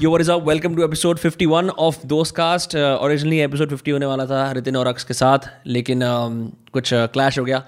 [0.00, 3.92] You what is up welcome to episode 51 one of Dost cast originally episode 50
[3.92, 6.00] होने वाला था रितिन और अक्स के साथ, लेकिन
[6.72, 7.62] कुछ क्लैश हो गया।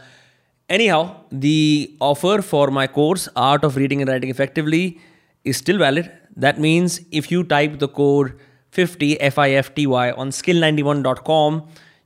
[0.86, 4.94] Anyhow the offer for my course art of reading and writing effectively
[5.46, 8.38] is still valid that means if you type the code
[8.74, 11.60] fifty F I F T Y on skill ninety one dot com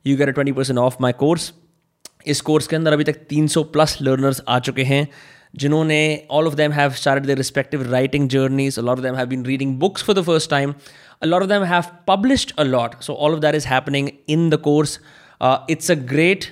[0.07, 1.51] you get twenty percent off my course
[2.27, 5.07] इस course के अंदर अभी तक तीन सौ plus learners आ चुके हैं।
[5.63, 6.01] जिन्होंने
[6.31, 9.77] all of them have started their respective writing journeys lot of them have been reading
[9.79, 10.73] books for the first time
[11.23, 14.49] a lot of them have published a lot so all of that is happening in
[14.49, 14.99] the course
[15.41, 16.47] uh, it's a great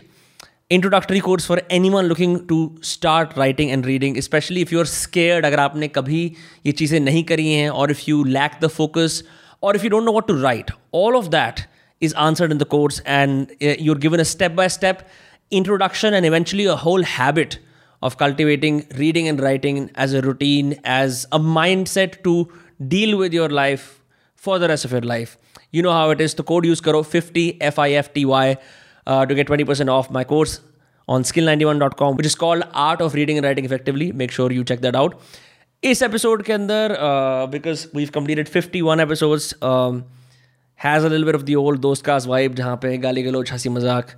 [0.69, 5.59] introductory course for anyone looking to start writing and reading especially if you're scared अगर
[5.59, 6.21] आपने कभी
[6.65, 9.21] ये चीज़ें नहीं करी हैं or if you lack the focus
[9.61, 11.65] or if you don't know what to write all of that
[12.01, 15.07] is answered in the course and uh, you're given a step by step
[15.51, 17.59] introduction and eventually a whole habit
[18.02, 22.48] of cultivating reading and writing as a routine, as a mindset to
[22.86, 24.02] deal with your life
[24.36, 25.36] for the rest of your life.
[25.72, 26.34] You know how it is.
[26.34, 28.56] The code use karo 50 F I F T Y
[29.06, 30.60] uh, to get 20% off my course
[31.08, 34.12] on skill91.com, which is called Art of Reading and Writing Effectively.
[34.12, 35.20] Make sure you check that out.
[35.84, 36.96] इस episode के अंदर
[37.50, 39.52] because we completed 51 episodes
[40.84, 43.68] has a little bit of the old दोस्त cast vibe जहाँ पे गाली गलोच हंसी
[43.68, 44.10] मजाक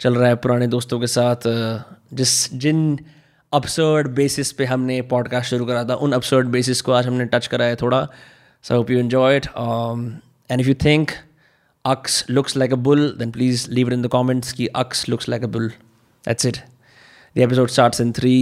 [0.00, 1.78] चल रहा है पुराने दोस्तों के साथ uh,
[2.14, 2.32] जिस
[2.64, 2.98] जिन
[3.53, 7.47] अपसर्ड बेसिस पे हमने पॉडकास्ट शुरू करा था। उन अपसर्ड बेसिस को आज हमने टच
[7.47, 8.07] करा है थोड़ा।
[8.63, 9.45] So hope you enjoy it
[10.51, 11.11] and if you think
[11.85, 15.29] Aks looks like a bull then please leave it in the comments की Aks looks
[15.29, 16.57] like a bull that's it
[17.35, 18.33] the episode starts in three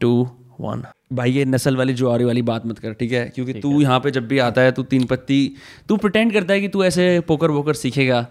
[0.00, 0.12] two
[0.60, 3.24] one भाई ये नस्ल वाली जुआरी वाली बात मत कर ठीक है?
[3.34, 5.40] क्योंकि तू यहाँ पे जब भी आता है तू तीन पत्ती
[5.88, 8.26] तू प्रटेंड करता है कि तू ऐसे पोकर वोकर सीखेगा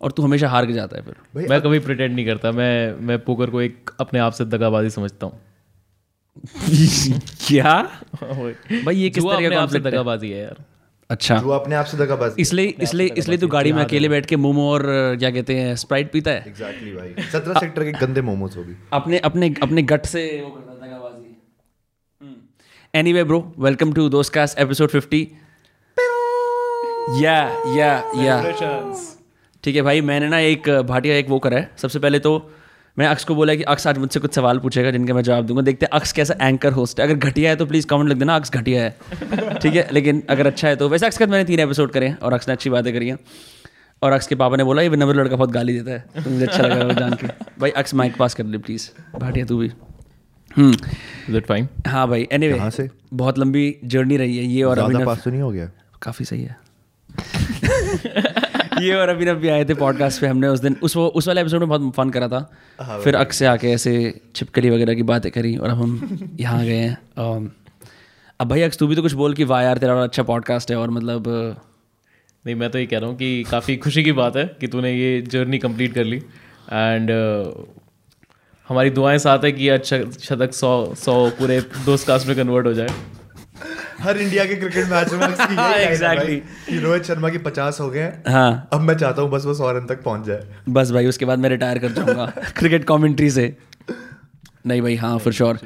[0.00, 3.18] और तू हमेशा हार के जाता है फिर। मैं कभी प्रिटेंड नहीं करता मैं मैं
[3.24, 5.40] पोकर को एक अपने आप से दगाबाजी समझता हूँ।
[7.46, 7.74] क्या?
[8.22, 10.64] भाई ये किस तरह का आपसे दगाबाजी है यार।
[11.10, 14.36] अच्छा। वो अपने आप से दगाबाजी इसलिए इसलिए इसलिए तू गाड़ी में अकेले बैठ के
[14.36, 14.82] मोमो और
[15.18, 16.44] क्या कहते हैं स्प्राइट पीता है?
[16.48, 20.50] एग्जैक्टली भाई। सत्रह सेक्टर के गंदे मोमोज हो भी। अपने अपने अपने गट से वो
[20.50, 22.34] करता दगाबाजी।
[22.94, 25.26] Anyway bro welcome to Dost cast episode 50
[27.22, 27.36] या
[27.76, 28.40] या या
[29.64, 32.32] ठीक है भाई मैंने ना एक भाटिया एक वो करा है। सबसे पहले तो
[32.98, 35.62] मैं अक्स को बोला कि अक्स आज मुझसे कुछ सवाल पूछेगा जिनके मैं जवाब दूँगा।
[35.62, 38.36] देखते हैं अक्स कैसा एंकर होस्ट है। अगर घटिया है तो प्लीज़ कमेंट लिख देना
[38.36, 38.96] अक्स घटिया है।
[39.62, 39.88] ठीक है?
[39.92, 42.52] लेकिन अगर अच्छा है तो वैसे अक्स का मैंने तीन एपिसोड करे और अक्स ने
[42.54, 43.18] अच्छी बातें करी हैं।
[44.02, 46.46] और अक्स के पापा ने बोला ये नंबर लड़का बहुत गाली देता है। तो मुझे
[46.46, 47.26] अच्छा लगा वो जान के।
[47.60, 48.88] भाई अक्स माइक पास कर ले प्लीज़
[49.18, 49.68] भाटिया तू भी।
[51.40, 52.90] फाइन हाँ भाई एनी कहाँ से?
[53.14, 55.70] बहुत लंबी जर्नी रही है ये और ज़्यादा अभिनव पास तो नहीं हो गया?
[56.02, 56.56] काफ़ी सही है।
[58.80, 61.40] ये और अभिनव भी आए थे पॉडकास्ट पे हमने उस दिन उस वो उस वाले
[61.40, 65.30] एपिसोड में बहुत फन करा था। फिर अक्स से आके ऐसे छिपकली वगैरह की बातें
[65.32, 66.98] करी और अब हम यहाँ गए हैं।
[68.40, 70.70] अब भाई अक्स तू भी तो कुछ बोल कि वाह यार तेरा बड़ा अच्छा पॉडकास्ट
[70.70, 71.28] है और मतलब
[72.46, 74.92] नहीं मैं तो ये कह रहा हूँ कि काफ़ी खुशी की बात है कि तूने
[74.92, 76.16] ये जर्नी कंप्लीट कर ली।
[76.72, 77.10] एंड
[78.68, 82.72] हमारी दुआएँ साथ है कि अच्छा शतक सौ सौ पूरे दोस्त कास्ट में कन्वर्ट हो
[82.72, 82.88] जाए।
[84.00, 88.12] हर इंडिया के क्रिकेट मैच में line है कि रोहित शर्मा की पचास हो गए
[88.28, 91.24] हाँ अब मैं चाहता हूँ बस वो सौ रन तक पहुँच जाए। बस भाई उसके
[91.24, 92.26] बाद मैं रिटायर कर जाऊँगा
[92.56, 93.56] क्रिकेट कमेंट्री से।
[94.66, 95.58] नहीं भाई हाँ फॉर श्योर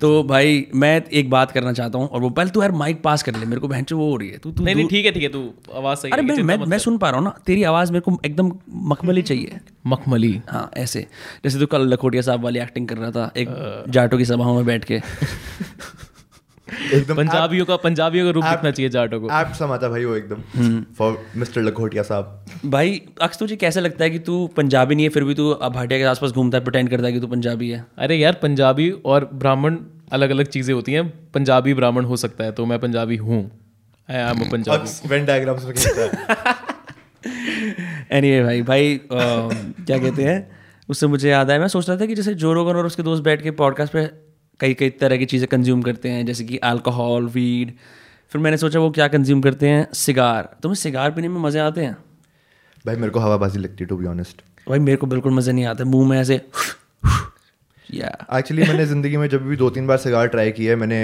[0.00, 3.22] तो भाई मैं एक बात करना चाहता हूँ और वो पहले तू यार माइक पास
[3.22, 5.12] कर ले मेरे को बहन वो हो रही है। तू तू नहीं नहीं ठीक है
[5.12, 5.42] ठीक है तू
[5.74, 8.18] आवाज़ सही अरे मैं मैं, मैं सुन पा रहा हूँ ना तेरी आवाज़ मेरे को
[8.24, 8.52] एकदम
[8.90, 10.40] मखमली चाहिए। मखमली?
[10.48, 11.06] हाँ ऐसे।
[11.44, 14.64] जैसे तू कल लखोटिया साहब वाली एक्टिंग कर रहा था एक जाटो की सभाओं में
[14.66, 15.00] बैठ के।
[16.94, 20.14] एकदम पंजाबियों का पंजाबियों का रूप आप- दिखना चाहिए जाटो को। ऐप समाता भाई वो
[20.16, 25.04] एकदम फॉर मिस्टर लखोटिया साहब। भाई अक्स तुझे कैसा लगता है कि तू पंजाबी नहीं
[25.06, 27.70] है फिर भी तू भाटिया के आसपास घूमता है प्रटेंड करता है कि तू पंजाबी
[27.70, 27.84] है?
[27.98, 29.76] अरे यार पंजाबी और ब्राह्मण
[30.12, 33.40] अलग अलग चीज़ें होती हैं। पंजाबी ब्राह्मण हो सकता है तो मैं पंजाबी हूँ।
[34.10, 35.08] I am a Punjabi.
[35.08, 36.10] Venn diagrams में है?
[38.18, 40.50] एनीवे भाई भाई क्या कहते हैं?
[40.88, 43.22] उससे मुझे याद आया मैं सोच रहा था कि जैसे जो रोगन और उसके दोस्त
[43.22, 47.26] बैठ के पॉडकास्ट पे कई कई तरह की चीज़ें कंज्यूम करते हैं जैसे कि अल्कोहल
[47.34, 47.72] वीड
[48.32, 49.86] फिर मैंने सोचा वो क्या कंज्यूम करते हैं?
[49.94, 51.96] सिगार। तुम्हें सिगार पीने में मज़े आते हैं?
[52.84, 55.64] भाई मेरे को हवाबाजी लगती है टू बी ऑनेस्ट भाई मेरे को बिल्कुल मज़े नहीं
[55.64, 56.40] आते। मुँह में ऐसे
[57.88, 61.00] या एक्चुअली मैंने ज़िंदगी में जब भी दो तीन बार सिगार ट्राई किया है मैंने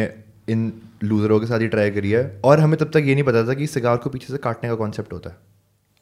[0.49, 0.73] इन
[1.05, 3.55] लूजरों के साथ ही ट्राई करी है। और हमें तब तक ये नहीं पता था
[3.55, 5.37] कि सिगार को पीछे से काटने का कॉन्सेप्ट होता है।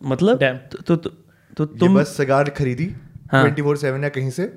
[0.01, 0.39] मतलब?
[0.73, 1.11] तो तो, तो,
[1.57, 2.95] तो तुम बस सिगार खरीदी
[3.33, 4.53] हाँ। ट्वेंटी फोर सेवन या कहीं से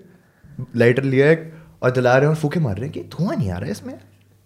[0.76, 3.50] लाइटर लिया एक और जला रहे हैं और फूके मार रहे हैं कि धुआँ नहीं
[3.50, 3.94] आ रहा है इसमें।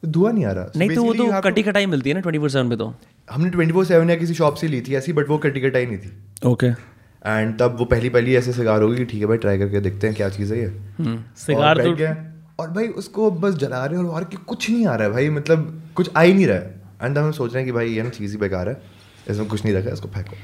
[0.04, 2.50] धुआँ नहीं आ रहा। नहीं तो वो तो कटी कटाई मिलती है ना ट्वेंटी फोर
[2.50, 2.94] सेवन पे तो।
[3.28, 5.86] हमने ट्वेंटी फोर सेवन या किसी शॉप से ली थी ऐसी बट वो कटी कटाई
[5.86, 6.12] नहीं थी।
[6.46, 9.80] ओके एंड तब वो पहली पहली ऐसे सिगार होगी कि ठीक है भाई ट्राई करके
[9.82, 10.68] देखते हैं क्या चीज़ है ये।
[11.40, 14.86] सिगार तो बैठ और भाई उसको बस जला रहे हैं और और कि कुछ नहीं
[14.88, 17.64] आ रहा है भाई मतलब कुछ आ ही नहीं रहा है। एंड हम सोच रहे
[17.64, 18.82] हैं कि भाई ये ना चीज़ ही बेकार है
[19.30, 20.36] इसमें कुछ नहीं रखा इसको फेंको।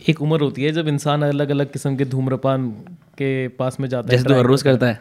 [0.00, 2.70] एक उम्र होती है जब इंसान अलग अलग किस्म के धूम्रपान
[3.18, 4.98] के पास में जाता है जैसे हर रोज करता है।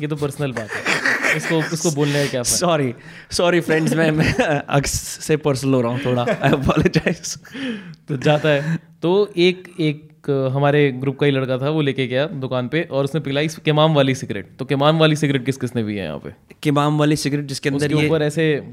[0.00, 2.94] ये तो पर्सनल बात है। इसको इसको बोलने का क्या सॉरी
[3.30, 4.92] सॉरी फ्रेंड्स मैं मैं अक्स
[5.26, 7.36] से पर्सनल हो रहा हूँ थोड़ा। आई अपोलोजाइज
[8.08, 10.10] तो जाता है। तो एक एक
[10.52, 13.94] हमारे ग्रुप का ही लड़का था वो लेके गया दुकान पे और उसने पिलाई केमाम
[13.94, 16.30] वाली सिगरेट तो केमाम वाली सिगरेट किस किसने भी है यहाँ पे?
[16.62, 18.64] केमाम वाली सिगरेट जिसके अंदर ये ऊपर ऐसे अ,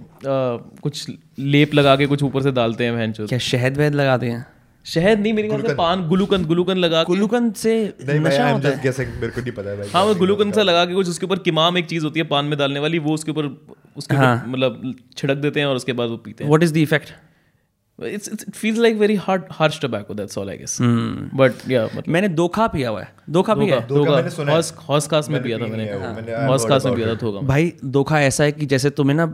[0.83, 1.05] कुछ
[1.39, 4.45] लेप लगा के कुछ ऊपर से डालते हैं क्या शहद वहद लगाते हैं?
[4.85, 8.55] शहद नहीं मेरे ख्याल से पान गुलूकंद गुलूकंद लगा के। गुलूकंद से नहीं नशा एम
[8.55, 10.93] होता है। गेसिंग मेरे को नहीं पता है भाई हाँ वो गुलूकंद सा लगा के
[10.93, 13.45] कुछ उसके ऊपर किमाम एक चीज़ होती है पान में डालने वाली वो उसके ऊपर
[13.97, 16.77] उसके हाँ। मतलब छिड़क देते हैं और उसके बाद वो पीते हैं। What is the
[16.77, 17.13] effect
[17.99, 20.77] it's it feels like very hard harsh tobacco that's all I guess.
[20.81, 24.57] But या मैंने दोखा पिया हुआ है। दोखा पिया है। दो मैंने सुना है।
[24.89, 25.91] हॉस हॉस में पिया था मैंने।
[26.47, 27.39] हॉस में पिया था.
[27.47, 29.25] भाई धोखा ऐसा है कि जैसे तुम्हें ना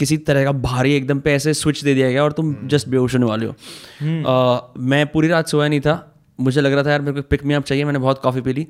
[0.00, 3.14] किसी तरह का भारी एकदम पे ऐसे स्विच दे दिया गया और तुम जस्ट बेहोश
[3.14, 5.94] होने वाले हो। अ, मैं पूरी रात सोया नहीं था।
[6.38, 8.52] मुझे लग रहा था यार मेरे को पिक मी अप चाहिए मैंने बहुत कॉफ़ी पी
[8.52, 8.66] ली।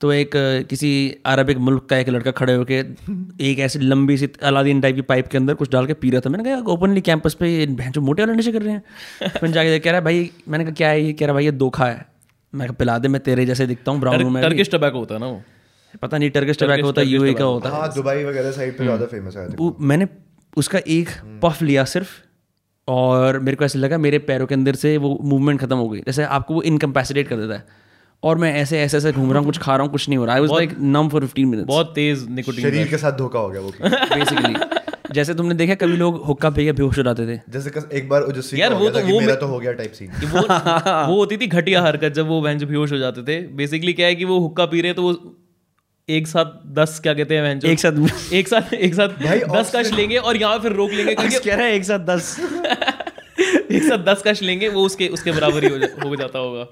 [0.00, 0.30] तो एक
[0.70, 0.88] किसी
[1.26, 2.78] अरबिक मुल्क का एक लड़का खड़े होके
[3.42, 6.20] एक ऐसी लंबी सी अलादीन टाइप की पाइप के अंदर कुछ डाल के पी रहा
[6.20, 9.50] था। मैंने कहा ओपनली कैंपस पे ये जो मोटे वाले नशे कर रहे हैं। फिर
[9.50, 11.12] जाके देख, कह रहा है भाई मैंने कहा क्या है ये?
[11.12, 12.06] कह रहा भाई ये धोखा है।
[12.52, 15.26] मैं पिला दे मैं तेरे जैसे दिखता हूँ ब्राउन में टर्किश टोबैको होता है ना
[15.26, 15.42] वो।
[16.02, 18.84] पता नहीं टर्किश टबैको होता है यूए का होता है। हाँ दुबई वगैरह साइड पे
[18.84, 19.48] ज़्यादा फ़ेमस है
[19.82, 20.06] मैंने
[20.56, 21.08] उसका एक
[21.42, 22.08] पफ लिया सिर्फ़
[22.88, 25.98] और मेरे को ऐसे लगा मेरे पैरों के अंदर से वो मूवमेंट खत्म हो गई।
[25.98, 27.66] जैसे आपको वो इनकम्पेसिटेट कर देता है।
[28.22, 30.24] और मैं ऐसे ऐसे ऐसे घूम रहा हूँ कुछ खा रहा हूँ कुछ नहीं हो
[30.24, 33.38] रहा। I was like numb for 15 minutes बहुत तेज निकोटीन शरीर के साथ धोखा
[33.38, 34.54] हो गया वो। बेसिकली
[35.12, 38.08] जैसे तुमने देखा कभी लोग हुक्का पी के बेहोश हो जाते थे। जैसे कस- एक
[38.08, 40.40] बार ओजस्वी यार, का हो वो तो- वो मेरा तो हो गया टाइप सीन वो
[41.12, 44.06] वो होती थी घटिया हरकत जब वो बहन जो बेहोश हो जाते थे। बेसिकली क्या
[44.06, 45.12] है कि वो हुक्का पी रहे तो वो
[46.08, 46.44] एक साथ
[46.74, 50.36] दस क्या कहते हैं एक साथ एक साथ एक साथ भाई, दस कश लेंगे और
[50.36, 52.36] यहाँ फिर रोक लेंगे क्योंकि कह रहा है एक साथ दस।
[53.70, 56.64] एक साथ दस कश लेंगे वो उसके उसके बराबर ही हो, जा, हो जाता होगा।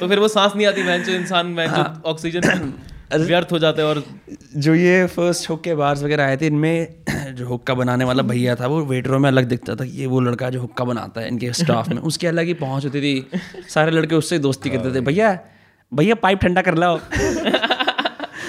[0.00, 2.72] तो फिर वो सांस नहीं आती बहन इंसान बहन हाँ। ऑक्सीजन
[3.14, 4.02] व्यर्थ हो जाता है और
[4.56, 6.88] जो ये फ़र्स्ट हुक्के बार्स वगैरह आए थे इनमें
[7.34, 10.50] जो हुक्का बनाने वाला भैया था वो वेटरों में अलग दिखता था ये वो लड़का
[10.50, 14.14] जो हुक्का बनाता है इनके स्टाफ में। उसकी अलग ही पहुँच होती थी। सारे लड़के
[14.14, 15.38] उससे दोस्ती करते थे। भैया
[15.92, 16.98] भैया पाइप ठंडा कर लाओ।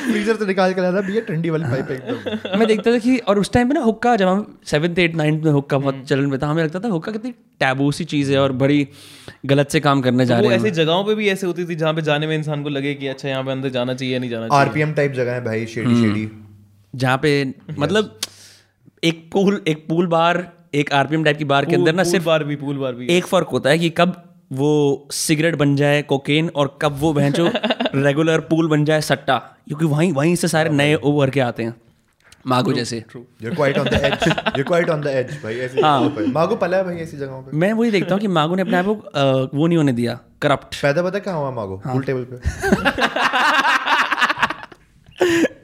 [0.03, 3.39] फ्रीजर से निकाल के लाना भैया ठंडी वाली पाइप एकदम। मैं देखता था कि और
[3.39, 6.39] उस टाइम पे ना हुक्का जब हम सेवन्थ एट नाइन्थ में हुक्का बहुत चलन में
[6.39, 8.87] था हमें लगता था हुक्का कितनी टैबू सी चीज़ है और बड़ी
[9.45, 11.93] गलत से काम करने जा रहे हैं ऐसी जगहों पे भी ऐसे होती थी जहाँ
[11.93, 14.47] पे जाने में इंसान को लगे कि अच्छा यहाँ पे अंदर जाना चाहिए नहीं जाना
[14.47, 16.27] चाहिए। आरपीएम टाइप जगह है भाई शेडी शेडी
[16.93, 17.31] जहाँ पे
[17.79, 18.19] मतलब
[19.03, 22.43] एक पूल एक पूल बार एक आरपीएम टाइप की बार के अंदर ना सिर्फ़ बार
[22.43, 24.21] भी पूल बार भी। एक फ़र्क होता है कि कब
[24.53, 27.49] वो सिगरेट बन जाए कोकेन और कब वो भैंचो
[27.95, 31.73] रेगुलर पूल बन जाए सट्टा। क्योंकि वहीं वहीं से सारे नए उभर के आते हैं।
[32.47, 33.03] मागो जैसे।
[35.83, 38.61] हाँ। मागो पला है भाई ऐसी जगहों पे। मैं वही देखता हूँ कि मागो ने
[38.61, 38.93] अपने आप को
[39.57, 41.81] वो नहीं होने दिया करप्ट पैदा पता कहाँ हुआ मागो?
[41.85, 42.37] हाँ। पूल टेबल पे।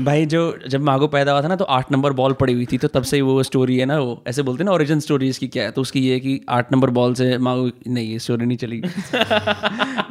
[0.00, 2.78] भाई जो जब मागो पैदा हुआ था ना तो आठ नंबर बॉल पड़ी हुई थी
[2.78, 5.48] तो तब से वो स्टोरी है ना वो ऐसे बोलते हैं ना ओरिजिन स्टोरी इसकी
[5.48, 5.70] क्या है?
[5.70, 8.80] तो उसकी ये है कि आठ नंबर बॉल से मागो नहीं ये स्टोरी नहीं चली।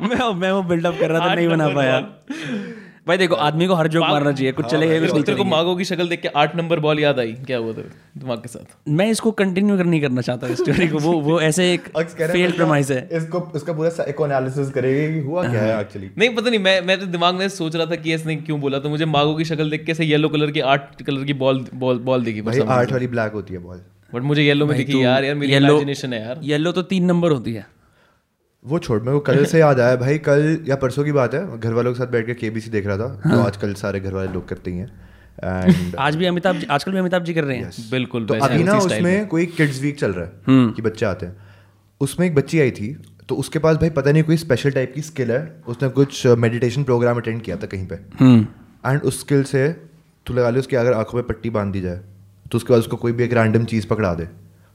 [0.01, 1.99] मैं मैं वो बिल्डअप कर रहा था नहीं बना पाया।
[3.07, 5.85] भाई देखो आदमी को हर जोक मारना चाहिए कुछ चलेगा कुछ नहीं को मागो की
[5.85, 7.89] शक्ल देख के आठ नंबर बॉल याद आई क्या हुआ तेरे?
[8.17, 11.41] दिमाग के साथ। मैं इसको कंटिन्यू कर नहीं करना चाहता इस स्टोरी को। वो वो
[11.41, 15.61] ऐसे एक हैं फेल प्रमाइस है। इसको इसका पूरा साइको एनालिसिस करेगा कि हुआ क्या
[15.61, 18.61] है एक्चुअली नहीं पता नहीं मैं मेरे दिमाग में सोच रहा था कि इसने क्यों
[18.61, 21.33] बोला तो मुझे मागो की शक्ल देख के ऐसे येलो कलर की आठ कलर की
[21.33, 23.81] बॉल बॉल बॉल दिखी भाई आठ वाली ब्लैक होती है बॉल
[24.15, 27.31] बट मुझे येलो में दिखी यार यार मेरी इमेजिनेशन है यार। येलो तो तीन नंबर
[27.31, 27.65] होती है।
[28.65, 31.59] वो छोड़ मेरे को कल से याद आया भाई कल या परसों की बात है
[31.59, 34.13] घर वालों के साथ बैठ के केबीसी देख रहा था जो हाँ। आजकल सारे घर
[34.13, 34.91] वाले लोग करते ही हैं
[35.43, 38.63] एंड आज भी अमिताभ जी आजकल भी अमिताभ जी कर रहे हैं। बिल्कुल तो अभी
[38.63, 41.35] ना उसमें कोई किड्स वीक चल रहा है हम्म। कि बच्चे आते हैं
[42.01, 42.93] उसमें एक बच्ची आई थी
[43.29, 46.83] तो उसके पास भाई पता नहीं कोई स्पेशल टाइप की स्किल है उसने कुछ मेडिटेशन
[46.83, 48.47] प्रोग्राम अटेंड किया था कहीं पे। हम्म।
[48.85, 49.67] एंड उस स्किल से
[50.25, 51.99] तू लगा ले उसकी अगर आँखों में पट्टी बाँध दी जाए
[52.51, 54.27] तो उसके बाद उसको कोई भी एक रैंडम चीज़ पकड़ा दे।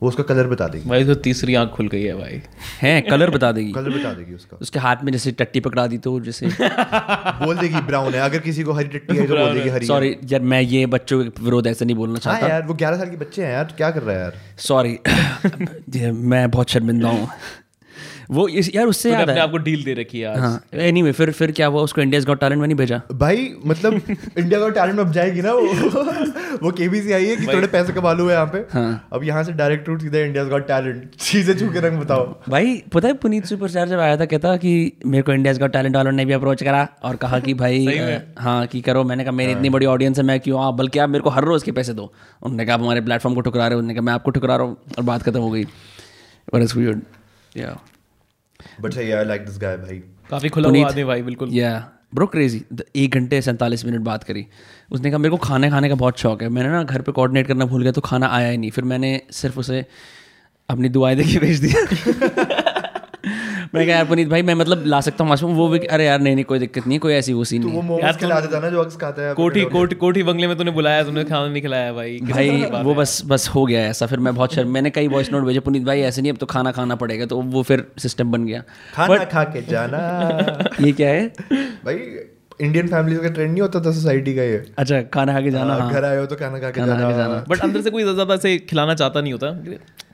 [0.03, 2.41] वो उसका कलर बता देगी। भाई तो तीसरी आँख खुल गई है भाई।
[2.83, 5.99] है कलर बता देगी। कलर बता देगी उसका। उसके हाथ में जैसे टट्टी पकड़ा दी
[5.99, 6.47] तो जैसे।
[7.45, 10.17] बोल देगी ब्राउन है। अगर किसी को हरी टट्टी है तो बोल देगी हरी सॉरी
[10.25, 13.11] यार मैं ये बच्चों के विरोध ऐसा नहीं बोलना हाँ चाहता। यार वो ग्यारह साल
[13.11, 14.35] के बच्चे हैं यार तो क्या कर रहा है यार?
[14.59, 14.99] सॉरी
[16.13, 17.29] मैं बहुत शर्मिंदा हूँ।
[18.31, 21.13] वो इस यार उससे याद है आप को डील दे रखी है आज। हाँ एनीवे
[21.13, 21.83] फिर फिर क्या हुआ?
[21.83, 23.01] उसको इंडियाज गॉट टैलेंट में नहीं भेजा?
[23.13, 24.01] भाई मतलब
[24.39, 25.61] इंडिया का टैलेंट अब जाएगी ना वो।
[26.63, 29.53] वो केबीसी आई है कि थोड़े पैसे कमा लो यहाँ पे। हाँ। अब यहाँ से
[29.53, 33.47] डायरेक्ट रूट सीधा इंडिया गॉट टैलेंट चीज़ें छू के रंग बताओ। भाई पता है पुनीत
[33.47, 36.63] सुपरस्टार जब आया था कहता कि मेरे को इंडिया का टैलेंट वालों ने भी अप्रोच
[36.63, 37.87] करा और कहा कि भाई
[38.39, 41.09] हाँ कि करो। मैंने कहा मेरी इतनी बड़ी ऑडियंस है मैं क्यों हाँ बल्कि आप
[41.09, 43.75] मेरे को हर रोज के पैसे दो। उन्होंने कहा आप हमारे प्लेटफॉर्म को ठुकरा रहे
[43.75, 45.67] हो। उन्होंने कहा मैं आपको ठुकरा रहा हूँ और बात खत्म हो गई।
[46.53, 47.01] But it's weird.
[47.55, 47.77] Yeah.
[48.81, 52.27] But सही आई लाइक दिस गाय भाई काफ़ी खुला हुआ आदमी भाई बिल्कुल। या ब्रो
[52.27, 52.65] क्रेजी
[52.97, 54.47] एक घंटे सैंतालीस मिनट बात करी।
[54.93, 57.47] उसने कहा मेरे को खाने खाने का बहुत शौक है। मैंने ना घर पे कोऑर्डिनेट
[57.47, 59.85] करना भूल गया तो खाना आया ही नहीं। फिर मैंने सिर्फ़ उसे
[60.69, 61.85] अपनी दुआएँ देखी भेज दिया।
[63.75, 66.21] मैं कहा यार पुनीत भाई मैं मतलब ला सकता हूँ मशरूम। वो भी अरे यार
[66.21, 68.61] नहीं नहीं कोई दिक्कत नहीं कोई ऐसी वो सीन तो नहीं वो मोमोज खिला देता
[68.61, 71.63] ना जो अक्स खाता है। कोठी कोठी कोठी बंगले में तूने बुलाया तुमने खाना नहीं
[71.63, 75.09] खिलाया भाई। भाई वो बस बस हो गया ऐसा फिर मैं बहुत शर्म मैंने कई
[75.09, 77.87] वॉइस नोट भेजे पुनीत भाई ऐसे नहीं अब तो खाना खाना पड़ेगा। तो वो फिर
[77.99, 78.63] सिस्टम बन गया।
[78.95, 79.99] खाना खा के जाना।
[80.81, 81.27] ये क्या है?
[81.85, 81.97] भाई
[82.61, 84.65] इंडियन फैमिलीज़ का ट्रेंड नहीं होता था सोसाइटी का ये?
[84.79, 87.45] अच्छा खाना खा के जाना हाँ, हाँ। घर आए हो तो खाना खा के जाना।
[87.49, 89.51] बट अंदर से कोई ज़्यादा से खिलाना चाहता नहीं होता।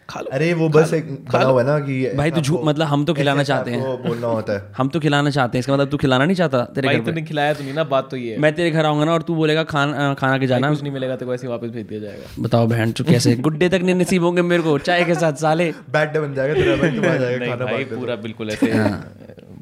[0.08, 3.42] अरे वो बस एक बना हुआ ना कि भाई तो झूठ मतलब हम तो खिलाना
[3.42, 6.36] चाहते हैं। बोलना होता है। हम तो खिलाना चाहते हैं इसका मतलब तू खिलाना नहीं
[6.36, 9.04] चाहता तेरे घर तूने खिलाया तो नहीं ना बात तो ये मैं तेरे घर आऊँगा
[9.04, 11.86] ना और तू बोलेगा खाना खाना के जाना। कुछ नहीं मिलेगा तो वैसे वापस भेज
[11.86, 13.34] दिया जाएगा। बताओ बहन चुप कैसे?
[13.48, 16.54] गुड्डे तक नहीं नसीब होंगे मेरे को चाय के साथ साले। बैड डे बन जाएगा
[16.54, 18.72] तेरा भाई आ जाएगा खाना भाई पूरा बिल्कुल ऐसे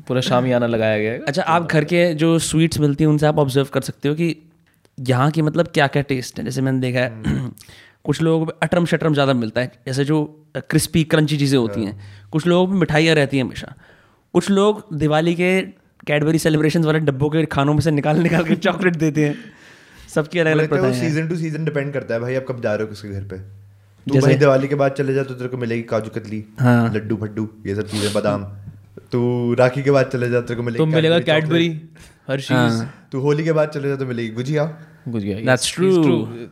[0.09, 3.67] पूरा शामियाना लगाया गया अच्छा आप घर के जो स्वीट्स मिलती हैं उनसे आप ऑब्ज़र्व
[3.75, 4.35] कर सकते हो कि
[4.99, 6.45] यहाँ की मतलब क्या क्या टेस्ट है?
[6.45, 7.51] जैसे मैंने देखा है
[8.05, 10.19] कुछ लोगों को अटरम शटरम ज़्यादा मिलता है जैसे जो
[10.71, 11.95] क्रिस्पी क्रंची चीज़ें होती हैं।
[12.33, 13.75] कुछ लोगों को मिठाइयाँ रहती हैं हमेशा।
[14.35, 15.61] कुछ लोग दिवाली के
[16.07, 19.35] कैडबरी सेलिब्रेशन वाले डब्बों के खानों में से निकाल निकाल के चॉकलेट देते हैं।
[20.15, 22.61] सबकी अलग अलग लगता है प्रथाएँ सीज़न टू सीज़न डिपेंड करता है भाई आप कब
[22.63, 23.39] जा रहे हो किसके घर पे?
[24.07, 27.17] तू भाई दिवाली के बाद चले जा तो तेरे को मिलेगी काजू कतली हाँ। लड्डू
[27.17, 28.45] फड्डू ये सब चीज़ें बादाम।
[29.13, 29.21] तू
[29.59, 31.69] राखी के बाद चले जा तेरे को मिलेगी तो मिलेगा कैडबरी
[32.29, 32.83] हर चीज़
[33.13, 34.65] तू होली के बाद चले जा तो मिलेगी गुजिया।
[35.09, 36.49] बुझ गया That's true.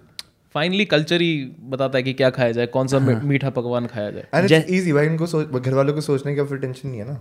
[0.54, 4.11] फाइनली कल्चर ही बताता है कि क्या खाया जाए कौन सा हाँ। मीठा पकवान खाया
[4.11, 7.21] जाए। इजी भाई इनको घर वालों को सोचने का फिर टेंशन नहीं है ना।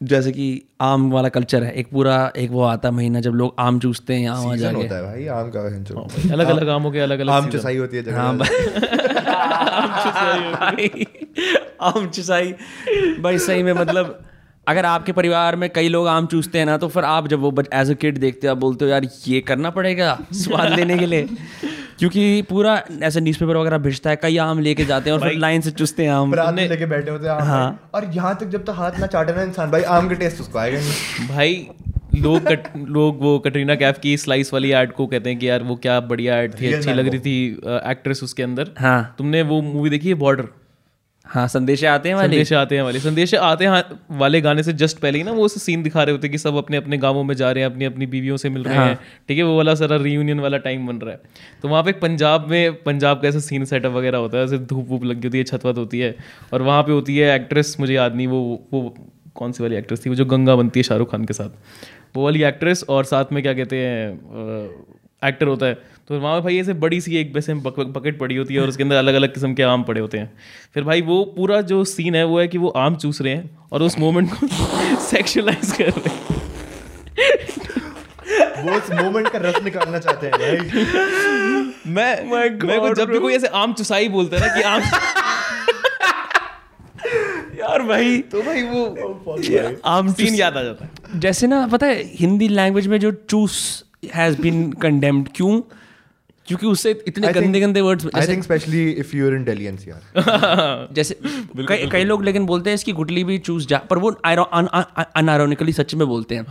[0.00, 0.44] जैसे कि
[0.80, 4.34] आम वाला कल्चर है एक पूरा एक वो आता महीना जब लोग आम चूसते हैं
[4.36, 7.32] सीज़न जाके। होता है भाई आम का है जो अलग अलग आमों के अलग अलग
[7.34, 8.44] आम चुसाई होती है हाँ जगह।
[10.52, 11.06] भाई।
[11.80, 12.52] आम चुसाई
[13.20, 14.18] भाई सही में मतलब
[14.66, 17.54] अगर आपके परिवार में कई लोग आम चूसते हैं ना तो फिर आप जब वो
[17.74, 21.06] एज अ किड देखते हो आप बोलते हो यार ये करना पड़ेगा स्वाद लेने के
[21.06, 21.28] लिए।
[22.00, 25.60] क्योंकि पूरा ऐसे न्यूज़पेपर वगैरह भेजता है कई आम लेके जाते हैं और फिर लाइन
[25.60, 28.48] से चुसते हैं आम। आम में लेके बैठे होते हैं आम। हाँ। और यहाँ तक
[28.48, 31.66] जब तक हाथ ना चाटे ना इंसान भाई आम का टेस्ट उसको आएगा नहीं। भाई
[32.16, 35.62] लोग कट, लोग वो कटरीना कैफ की स्लाइस वाली एड को कहते हैं कि यार
[35.62, 37.36] वो क्या बढ़िया एड थी अच्छी लग रही थी
[37.90, 40.48] एक्ट्रेस उसके अंदर। हाँ। तुमने वो मूवी देखी है बॉर्डर
[41.30, 42.28] हाँ संदेश आते हैं वाले?
[42.28, 45.32] संदेश आते हैं वाले। संदेश आते हैं हाँ, वाले गाने से जस्ट पहले ही ना
[45.32, 47.70] वो सीन दिखा रहे होते हैं कि सब अपने अपने गाँवों में जा रहे हैं
[47.70, 48.86] अपनी अपनी बीवियों से मिल रहे हाँ.
[48.88, 51.20] हैं। ठीक है वो वाला सारा रीयूनियन वाला टाइम बन रहा है।
[51.62, 54.88] तो वहाँ पे पंजाब में पंजाब का ऐसा सीन सेटअप वगैरह होता है ऐसे धूप
[54.88, 56.14] वूप लगी होती है छत वत होती है
[56.52, 58.40] और वहाँ पे होती है एक्ट्रेस मुझे याद नहीं वो
[58.72, 58.94] वो
[59.34, 62.24] कौन सी वाली एक्ट्रेस थी वो जो गंगा बनती है शाहरुख खान के साथ। वो
[62.24, 64.10] वाली एक्ट्रेस और साथ में क्या कहते हैं
[65.22, 65.74] एक्टर होता है।
[66.08, 68.82] तो वहाँ पे भाई ऐसे बड़ी सी एक वैसे बकेट पड़ी होती है और उसके
[68.82, 70.30] अंदर अलग अलग किस्म के आम पड़े होते हैं।
[70.74, 73.50] फिर भाई वो पूरा जो सीन है वो है कि वो आम चूस रहे हैं
[73.72, 74.46] और उस मोमेंट को
[75.00, 76.38] सेक्सुअलाइज कर रहे हैं।
[78.64, 80.56] वो उस मोमेंट का रस निकालना चाहते हैं भाई
[81.86, 84.80] मैं मेरे को जब भी कोई ऐसे आम चुसाई बोलता है ना कि आम
[87.60, 92.02] यार भाई। तो भाई वो आम सीन याद आ जाता है। जैसे ना पता है
[92.14, 95.60] हिंदी लैंग्वेज में जो चूस हैज़ बीन कंडेम्ड क्यों?
[96.46, 99.44] क्योंकि उससे इतने I think- गंदे गंदे words I think specially if you are in
[99.44, 101.16] Delhi NCR जैसे
[101.68, 105.94] कई कई लोग लेकिन बोलते हैं इसकी गुटली भी चूस जा पर वो अनआयरोनिकली सच
[105.94, 106.44] में बोलते हैं।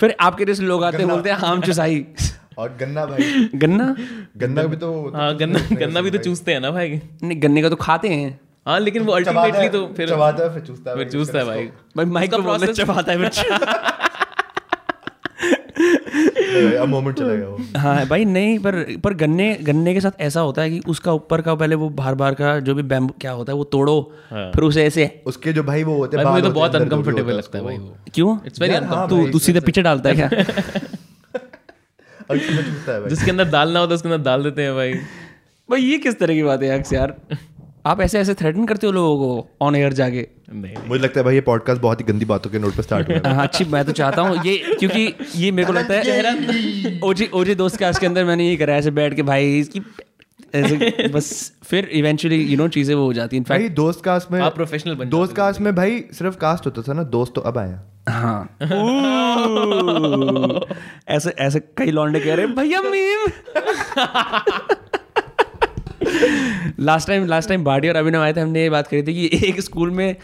[0.00, 2.06] फिर आपके जैसे लोग आते हैं बोलते हैं आम चुसाई।
[2.58, 3.96] और गन्ना भाई। गन्ना?
[4.36, 7.68] गन्ना भी तो हाँ गन्ना गन्ना भी तो चूसते हैं ना भाई। नहीं गन्ने का
[7.68, 11.08] तो खाते हैं। हाँ लेकिन वो अल्टीमेटली तो फिर चबाता है फिर चूसता है फिर
[11.08, 11.64] चूसता है भाई।
[11.96, 13.18] भाई माइक उसका पे बोलना चबाता है
[16.86, 20.70] मोमेंट चला गया हाँ। भाई नहीं पर पर गन्ने गन्ने के साथ ऐसा होता है
[20.70, 23.56] कि उसका ऊपर का पहले वो बार बार का जो भी बैम्बू क्या होता है
[23.56, 26.80] वो तोड़ो फिर उसे ऐसे उसके जो भाई वो होते हैं मुझे तो बहुत हैं,
[26.82, 28.38] अनकंफर्टेबल लगता है भाई वो। क्यों?
[28.46, 30.30] इट्स वेरी हाँ तू तू सीधे पीछे डालता है क्या?
[32.32, 34.94] है जिसके अंदर डालना होता है उसके अंदर डाल देते हैं भाई।
[35.70, 37.14] भाई ये किस तरह की बात है यार?
[37.86, 40.28] आप ऐसे ऐसे थ्रेटन करते हो लोगों को ऑन एयर जाके?
[40.52, 43.08] नहीं मुझे लगता है भाई ये पॉडकास्ट बहुत ही गंदी बातों के नोट पे स्टार्ट
[43.08, 47.00] हुआ है। हाँ अच्छी मैं तो चाहता हूँ ये क्योंकि ये मेरे को लगता है
[47.04, 49.82] ओजी ओजी दोस्त के के अंदर मैंने ये करा ऐसे बैठ के भाई इसकी
[50.54, 54.32] ऐसे बस फिर इवेंचुअली यू नो चीज़ें वो हो जाती हैं। भाई इनफैक्ट दोस्त कास्ट
[54.32, 57.40] में आप प्रोफेशनल बन दोस्त कास्ट में भाई सिर्फ़ कास्ट होता था ना दोस्त तो
[57.40, 58.56] अब आया। हाँ।
[61.08, 63.26] ऐसे ऐसे कई लौंडे कह रहे भैया meme
[66.80, 69.48] last time last time बाडी और अभिनव आए थे हमने ये बात करी थी कि
[69.48, 70.16] एक स्कूल में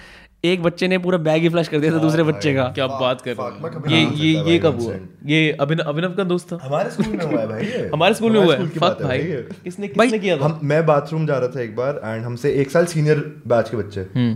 [0.44, 3.20] एक बच्चे ने पूरा बैग ही फ्लश कर दिया था दूसरे बच्चे का। क्या बात
[3.20, 4.94] कर रहे हो। ये ये ये कब हुआ?
[5.26, 6.58] ये अभिनव अभिनव का दोस्त था?
[6.62, 9.18] हमारे स्कूल में हुआ है भाई ये। हमारे स्कूल में हुआ है। फक भाई
[9.64, 10.60] किसने किसने किया था?
[10.62, 14.00] मैं बाथरूम जा रहा था एक बार एंड हमसे एक साल सीनियर बैच के बच्चे।
[14.00, 14.34] हम्म।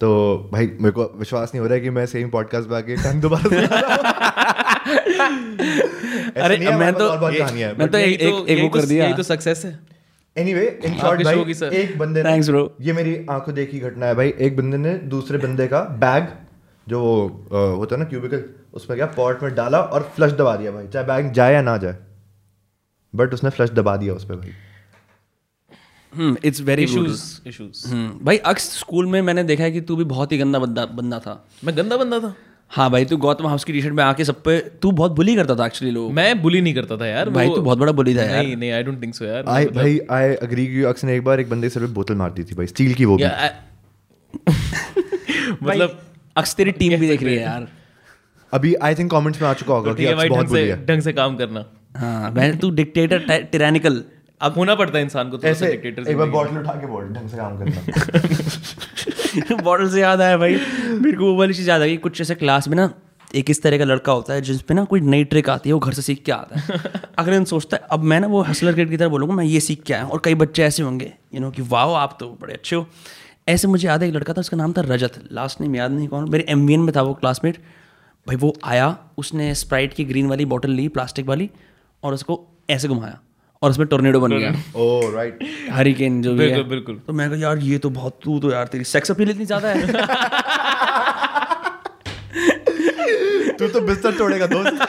[0.00, 2.96] तो भाई मेरे को विश्वास नहीं हो रहा है कि मैं सेम पॉडकास्ट पे आके
[2.96, 4.04] कहानी दोबारा सुना रहा हूँ।
[6.30, 8.88] अरे, मैं तो- और बहुत कहानी है। मैं तो एक- एक- एक वो कर तो-
[8.88, 9.78] दिया। यही तो सक्सेस है।
[10.36, 12.68] एनीवे इन शॉर्ट भाई एक बंदे ने Thanks, bro.
[12.80, 16.28] ये मेरी आँखों देखी घटना है भाई। एक बंदे ने दूसरे बंदे का बैग
[16.86, 17.26] जो वो
[17.76, 21.06] होता है ना क्यूबिकल उसमें क्या पॉट में डाला और फ्लश दबा दिया भाई। चाहे
[21.06, 21.96] बैग जाए या ना जाए।
[23.14, 24.52] बट उसने फ्लश दबा दिया उस पर भाई।
[26.44, 27.86] इट्स वेरी इश्यूज़ इश्यूज़
[28.24, 31.18] भाई अक्स स्कूल में मैंने देखा है कि तू भी बहुत ही गंदा बंदा बंदा
[31.18, 31.34] था।
[31.64, 32.34] मैं गंदा बंदा था?
[32.72, 35.34] हाँ भाई तू गौतम हाउस की टी शर्ट में आके सब पे तू बहुत बुली
[35.36, 38.16] करता था एक्चुअली लोग। मैं बुली नहीं करता था यार भाई तू बहुत बड़ा बुली
[38.16, 41.04] था यार। नहीं नहीं आई डोंट थिंक सो यार। आई भाई आई अग्री की अक्स
[41.04, 43.04] ने एक बार एक बंदे के सर पे बोतल मार दी थी भाई स्टील की
[43.04, 43.24] वो भी।
[45.62, 46.00] मतलब
[46.36, 47.68] अक्स तेरी टीम भी देख रही है यार।
[48.52, 51.02] अभी आई थिंक कमेंट्स में आ चुका होगा तो कि अक्स बहुत से है। ढंग
[51.02, 51.64] से काम करना।
[51.96, 54.02] हाँ मैं तू डिक्टेटर टिरानिकल
[54.40, 56.86] अब होना पड़ता है इंसान को थोड़ा सा ऐसे डिक्टेटर एक बार बॉटल उठा के
[56.86, 58.80] बोल ढंग से काम करना।
[59.62, 62.34] बॉटल से याद आया भाई। मेरे को वो वाली चीज़ याद आ गई कुछ ऐसे
[62.34, 62.92] क्लास में ना
[63.34, 65.74] एक इस तरह का लड़का होता है जिस पे ना कोई नई ट्रिक आती है
[65.74, 66.80] वो घर से सीख के आता है।
[67.18, 69.60] अगर इन सोचता है अब मैं ना वो हसलर किड की तरह बोलूँगा मैं ये
[69.60, 72.54] सीख के आया और कई बच्चे ऐसे होंगे यू नो कि वाह आप तो बड़े
[72.54, 72.86] अच्छे हो।
[73.48, 76.08] ऐसे मुझे याद है एक लड़का था उसका नाम था रजत। लास्ट नेम याद नहीं
[76.08, 77.56] कौन मेरे एम में था वो क्लासमेट
[78.26, 81.50] भाई वो आया उसने स्प्राइट की ग्रीन वाली बॉटल ली प्लास्टिक वाली
[82.02, 83.18] और उसको ऐसे घुमाया।
[83.62, 85.38] और उसमें टोर्नेडो बन गया। ओ राइट
[85.70, 88.66] हरिकेन जो भी है। बिल्कुल तो मैं कहा यार ये तो बहुत तू तो यार
[88.66, 89.86] तेरी सेक्स अपील इतनी ज़्यादा है।
[93.58, 94.88] तू तो बिस्तर तोड़ेगा दोस्त।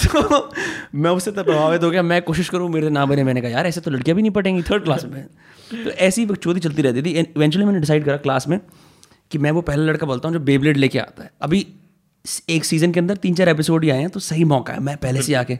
[0.06, 0.50] तो
[0.94, 3.66] मैं उससे तो प्रभावित हो गया मैं कोशिश करूँ मेरे ना बने। मैंने कहा यार
[3.66, 5.26] ऐसे तो लड़कियाँ भी नहीं पटेंगी थर्ड क्लास में।
[5.70, 8.60] तो ऐसी चोरी चलती रहती थी। इवेंचुअली मैंने डिसाइड करा क्लास में
[9.30, 11.66] कि मैं वो पहला लड़का बोलता हूँ जो बेबलेट लेके आता है। अभी
[12.50, 14.96] एक सीज़न के अंदर तीन चार एपिसोड ही आए हैं तो सही मौका है। मैं
[14.96, 15.58] पहले से आके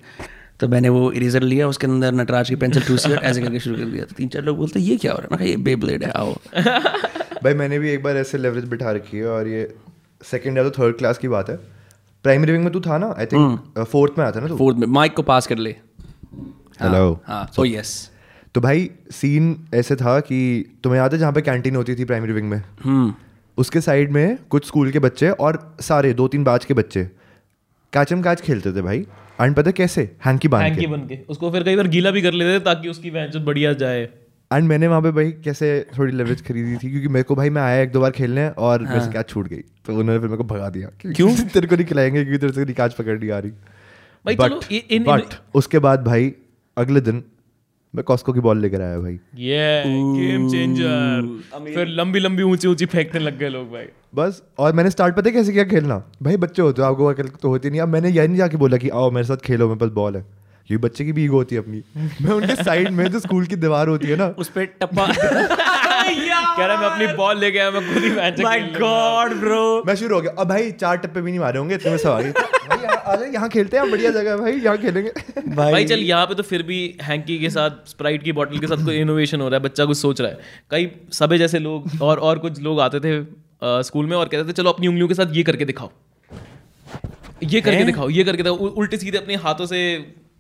[0.61, 3.77] तो मैंने वो इरेजर लिया उसके अंदर नटराज की पेंसिल टूसी और ऐसे करके शुरू
[3.77, 5.49] कर दिया। तो तीन चार लोग बोलते ये क्या हो रहा है?
[5.51, 6.33] ये बेबलेट है आओ।
[7.45, 9.75] भाई मैंने भी एक बार ऐसे लेवरेज बिठा रखी है और ये
[10.23, 11.57] सेकंड या तो थर्ड क्लास की बात है।
[12.23, 13.15] प्राइमरी विंग में तू था ना?
[13.19, 14.57] आई थिंक फोर्थ में था ना तू?
[14.57, 15.77] फोर्थ में। माइक को पास कर ले।
[16.83, 18.11] हेलो हाँ। ओ यस
[18.55, 20.39] तो भाई सीन ऐसे था कि
[20.85, 22.63] तुम्हें याद है जहाँ पे कैंटीन होती थी प्राइमरी विंग में?
[22.85, 23.15] हम्म।
[23.59, 27.05] उसके साइड में कुछ स्कूल के बच्चे और सारे दो तीन बैच के बच्चे
[27.93, 29.07] कैचम कैच खेलते थे भाई।
[29.41, 30.17] एंड पता कैसे?
[30.27, 32.65] हैंकी बाँध हैंकी के। बन के। उसको फिर कई बार गीला भी कर लेते थे
[32.65, 34.09] ताकि उसकी वैंच बढ़िया जाए।
[34.53, 37.63] एंड मैंने वहाँ पे भाई कैसे थोड़ी लेवरेज खरीदी थी क्योंकि मेरे को भाई मैं
[37.63, 40.37] आया एक दो बार खेलने और मेरे से कैच छूट गई। तो उन्होंने फिर मेरे
[40.37, 41.37] को भगा दिया क्यों?
[41.55, 43.51] तेरे को नहीं खिलाएँगे क्योंकि तेरे से नहीं कैच पकड़ नहीं आ रही।
[44.27, 45.23] भाई चलो इ- इन बट
[45.55, 46.33] उसके बाद भाई
[46.79, 47.25] अगले दिन
[47.95, 51.43] मैं कॉस्को की बॉल लेकर आया भाई। ये गेम चेंजर
[51.75, 55.29] फिर लंबी लंबी ऊँची ऊँची फेंकने लग गए लोग भाई। बस और मैंने स्टार्ट पता
[55.29, 56.03] है कैसे किया खेलना?
[56.23, 58.77] भाई बच्चे होते हो आपको अकल तो होती नहीं। अब मैंने यह नहीं जाके बोला
[58.77, 60.25] कि आओ मेरे साथ खेलो मेरे पास बॉल है।
[60.67, 61.83] क्योंकि बच्चे की भी ईगो होती है अपनी।
[62.23, 65.07] मैं उनके साइड में जो स्कूल की दीवार होती है ना। उस पे टप्पा
[66.57, 69.95] कह रहा मैं अपनी बॉल लेके आया मैं खुद ही मैच माय गॉड ब्रो मैं
[69.97, 73.31] शुरू हो गया। अब भाई चार टप्पे भी नहीं मारे होंगे इतने में सवारी। भाई
[73.33, 75.11] यहाँ खेलते हैं बढ़िया जगह है भाई यहाँ खेलेंगे।
[75.49, 78.67] भाई भाई। चल यहाँ पे तो फिर भी हैंकी के साथ स्प्राइट की बोतल के
[78.67, 80.39] साथ कोई इनोवेशन हो रहा है बच्चा कुछ सोच रहा है।
[80.71, 83.19] कई सबे जैसे लोग और और कुछ लोग आते थे
[83.63, 85.91] स्कूल में और कहते थे चलो अपनी उंगलियों के साथ ये करके दिखाओ।
[87.43, 89.79] ये करके दिखाओ ये करके दिखाओ उल्टे सीधे अपने हाथों से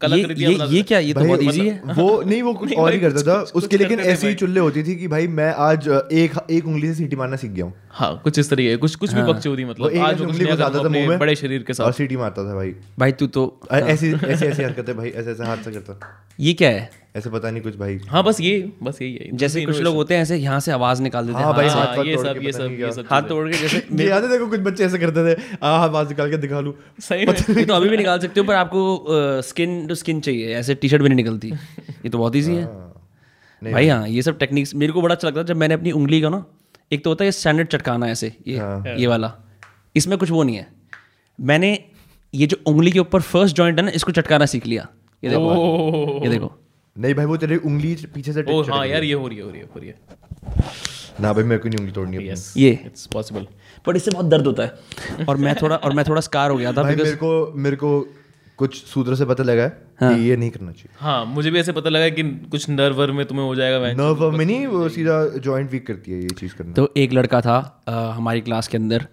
[0.00, 1.94] कला ये कर दिया ये ये क्या ये तो बहुत इजी है?
[1.94, 4.94] वो नहीं वो कुछ और ही करता था। उसके लेकिन ऐसी ही चुल्ले होती थी
[4.96, 8.38] कि भाई मैं आज एक एक उंगली से सीटी मारना सीख गया हूँ। हाँ कुछ
[8.38, 11.18] इस तरीके कुछ कुछ भी बकचोदी वो मतलब आज उंगली को ज़्यादा था मुँह में
[11.18, 14.62] बड़े शरीर के और साथ सीटी मारता था भाई। भाई तू तो ऐसी ऐसी ऐसी
[14.62, 16.00] हरकतें भाई ऐसे ऐसे हाथ से करता।
[16.40, 16.90] ये क्या है?
[17.14, 20.14] ऐसे पता नहीं कुछ भाई। हाँ बस ये बस यही है। जैसे कुछ लोग होते
[20.14, 22.46] हैं ऐसे यहाँ से आवाज़ निकाल देते हैं हाँ भाई हाथ ये तोड़ सब के
[22.46, 25.24] ये सब ये सब हाथ तोड़ के जैसे याद है देखो कुछ बच्चे ऐसे करते
[25.26, 28.46] थे आ आवाज़ निकाल के दिखा लूँ। सही में। तो अभी भी निकाल सकते हो
[28.46, 32.36] पर आपको स्किन टू स्किन चाहिए। ऐसे टी शर्ट भी नहीं निकलती। ये तो बहुत
[32.36, 32.64] ईजी है।
[33.62, 36.20] भाई हाँ ये सब टेक्निक्स मेरे को बड़ा अच्छा लगता है जब मैंने अपनी उंगली
[36.20, 36.44] का ना
[36.92, 39.32] एक तो होता है स्टैंडर्ड चटकाना ऐसे ये हाँ। ये वाला।
[39.94, 40.66] इसमें कुछ वो नहीं है।
[41.38, 41.78] मैंने
[42.34, 44.86] ये जो उंगली के ऊपर फ़र्स्ट जॉइंट है ना इसको चटकाना सीख लिया।
[45.22, 46.52] ये देखो ये देखो।
[47.00, 49.44] नहीं भाई वो तेरी उंगली पीछे से ओ टिक हाँ यार ये हो रही है
[49.44, 49.98] हो रही है हो रही है।
[51.20, 53.46] ना भाई मेरे को नहीं उंगली तोड़नी है ये। इट्स पॉसिबल
[53.86, 56.72] बट इससे बहुत दर्द होता है। और मैं थोड़ा और मैं थोड़ा स्कार हो गया
[56.72, 58.00] था मेरे को मेरे को
[58.58, 61.58] कुछ सूत्रों से पता लगा है हाँ। कि ये नहीं करना चाहिए। हाँ मुझे भी
[61.58, 64.88] ऐसे पता लगा कि कुछ नर्व वर्व में तुम्हें हो जाएगा नर्व में नहीं वो
[64.88, 68.68] सीधा जॉइंट वीक करती है ये चीज़ करना। तो एक लड़का था अ, हमारी क्लास
[68.68, 69.06] के अंदर।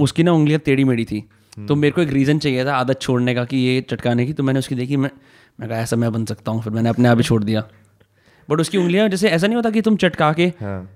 [0.00, 1.24] उसकी ना उंगलियाँ टेढ़ी मेढ़ी थी।
[1.68, 4.42] तो मेरे को एक रीज़न चाहिए था आदत छोड़ने का कि ये चटकाने की। तो
[4.42, 5.10] मैंने उसकी देखी मैं
[5.60, 7.64] मैं कहा ऐसा मैं बन सकता हूँ। फिर मैंने अपने आप ही छोड़ दिया।
[8.50, 10.90] बट उसकी उंगलियाँ जैसे ऐसा नहीं होता कि तुम चटका के हाँ।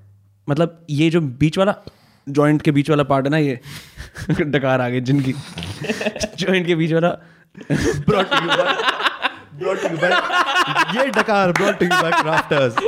[0.48, 1.74] मतलब ये जो बीच वाला
[2.28, 3.60] जॉइंट के बीच वाला पार्ट है ना ये
[4.40, 5.32] डकार आ गई जिनकी
[6.38, 7.08] जॉइंट के बीच वाला।
[10.94, 12.82] ये डकार crafters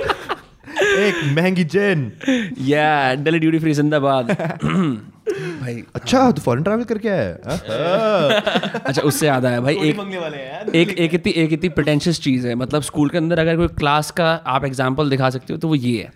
[0.82, 2.12] एक महँगी चेन।
[2.58, 4.30] या दिल्ली ड्यूटी फ्री जिंदाबाद।
[5.30, 10.36] भाई अच्छा तो फॉरेन ट्रैवल करके आया हाँ। अच्छा उससे याद आया भाई एक वाले
[10.80, 14.10] एक एक इतनी एक इतनी प्रिटेंशियस चीज़ है। मतलब स्कूल के अंदर अगर कोई क्लास
[14.10, 16.12] का आप एग्ज़ाम्पल दिखा सकते हो तो वो ये है।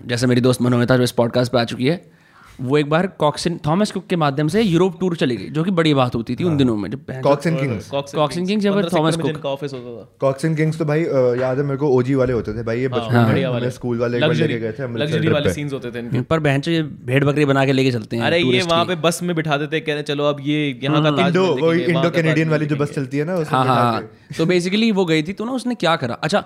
[0.06, 2.21] जैसे मेरी दोस्त मनोमिता जो इस पॉडकास्ट पर आ चुकी है
[2.62, 5.70] वो एक बार कॉक्सिन थॉमस कुक के माध्यम से यूरोप टूर चली गई जो कि
[5.70, 8.72] बड़ी बात होती थी उन दिनों में जब Cox and Kings Cox and Kings या
[8.72, 9.40] फिर Thomas Cook?
[9.42, 11.02] का ऑफ़िस होता था। कॉक्स एंड किंग्स तो भाई
[11.40, 13.70] याद है मेरे को ओजी वाले होते थे भाई ये बचपन हाँ, में बढ़िया हमें
[13.70, 16.62] स्कूल वाले एक बार लेके गए थे लग्जरी वाले सीन्स होते थे इनके। पर बहन
[16.68, 19.56] ये भेड़ बकरी बना के लेके चलते हैं अरे ये वहाँ पे बस में बिठा
[19.56, 22.66] देते कह रहे चलो अब ये यहाँ का ताज इंडो महल वो इंडो कैनेडियन वाली
[22.66, 25.44] जो बस चलती है ना उसमें हाँ हाँ के। तो बेसिकली वो गई थी तो
[25.44, 26.14] ना उसने क्या करा?
[26.14, 26.44] अच्छा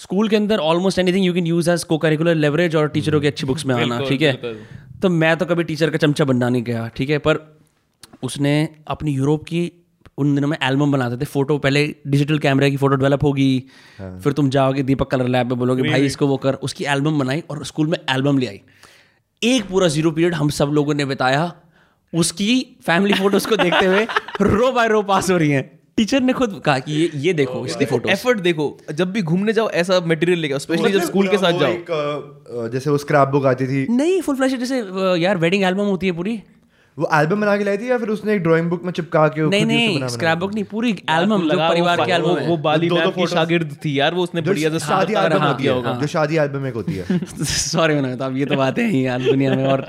[0.00, 3.46] स्कूल के अंदर almost anything you can use as co-curricular leverage और टीचरों की अच्छी
[3.46, 4.32] बुक्स में आना ठीक है?
[5.02, 7.18] तो मैं तो कभी टीचर का चमचा बनना नहीं गया ठीक है?
[7.18, 7.38] पर
[8.22, 8.52] उसने
[8.88, 9.70] अपनी यूरोप की
[10.18, 13.48] उन दिनों में एल्बम बनाते थे फ़ोटो पहले डिजिटल कैमरे की फ़ोटो डेवलप होगी
[13.98, 17.42] फिर तुम जाओगे दीपक कलर लैब में बोलोगे भाई इसको वो कर। उसकी एल्बम बनाई
[17.50, 18.60] और स्कूल में एल्बम ले आई।
[19.42, 21.52] एक पूरा ज़ीरो पीरियड हम सब लोगों ने बिताया
[22.12, 22.54] उसकी
[22.86, 24.06] फैमिली फ़ोटोज़ को देखते हुए
[24.42, 27.64] रो बाय रो पास हो रही हैं। टीचर ने खुद कहा कि ये ये देखो
[27.66, 31.38] इसकी फ़ोटो एफर्ट देखो जब भी घूमने जाओ ऐसा मटेरियल लेके स्पेशली जब स्कूल के
[31.38, 34.78] साथ जाओ। एक, जैसे वो स्क्रैप बुक आती थी। नहीं फुल फ्लैश जैसे
[35.22, 36.40] यार वेडिंग एल्बम होती है पूरी।
[37.00, 39.48] वो एल्बम बना के लाई थी या फिर उसने एक ड्राइंग बुक में चिपका के
[39.48, 42.56] नहीं नहीं बना- बना स्क्रैप बुक नहीं पूरी एल्बम जो लगा परिवार की एल्बम वो
[42.56, 45.82] बाली मैम की शागिर्द थी यार वो उसने बढ़िया से शादी एल्बम हाँ, होती है
[45.82, 49.02] हाँ, जो शादी एल्बम एक होती है। सॉरी मैंने तो अब ये तो बातें हैं
[49.02, 49.86] यार दुनिया में और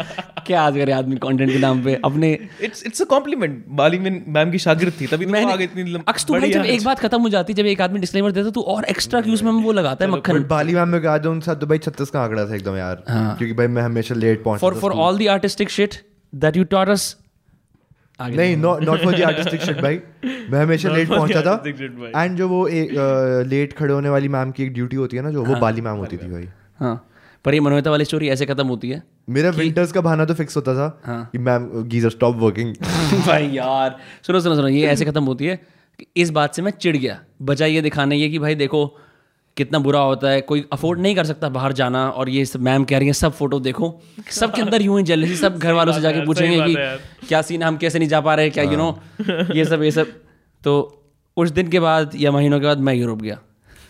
[0.48, 2.00] क्या आज करे आदमी कंटेंट के नाम पे?
[2.06, 6.04] अपने it's it's a compliment Bali ma'am की शागिर्द थी तभी तो मैंने आगे इतनी
[6.08, 8.62] अक्स तू भाई जब एक बात खत्म हो जाती जब एक आदमी डिस्क्लेमर देता तो
[8.62, 11.56] और एक्स्ट्रा क्यूज में वो लगाता है मक्खन। बाली मैम में कहा जो उन साथ
[11.56, 14.80] तो छत्तीस का आंकड़ा था एकदम यार हाँ। क्योंकि भाई मैं हमेशा लेट पहुँचता for
[14.80, 17.16] for all the artistic shit that you taught us
[18.20, 22.68] नहीं not for the artistic shit भाई। मैं हमेशा लेट पहुँचा था। एंड जो वो
[22.70, 22.90] एक
[23.48, 25.82] लेट खड़े होने वाली मैम की एक ड्यूटी होती है ना जो वो हाँ। बाली
[25.82, 26.48] मैम होती थी भाई।
[26.80, 26.96] हाँ
[27.46, 30.56] पर ये मनोहता वाली स्टोरी ऐसे खत्म होती है मेरा विंटर्स का बहाना तो फिक्स
[30.56, 32.76] होता था हाँ। कि मैम गीजर स्टॉप वर्किंग
[33.28, 35.56] भाई यार सुनो सुनो सुनो ये ऐसे खत्म होती है
[36.00, 38.86] कि इस बात से मैं चिढ़ गया। बजाय ये दिखाने ये कि भाई देखो
[39.58, 42.84] कितना बुरा होता है कोई अफोर्ड नहीं कर सकता बाहर जाना और ये सब मैम
[42.84, 45.94] कह रही है सब फ़ोटो देखो। सब के अंदर यूँ ही जेलसी सब घर वालों
[45.94, 46.76] से जाके पूछेंगे कि
[47.28, 49.00] क्या सीन है हम कैसे नहीं जा पा रहे क्या यू नो
[49.56, 50.08] ये सब ये सब।
[50.64, 51.04] तो
[51.38, 53.40] उस दिन के बाद या महीनों के बाद मैं यूरोप गया।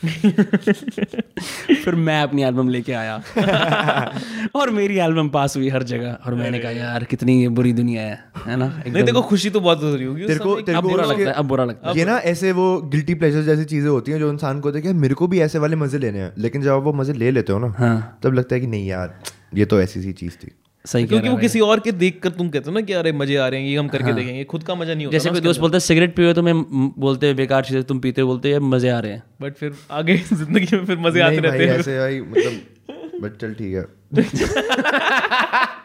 [1.84, 3.22] फिर मैं अपनी एल्बम लेके आया।
[4.56, 8.02] और मेरी एल्बम पास हुई हर जगह। और मैंने कहा यार कितनी ये बुरी दुनिया
[8.02, 8.84] है। है ना?
[8.88, 11.24] नहीं देखो खुशी तो बहुत हो रही होगी तेरे को तेरे अब को बुरा लगता
[11.24, 14.20] है अब बुरा लगता है। ये ना ऐसे वो गिल्टी प्लेजर जैसी चीज़ें होती हैं
[14.20, 16.84] जो इंसान को देखे मेरे को भी ऐसे वाले मज़े लेने हैं। लेकिन जब आप
[16.84, 19.20] वो मज़े ले लेते हो ना हाँ। तब लगता है कि नहीं यार
[19.56, 20.52] ये तो ऐसी सी चीज़ थी।
[20.86, 23.36] सही क्योंकि वो किसी और के देख कर तुम कहते हो ना कि अरे मज़े
[23.36, 25.41] आ रहे हैं ये हम करके हाँ। देखेंगे खुद का मज़ा नहीं होता जैसे कोई
[25.41, 26.54] दोस्त बोलता है सिगरेट पियो तो मैं
[27.00, 29.74] बोलते हैं बेकार चीज़ें तुम पीते हो बोलते हैं मज़े आ रहे हैं। बट फिर
[29.91, 33.74] आगे ज़िंदगी में फिर मज़े आते नहीं रहते हैं। ऐसे भाई मतलब बट चल ठीक
[33.74, 33.86] है।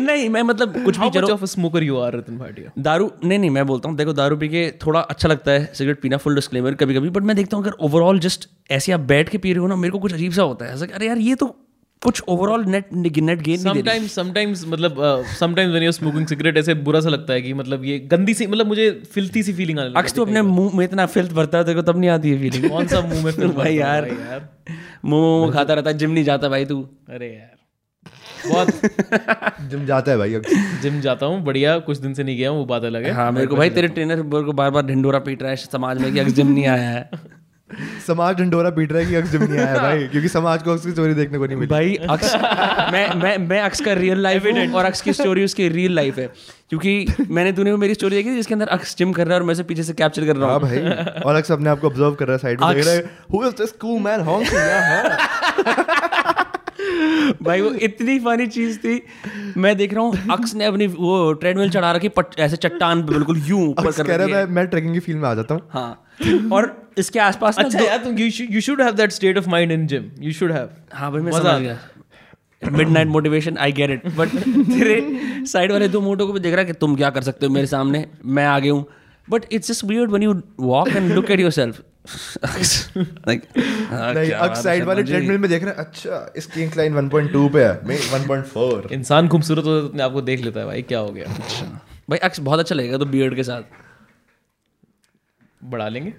[0.00, 2.70] नहीं मैं मतलब कुछ भी चलो of a smoker you रतन भाटिया?
[2.78, 6.00] दारू नहीं नहीं मैं बोलता हूँ देखो दारू पी के थोड़ा अच्छा लगता है सिगरेट
[6.00, 9.28] पीना फुल डिस्क्लेमर कभी कभी बट मैं देखता हूँ अगर ओवरऑल जस्ट ऐसे आप बैठ
[9.28, 11.18] के पी रहे हो ना मेरे को कुछ अजीब सा होता है ऐसा अरे यार
[11.18, 11.46] ये तो
[12.04, 14.96] कुछ ओवरऑल नेट नेट गेन नहीं दे रही। Sometimes, sometimes मतलब
[15.38, 18.46] sometimes when you're smoking cigarette ऐसे बुरा सा लगता है कि मतलब ये गंदी सी
[18.46, 21.64] मतलब मुझे फिल्थी सी फीलिंग आने अक्स तो अपने मुँह में इतना फिल्थ भरता है
[21.64, 24.10] तेरे को तब नहीं आती है फीलिंग कौन सा मुँह में फिर भाई यार।
[25.04, 27.52] मुँह मुँह खाता रहता है जिम नहीं जाता भाई तू। अरे यार।
[28.48, 30.40] बहुत जिम जाता है भाई
[30.82, 33.30] जिम जाता हूँ बढ़िया कुछ दिन से नहीं गया हूँ वो बात अलग है। हाँ
[33.32, 36.12] मेरे को भाई तेरे ट्रेनर मेरे को बार बार ढिंडोरा पीट रहा है समाज में
[36.12, 37.10] कि अक्स जिम नहीं आया है।
[38.06, 40.84] समाज ढंडोरा पीट रहा है कि अक्स जिम नहीं आया भाई क्योंकि समाज को अक्स
[40.86, 42.34] की स्टोरी देखने को नहीं मिली। भाई अक्स
[42.92, 46.18] मैं मैं मैं अक्स का रियल लाइफ हूँ और अक्स की स्टोरी उसकी रियल लाइफ
[46.18, 46.26] है।
[46.70, 49.46] क्योंकि मैंने तूने वो मेरी स्टोरी देखी जिसके अंदर अक्स जिम कर रहा है और
[49.46, 51.86] मैं से पीछे से कैप्चर कर रहा हाँ हूँ। भाई और अक्स अपने आप को
[51.86, 54.60] ऑब्ज़र्व कर रहा है साइड में। देख रहा है who is this cool man honking
[54.60, 55.16] यार
[57.42, 59.00] भाई वो इतनी फनी चीज़ थी।
[59.56, 63.42] मैं देख रहा हूँ अक्स ने अपनी वो ट्रेडमिल चढ़ा रखी ऐसे चट्टान पे बिल्कुल
[63.46, 65.62] यूँ ऊपर कर रहा है है। मैं मैं ट्रैकिंग की फ़ील्ड में आ जाता हूँ।
[65.70, 66.03] हाँ।
[66.52, 70.10] और इसके आसपास अच्छा यार तुम you should have that state of mind in gym
[70.20, 71.78] you should have हाँ भाई मैं समझ गया।
[72.88, 75.00] Midnight motivation I get it but तेरे
[75.46, 77.52] साइड वाले दो मोटो को भी देख रहा है कि तुम क्या कर सकते हो
[77.52, 78.06] मेरे सामने?
[78.24, 78.84] मैं आगे हूँ।
[79.28, 81.82] But it's just weird when you walk and look at yourself
[82.98, 87.64] like नहीं अक्स साइड वाले ट्रेडमिल में देख रहा है अच्छा इसकी इंक्लाइन 1.2 पे
[87.64, 90.82] है मैं 1.4 इंसान खूबसूरत होता है तो अपने आप को देख लेता है भाई
[90.82, 91.24] क्या हो गया?
[92.10, 93.62] भाई अक्स बहुत अच्छा लगेगा तो बियर्ड के साथ।
[95.64, 96.12] बढ़ा लेंगे।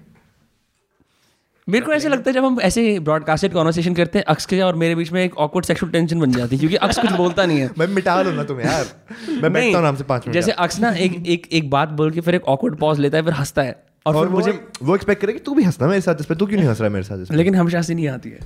[1.68, 4.74] मेरे को ऐसा लगता है जब हम ऐसे ब्रॉडकास्टेड कॉन्वर्सेशन करते हैं अक्स के और
[4.74, 7.58] मेरे बीच में एक ऑकवर्ड सेक्सुअल टेंशन बन जाती है क्योंकि अक्स कुछ बोलता नहीं
[7.58, 8.86] है। मैं मिटा लो ना तुम यार।
[9.28, 11.88] मैं नहीं, बैठता हूँ नाम से पाँच मिनट। जैसे अक्स ना एक एक एक बात
[11.88, 14.38] बोल के फिर एक ऑकवर्ड पॉज लेता है फिर हंसता है। और, और फिर वो
[14.38, 16.68] मुझे वो एक्सपेक्ट करे कि तू भी हंसना मेरे साथ इस पे तू क्यों नहीं
[16.68, 18.38] हंस रहा मेरे साथ इस लेकिन हमेशा हँसी नहीं आती है।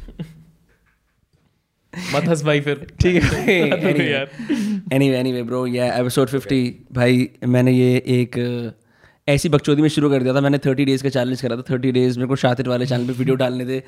[2.14, 4.30] मत हंस भाई फिर। ठीक है। यार।
[4.92, 8.34] एनीवे एनीवे ब्रो ये एपिसोड 50 भाई मैंने ये एक
[9.30, 11.92] ऐसी बकचोदी में शुरू कर दिया था। मैंने 30 डेज़ का चैलेंज करा था। 30
[11.92, 13.82] डेज़ मेरे को शातिर वाले चैनल पे वीडियो डालने थे।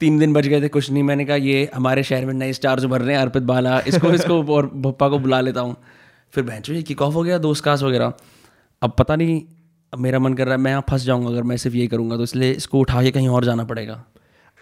[0.00, 2.84] तीन दिन बच गए थे कुछ नहीं। मैंने कहा ये हमारे शहर में नए स्टार्स
[2.84, 5.76] उभर रहे हैं अर्पित बाला। इसको इसको और भप्पा को बुला लेता हूँ।
[6.32, 8.12] फिर बहन ये किक ऑफ़ हो गया दोस्त कास्ट वगैरह।
[8.82, 9.42] अब पता नहीं
[9.92, 12.16] अब मेरा मन कर रहा है मैं यहाँ फंस जाऊँगा अगर मैं सिर्फ़ ये करूँगा
[12.16, 14.04] तो इसलिए इसको उठा के कहीं और जाना पड़ेगा।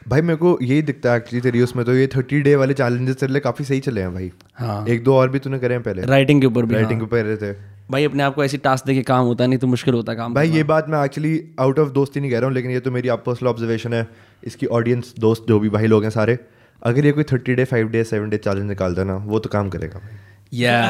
[0.09, 3.17] भाई मेरे को यही दिखता है एक्चुअली तेरी उसमें तो ये थर्टी डे वाले चैलेंजेस
[3.17, 5.83] तेरे लिए काफ़ी सही चले हैं भाई। हाँ। एक दो और भी तूने करे हैं
[5.83, 8.87] पहले। राइटिंग के ऊपर भी राइटिंग के पहले थे। भाई अपने आप को ऐसी टास्क
[8.87, 11.79] दे के काम होता नहीं तो मुश्किल होता काम भाई ये बात मैं एक्चुअली आउट
[11.79, 14.09] ऑफ़ दोस्ती नहीं कह रहा हूँ लेकिन ये तो मेरी आप पर्सनल ऑब्जर्वेशन है
[14.45, 16.39] इसकी ऑडियंस दोस्त जो भी भाई लोग हैं सारे
[16.83, 19.49] अगर ये कोई thirty day five day seven day challenge निकालता है ना वो तो
[19.49, 20.17] काम करेगा भाई।
[20.53, 20.83] या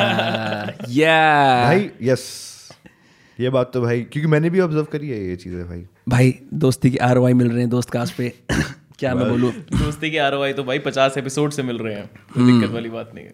[0.89, 2.47] या भाई यस
[3.41, 6.91] ये बात तो भाई क्योंकि मैंने भी ऑब्ज़र्व करी है ये चीज़ें भाई। भाई दोस्ती
[6.91, 8.33] की आर मिल रहे हैं दोस्त कास्ट पे।
[8.99, 9.53] क्या मैं बोलूँ?
[9.53, 13.25] दोस्ती के आर तो भाई पचास एपिसोड से मिल रहे हैं दिक्कत वाली बात नहीं
[13.25, 13.33] है।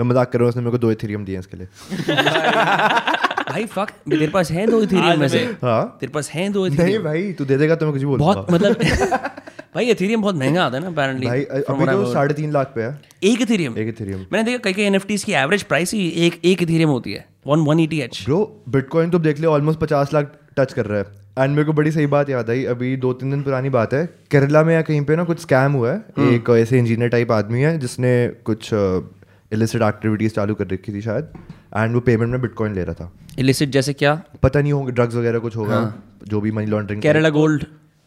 [0.00, 1.66] मैं मज़ाक कर रहा हूँ उसने मेरे को दो इथेरियम दिए इसके लिए।
[3.50, 6.88] भाई फक तेरे पास हैं दो इथेरियम में से हाँ। तेरे पास हैं दो इथेरियम
[6.88, 8.72] नहीं भाई तू दे देगा तो मैं कुछ भी बोलूँगा। बहुत मतलब
[9.74, 12.82] भाई इथेरियम बहुत महँगा आता है ना अपेरेंटली भाई अभी तो साढ़े तीन लाख पे
[12.82, 12.90] है।
[13.24, 16.62] एक इथेरियम एक इथेरियम मैंने देखा कई कई एनएफटीज की एवरेज प्राइस ही एक एक
[16.62, 20.32] इथेरियम होती है one one E H bro bitcoin तो देख ले ऑलमोस्ट पचास लाख
[20.56, 23.30] टच कर रहा है। एंड मेरे को बड़ी सही बात याद आई अभी दो तीन
[23.30, 26.50] दिन पुरानी बात है केरला में या कहीं पे ना कुछ स्कैम हुआ है। एक
[26.52, 28.10] ऐसे इंजीनियर टाइप आदमी है जिसने
[28.44, 28.70] कुछ
[29.52, 31.28] इलिसिट एक्टिविटीज़ चालू कर रखी थी शायद
[31.76, 34.22] एंड वो पेमेंट में बिटकॉइन ले रहा था। इलिसिट जैसे क्या?
[34.42, 35.82] पता नहीं होगा ड्रग्स वगैरह कुछ होगा
[36.28, 37.64] जो भी मनी लॉन्ड्रिंग केरला गोल्ड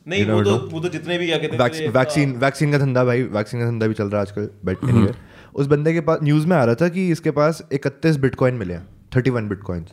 [0.08, 3.24] नहीं वो तो वो तो जितने भी क्या कहते हैं वैक्सीन वैक्सीन का धंधा भाई
[3.24, 5.14] वैक्सीन का धंधा भी चल रहा है आजकल बट एनीवे
[5.56, 8.74] उस बंदे के पास न्यूज़ में आ रहा था कि इसके पास इकतीस बिटकॉइन मिले
[8.74, 9.86] हैं थर्टी वन बिटकॉइन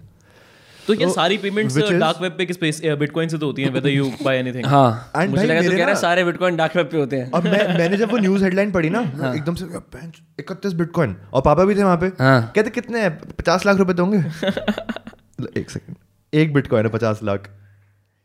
[0.86, 2.56] तो ये सारी पेमेंट्स डार्क वेब पे किस
[2.98, 5.76] बिटकॉइन से तो होती हैं वेदर यू बाय एनीथिंग हाँ। And मुझे लगा तो कह
[5.76, 8.44] रहा है सारे बिटकॉइन डार्क वेब पे होते हैं। अब मैं मैंने जब वो न्यूज़
[8.44, 9.64] हेडलाइन पढ़ी ना हाँ। एकदम से
[10.40, 13.18] इकतीस बिटकॉइन और पापा भी थे वहाँ पे। हाँ। कहते कितने हैं?
[13.18, 14.18] पचास लाख रुपए दोगे
[15.60, 15.96] एक सेकंड
[16.34, 17.38] एक बिटकॉइन है पचास लाख।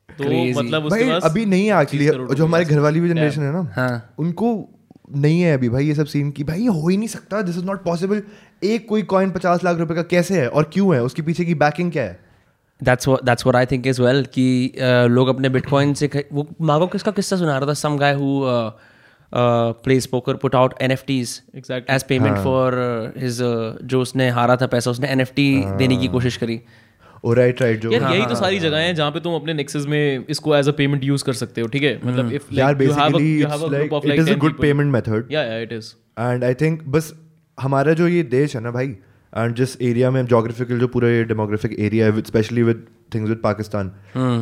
[0.09, 3.53] तो मतलब उसके पास अभी नहीं है एक्चुअली जो हमारे घर वाली भी जनरेशन है
[3.53, 4.69] ना हाँ। उनको
[5.15, 7.57] नहीं है अभी भाई ये सब सीन की। भाई ये हो ही नहीं सकता। दिस
[7.57, 8.23] इज़ नॉट पॉसिबल
[8.63, 10.47] एक कोई कॉइन पचास लाख रुपए का कैसे है?
[10.47, 11.03] और क्यों है?
[11.03, 12.24] उसके पीछे की बैकिंग क्या है?
[12.85, 16.87] That's that's what I think is well कि uh, लोग अपने बिटकॉइन से वो मागो
[16.87, 17.73] किसका किस्सा सुना रहा था?
[17.75, 18.41] Some guy who
[19.83, 21.89] plays poker put out NFTs Exactly.
[21.89, 22.75] As payment for
[23.17, 23.39] his
[23.83, 26.59] जो उसने हारा था पैसा उसने एनएफटी देने की कोशिश करी।
[27.25, 29.85] राइट राइट जो यार हाँ, यही तो सारी जगह हैं जहाँ पे तुम अपने नेक्सेस
[29.85, 31.99] में इसको एज अ पेमेंट यूज़ कर सकते हो ठीक है?
[32.05, 36.43] मतलब इफ़ यार basically it is a good payment method या या it is and
[36.43, 37.13] I think बस
[37.57, 38.95] हमारा जो ये देश है ना भाई
[39.37, 43.39] एंड जिस एरिया में जोग्राफिकल जो पूरा ये डेमोग्राफिक एरिया है specially with things with
[43.43, 43.91] Pakistan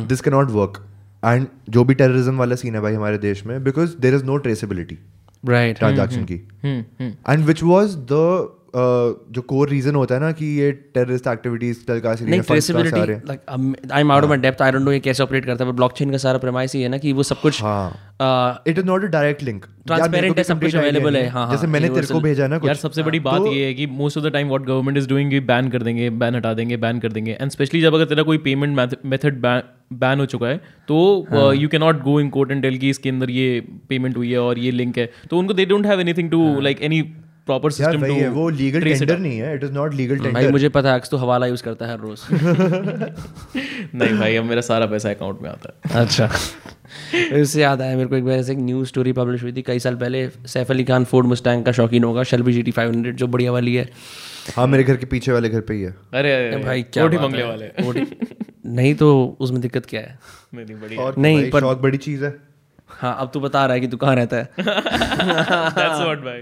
[0.08, 0.84] this के नॉट वर्क
[1.24, 4.36] एंड जो भी टेररिज्म वाला सीन है भाई हमारे देश में because there is no
[4.36, 4.98] traceability
[5.48, 6.34] right transaction की.
[7.30, 12.14] एंड विच वॉज़ द जो कोर रीजन होता है ना कि ये टेररिस्ट एक्टिविटीज़ कल
[12.14, 13.40] से नहीं traceability like
[13.92, 15.76] I am out of my depth I don't know ये कैसे ऑपरेट करता है बट
[15.76, 19.04] ब्लॉकचेन का सारा प्रेमाइस ही है ना कि वो सब कुछ हाँ। It is not
[19.04, 22.20] a direct link Transparent है, सब कुछ available है, हाँ, जैसे हाँ, मैंने तेरे को
[22.20, 24.62] भेजा ना कुछ। यार सबसे बड़ी बात ये है कि most of the time what
[24.62, 27.94] government is doing ban कर देंगे बैन हटा देंगे बैन कर देंगे। एंड स्पेशली जब
[27.94, 29.42] अगर तेरा कोई पेमेंट मेथड
[29.94, 30.56] बैन हो चुका है
[30.88, 34.30] तो you can not go in court and tell कि इसके अंदर ये पेमेंट हुई
[34.30, 37.02] है और ये लिंक है। तो उनको they don't have anything to like any
[37.46, 40.68] proper system है वो लीगल टेंडर नहीं है it is not legal tender भाई मुझे
[40.68, 42.20] पता है अक्स तो हवाला यूज़ करता है हर रोज।
[43.94, 46.30] नहीं भाई अब मेरा सारा पैसा अकाउंट में आता है। अच्छा।
[47.32, 49.78] इससे याद आया मेरे को एक बार ऐसे एक न्यूज़ स्टोरी पब्लिश हुई थी कई
[49.78, 53.16] साल पहले सैफ अली खान फोर्ड मुस्टैंग का शौकीन होगा शलबी जी टी फाइव हंड्रेड
[53.16, 53.88] जो बढ़िया वाली है।
[54.56, 57.42] हाँ मेरे घर के पीछे वाले घर पे ही है। अरे अरे भाई क्या बंगले
[57.42, 58.06] वाले।
[58.66, 60.18] नहीं तो उसमें दिक्कत क्या है?
[60.54, 62.53] नहीं बड़ी नहीं, पर- शौक बड़ी चीज़ है।
[62.90, 66.40] हाँ अब तू बता रहा है कि तू कहाँ रहता है। दैट्स व्हाट भाई।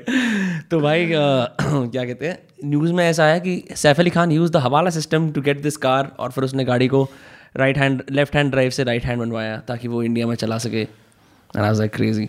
[0.70, 4.56] तो भाई क्या कहते हैं न्यूज़ में ऐसा आया कि Saif Ali Khan use the
[4.56, 7.08] hawala system to get this car और फिर उसने गाड़ी को
[7.56, 10.84] right hand left hand drive से राइट हैंड बनवाया ताकि वो इंडिया में चला सके।
[11.54, 12.28] क्रेजी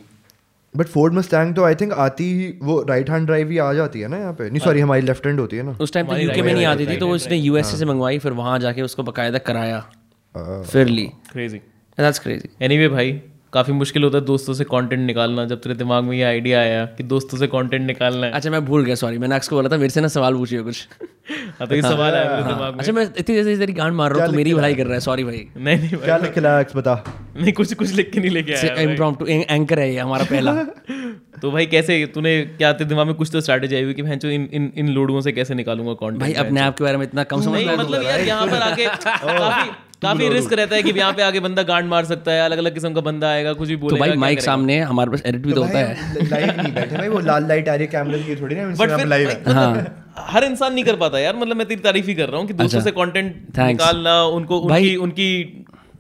[0.76, 4.00] बट फोर्ड मस्टैंग तो आई थिंक आती ही वो राइट हैंड ड्राइव ही आ जाती
[4.00, 4.50] है ना यहाँ पे?
[4.50, 6.88] नहीं सॉरी हमारी लेफ़्ट हैंड होती है ना। उस टाइम पे यूके में नहीं आती
[6.88, 9.80] थी तो वो उसने यूएसए से मंगवाई फिर वहाँ जाके उसको बकायदा कराया।
[10.72, 11.58] फिर ली। क्रेजी
[11.98, 13.22] दैट्स क्रेजी एनीवे भाई
[13.54, 16.86] काफ़ी मुश्किल होता है दोस्तों से कंटेंट निकालना जब तेरे दिमाग में ये आइडिया आया
[16.86, 19.70] कि दोस्तों से कंटेंट निकालना है। अच्छा मैं भूल गया सॉरी मैंने अक्स को बोला
[19.70, 20.88] था मेरे से ना सवाल पूछिए कुछ।
[21.60, 23.94] हाँ तो ये सवाल आया मेरे दिमाग में। अच्छा मैं इतनी देर से तेरी गांड
[23.94, 26.38] मार रहा हूँ तो मेरी भलाई कर रहा है सॉरी भाई। नहीं नहीं क्या लिख
[26.38, 27.04] एक्स बता।
[27.38, 30.54] नहीं कुछ कुछ लिख के नहीं लेके आया। इम्प्रॉम्प्टू एंकर है ये हमारा पहला।
[31.42, 34.28] तो भाई कैसे तूने क्या तेरे दिमाग में कुछ तो स्ट्रैटेजी आई हुई कि भैंचो
[34.28, 37.24] इन इन इन लोडुओं से कैसे निकालूँगा कंटेंट भाई अपने आप के बारे में इतना
[37.24, 39.72] कम समझ नहीं मतलब यार यहाँ पर आके
[40.04, 42.74] काफ़ी रिस्क रहता है कि यहाँ पे आगे बंदा गांड मार सकता है अलग अलग
[42.74, 45.42] किस्म का बंदा आएगा कुछ भी बोलेगा तो भाई माइक सामने है, हमारे पास एडिट
[45.42, 48.20] भी तो होता है। लाइव नहीं बैठे भाई वो लाल लाइट आ रही है कैमरे
[48.20, 51.58] की थोड़ी ना इंस्टाग्राम लाइव है। मतलब हाँ। हर इंसान नहीं कर पाता यार मतलब
[51.58, 54.96] मैं तेरी तारीफ़ ही कर रहा हूँ कि दूसरों अच्छा। से कंटेंट निकालना उनको उनकी
[55.06, 55.30] उनकी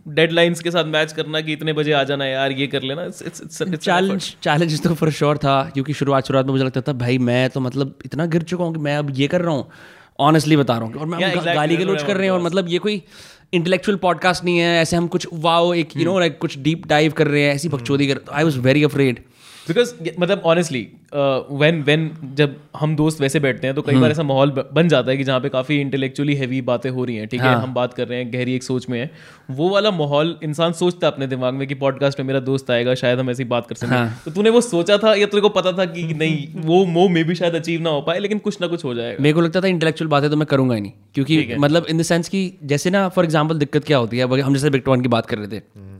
[0.09, 4.35] डेडलाइंस के साथ मैच करना कि इतने बजे आ जाना यार ये कर लेना चैलेंज
[4.43, 7.59] चैलेंज तो फॉर श्योर था क्योंकि शुरुआत शुरुआत में मुझे लगता था भाई मैं तो
[7.59, 9.67] मतलब इतना गिर चुका हूँ कि मैं अब ये कर रहा हूँ
[10.19, 13.01] ऑनेस्टली बता रहा हूँ और मैं गाली गलोच कर रहे हैं और मतलब ये कोई
[13.53, 17.11] इंटेलेक्चुअल पॉडकास्ट नहीं है, ऐसे हम कुछ वाओ एक यू नो लाइक कुछ डीप डाइव
[17.11, 19.19] कर रहे हैं, ऐसी बकचोदी कर I was very afraid
[19.67, 24.11] because मतलब ऑनेस्टली व्हेन व्हेन जब हम दोस्त वैसे बैठते हैं तो कई बार हम्म।
[24.11, 27.27] ऐसा माहौल बन जाता है कि जहाँ पे काफ़ी इंटेलेक्चुअली हैवी बातें हो रही हैं
[27.27, 29.09] ठीक है हाँ। हम बात कर रहे हैं गहरी एक सोच में है।
[29.51, 32.95] वो वाला माहौल इंसान सोचता है अपने दिमाग में कि पॉडकास्ट में मेरा दोस्त आएगा
[32.95, 35.49] शायद हम ऐसी बात कर सकते हैं। तो तूने वो सोचा था या तेरे को
[35.51, 38.61] पता था कि नहीं वो मो मे भी शायद अचीव ना हो पाए लेकिन कुछ
[38.61, 40.91] ना कुछ हो जाएगा। मेरे को लगता था इंटेलेक्चुअल बातें तो मैं करूँगा ही नहीं
[41.15, 44.53] क्योंकि मतलब इन द सेंस कि जैसे ना फॉर एग्ज़ाम्पल दिक्कत क्या होती है हम
[44.53, 45.92] जैसे बिटकॉइन की बात कर रहे थे।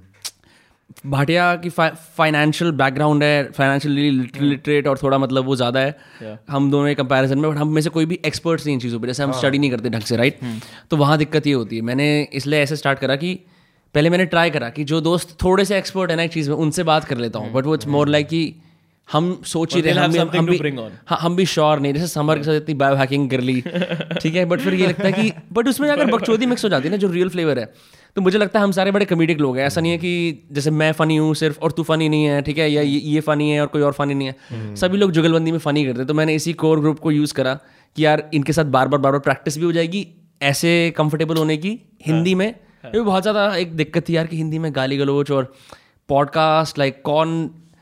[1.05, 4.09] भाटिया की फाइनेंशियल बैकग्राउंड है फाइनेंशियली
[4.41, 7.81] लिटरेट और थोड़ा मतलब वो ज़्यादा है। हम दोनों के कंपैरिजन में बट हम में
[7.81, 10.17] से कोई भी एक्सपर्ट्स नहीं इन चीज़ों पर जैसे हम स्टडी नहीं करते ढंग से
[10.17, 10.39] राइट
[10.91, 13.33] तो वहाँ दिक्कत ये होती है। मैंने इसलिए ऐसे स्टार्ट करा कि
[13.95, 16.57] पहले मैंने ट्राई करा कि जो दोस्त थोड़े से एक्सपर्ट है ना एक चीज़ में
[16.57, 18.53] उनसे बात कर लेता हूँ। बट वो इट्स मोर लाइक कि
[19.09, 20.57] हम सोच ही रहे हम भी हम भी
[21.07, 23.59] हाँ हम भी श्योर नहीं जैसे समर के साथ इतनी बायो हैकिंग कर ली
[24.21, 24.45] ठीक है?
[24.45, 26.97] बट फिर ये लगता है कि बट उसमें अगर बकचोदी मिक्स हो जाती है ना
[26.97, 27.65] जो रियल फ्लेवर है।
[28.17, 30.71] तो मुझे लगता है हम सारे बड़े कमेडिक लोग हैं। ऐसा नहीं है कि जैसे
[30.71, 32.69] मैं फनी हूँ सिर्फ़ और तू फनी नहीं है ठीक है?
[32.71, 35.85] या ये, फनी है और कोई और फनी नहीं है। सभी लोग जुगलबंदी में फनी
[35.85, 37.53] करते हैं। तो मैंने इसी कोर ग्रुप को यूज़ करा
[37.95, 40.05] कि यार इनके साथ बार बार बार बार प्रैक्टिस भी हो जाएगी
[40.41, 44.59] ऐसे कंफर्टेबल होने की हिंदी में। ये बहुत ज़्यादा एक दिक्कत थी यार कि हिंदी
[44.59, 45.53] में गाली गलोच और
[46.09, 47.33] पॉडकास्ट लाइक कौन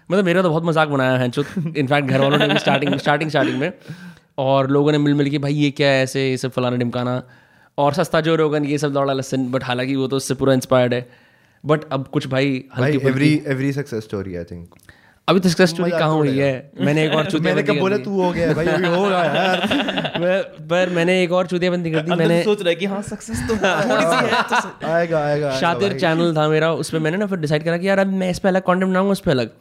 [0.09, 1.43] मतलब मेरा तो बहुत मज़ाक बनाया है जो
[1.77, 3.71] इनफैक्ट घर वालों ने भी स्टार्टिंग स्टार्टिंग स्टार्टिंग में।
[4.37, 7.21] और लोगों ने मिल मिल के भाई ये क्या है ऐसे ये सब फलाना ढिमकाना?
[7.81, 10.93] और सस्ता जो रोगन ये सब दौड़ा लसन बट हालाँकि वो तो उससे पूरा इंस्पायर्ड
[10.93, 11.05] है।
[11.63, 14.75] बट अब कुछ भाई every every success story I think
[15.27, 18.21] अभी तक सक्सेस स्टोरी कहाँ हुई है। मैंने एक और तो मैंने कब बोला तू
[18.21, 19.67] हो गया भाई अभी होगा यार।
[20.71, 23.55] पर मैंने एक और चुतियाबंदी कर दी मैंने सोच रहा है कि हाँ सक्सेस तो
[23.55, 24.55] थोड़ी सी है तो
[24.87, 27.99] आएगा आएगा आएगा शातिर चैनल था मेरा उसमें मैंने ना फिर डिसाइड करा कि यार
[27.99, 29.51] अब मैं इस पे अलग कंटेंट बनाऊँगा उस पे अलग।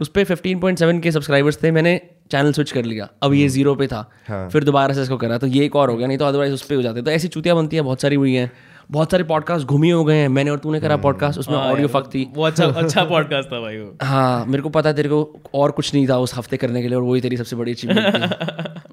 [0.00, 3.48] उस पर fifteen point seven K subscribers थे मैंने चैनल स्विच कर लिया। अब ये
[3.48, 6.06] ज़ीरो पे था। हाँ। फिर दोबारा से इसको करा तो ये एक और हो गया
[6.06, 8.34] नहीं तो अदरवाइज़ उस पर हो जाते। तो ऐसी चुतियाँ बनती हैं बहुत सारी हुई
[8.34, 8.50] हैं।
[8.90, 12.06] बहुत सारे पॉडकास्ट घूमी हो गए हैं। मैंने और तूने करा पॉडकास्ट उसमें ऑडियो फक
[12.06, 15.40] थी। वो अच्छा अच्छा पॉडकास्ट था भाई वो। हाँ मेरे को पता है तेरे को
[15.54, 18.16] और कुछ नहीं था उस हफ़्ते करने के लिए और वही तेरी सबसे बड़ी अचीवमेंट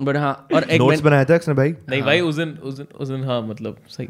[0.02, 1.72] बट हाँ और एक बनाया था उसने भाई?
[1.90, 4.08] नहीं भाई उस दिन उस दिन उस दिन हाँ मतलब सही।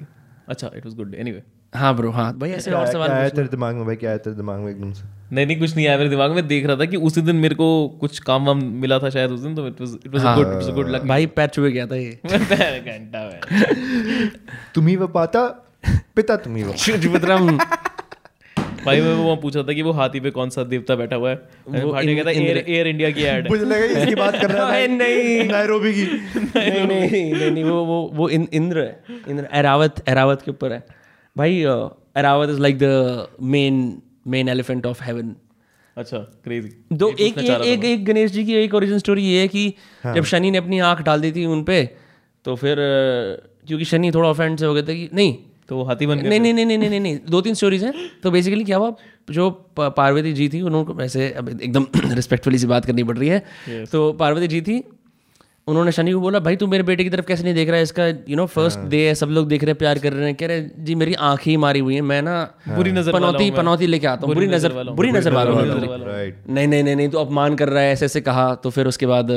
[0.50, 3.76] अच्छा इट वाज गुड एनीवे हाँ ब्रो हाँ। भाई ऐसे और सवाल आया तेरे दिमाग
[3.76, 3.96] में भाई?
[3.96, 5.04] क्या आया तेरे दिमाग में एकदम से?
[5.36, 7.56] नहीं नहीं कुछ नहीं आया मेरे दिमाग में। देख रहा था कि उसी दिन मेरे
[7.56, 7.68] को
[8.02, 10.64] कुछ काम वाम मिला था शायद उस दिन तो इट वाज इट वाज हाँ। गुड
[10.64, 13.40] इट गुड लक भाई पैर चुभे गया था ये। घंटा में
[14.76, 15.48] तुम्ही व पाता
[16.16, 17.58] पिता तुम्ही वो। शिवत्रम
[18.86, 21.36] भाई मैं वो पूछा था कि वो हाथी पे कौन सा देवता बैठा हुआ है?
[21.70, 24.52] वो भाटी इन- कहता है एयर एयर इंडिया की है। मुझे लगा इसकी बात कर
[24.52, 26.06] रहा है नहीं। नैरोबी की।
[26.36, 30.84] नहीं नहीं नहीं वो वो वो इंद्र है। इंद्र एरावत एरावत के ऊपर है।
[31.38, 31.56] भाई
[32.18, 35.36] Airavat is like the main main elephant of heaven
[35.98, 39.48] अच्छा क्रेजी दो एक एक एक, एक गणेश जी की एक ओरिजिन स्टोरी ये है
[39.48, 39.74] कि
[40.06, 41.84] जब शनि ने अपनी आँख डाल दी थी उन पे
[42.46, 42.76] तो फिर
[43.68, 45.38] क्योंकि शनि थोड़ा ऑफेंड से हो गया था कि नहीं।
[45.70, 47.84] तो वो हाथी बन गए नहीं नहीं नहीं नहीं नहीं नहीं नहीं दो तीन स्टोरीज
[47.84, 47.94] हैं।
[48.24, 48.96] तो बेसिकली क्या हुआ?
[49.32, 53.86] जो पार्वती जी थी उन्होंने वैसे अब एकदम रिस्पेक्टफुली सी बात करनी पड़ रही है।
[53.86, 54.84] तो पार्वती जी थी
[55.68, 57.84] उन्होंने शनि को बोला भाई तू मेरे बेटे की तरफ़ कैसे नहीं देख रहा है?
[57.84, 60.36] इसका यू नो फ़र्स्ट डे है सब लोग देख रहे हैं प्यार कर रहे हैं।
[60.36, 62.34] कह रहे जी मेरी आँखें ही मारी हुई है मैं ना
[62.68, 66.68] बुरी नज़र पनौती पनौती लेके आता हूँ बुरी नज़र बुरी नज़र वाला हूँ। हूँ। नहीं
[66.68, 69.32] नहीं नहीं नहीं तो अपमान कर रहा है ऐसे ऐसे कहा तो फिर उसके बाद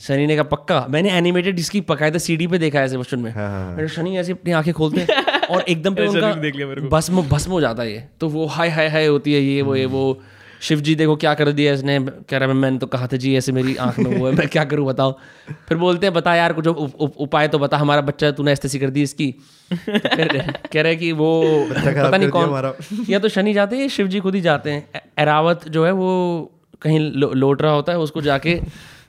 [0.00, 3.32] शनि ने कहा पक्का मैंने एनिमेटेड इसकी बकायदा सीडी पे देखा है ऐसे बचपन में।
[3.34, 7.82] मैंने शनि ऐसे अपनी आँखें खोलते हैं। और एकदम पे उनका। भस्म भस्म हो जाता
[7.82, 10.04] है ये। तो वो हाय हाय हाय होती है ये वो ये वो।
[10.60, 13.34] शिव जी देखो क्या कर दिया इसने। कह रहा है मैंने तो कहा था जी
[13.36, 15.12] ऐसे मेरी आँख में वो है मैं क्या करूँ बताओ?
[15.68, 18.78] फिर बोलते हैं बता यार कुछ उप, उप, उपाय तो बता हमारा बच्चा तूने ऐसे
[18.78, 19.30] कर दी इसकी।
[19.70, 21.30] कह रहे कि वो
[21.70, 22.72] पता नहीं कौन
[23.08, 25.92] या तो शनि जाते हैं या शिव जी खुद ही जाते हैं। एरावत जो है
[25.92, 26.10] वो
[26.82, 28.58] कहीं लौट रहा होता है उसको जाके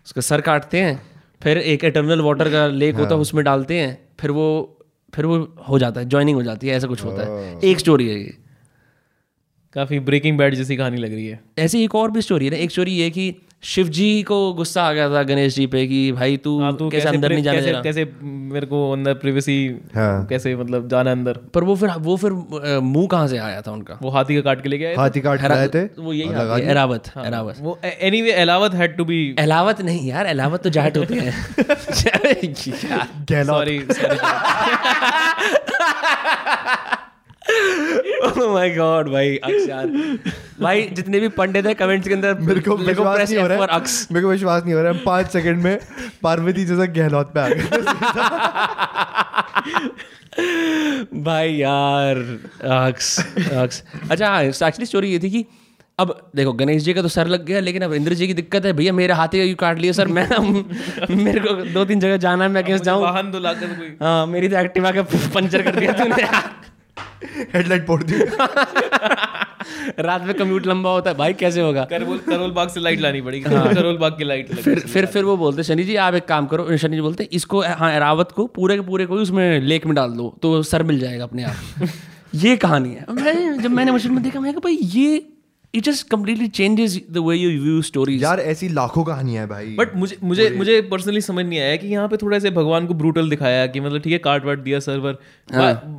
[0.05, 1.01] उसका सर काटते हैं
[1.43, 4.47] फिर एक एटर्नल वाटर का लेक होता है उसमें डालते हैं फिर वो
[5.13, 5.37] फिर वो
[5.69, 8.37] हो जाता है ज्वाइनिंग हो जाती है ऐसा कुछ होता है। एक स्टोरी है ये।
[9.73, 12.57] काफ़ी ब्रेकिंग बैड जैसी कहानी लग रही है। ऐसी एक और भी स्टोरी है ना
[12.57, 16.11] एक स्टोरी ये कि शिव जी को गुस्सा आ गया था गणेश जी पे कि
[16.11, 19.55] भाई तू हाँ तू कैसे अंदर नहीं जाने कैसे, कैसे मेरे को अंदर प्रिवेसी
[19.95, 22.31] हाँ। कैसे मतलब जाना अंदर। पर वो फिर वो फिर
[22.81, 23.97] मुँह कहाँ से आया था उनका?
[24.01, 26.55] वो हाथी का काट के लेके आए हाथी काट लाए थे। वो यही हाथी लगा
[26.55, 31.31] है, वो एनीवे अलावत हैड टू बी एलावत नहीं यार एलावत तो जाट होते हैं।
[33.45, 33.79] सॉरी
[37.41, 39.87] oh my God, भाई अक्स यार।
[40.61, 43.67] भाई जितने भी पंडित है कमेंट्स के अंदर मेरे को विश्वास नहीं हो रहा है।
[43.71, 45.79] अक्स। मेरे को विश्वास नहीं हो रहा है। हम पाँच सेकंड में
[46.23, 47.63] पार्वती जैसा गहलोत पे आ गए
[51.23, 52.17] भाई यार
[52.87, 53.19] अक्स
[53.53, 55.45] अक्स। अच्छा हाँ एक्चुअली स्टोरी ये थी कि
[55.99, 58.65] अब देखो गणेश जी का तो सर लग गया लेकिन अब इंद्र जी की दिक्कत
[58.65, 60.07] है। भैया मेरे हाथी का यू काट लिया सर?
[60.07, 60.27] मैं
[61.15, 64.91] मेरे को दो तीन जगह जाना है मैं अगेंस्ट जाऊँ। वाहन हाँ मेरी तो एक्टिवा
[64.91, 65.01] का
[65.35, 66.27] पंचर कर दिया तूने।
[67.53, 68.13] हेडलाइट फोड़ दी।
[69.99, 71.83] रात में कम्यूट लंबा होता है। भाई कैसे होगा?
[71.85, 75.23] करोल करोल बाग से लाइट लानी पड़ेगी। हाँ। करोल बाग की लाइट फिर फिर फिर
[75.23, 78.47] वो बोलते शनि जी आप एक काम करो। शनि जी बोलते इसको हाँ रावत को
[78.47, 81.87] पूरे के पूरे को उसमें लेक में डाल दो तो सर मिल जाएगा अपने आप.
[82.35, 85.27] ये कहानी है। मैं जब मैंने मशीन में देखा मैं कहा भाई ये
[85.73, 89.75] it just completely changes the way you view stories यार ऐसी लाखों कहानियाँ हैं भाई।
[89.75, 92.93] बट मुझे मुझे मुझे पर्सनली समझ नहीं आया कि यहाँ पे थोड़ा से भगवान को
[92.93, 95.17] ब्रूटल दिखाया कि मतलब ठीक है काट वाट दिया सर्वर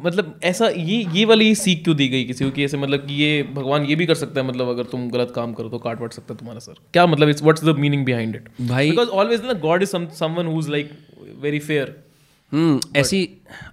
[0.05, 3.15] मतलब ऐसा ये ये वाली सीख क्यों दी गई किसी को कि ऐसे मतलब कि
[3.15, 6.01] ये भगवान ये भी कर सकता है मतलब अगर तुम गलत काम करो तो काट
[6.01, 9.09] वाट सकता है तुम्हारा सर क्या मतलब it's what's the meaning behind it भाई बिकॉज़
[9.21, 10.91] ऑलवेज ना god is someone who is like
[11.41, 11.97] very fair
[12.97, 13.29] ऐसी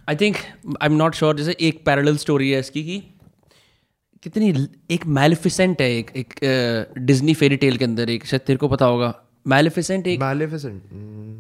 [0.10, 0.36] I think
[0.82, 3.02] I am not sure जैसे एक पैरल स्टोरी है इसकी कि
[4.24, 6.34] कितनी एक मैलिफिसेंट है एक एक
[7.10, 9.14] डिज्नी फेरी टेल के अंदर एक शायद तेरे को पता होगा।
[9.48, 10.82] मैलिफिसेंट एक मैलेफिसेंट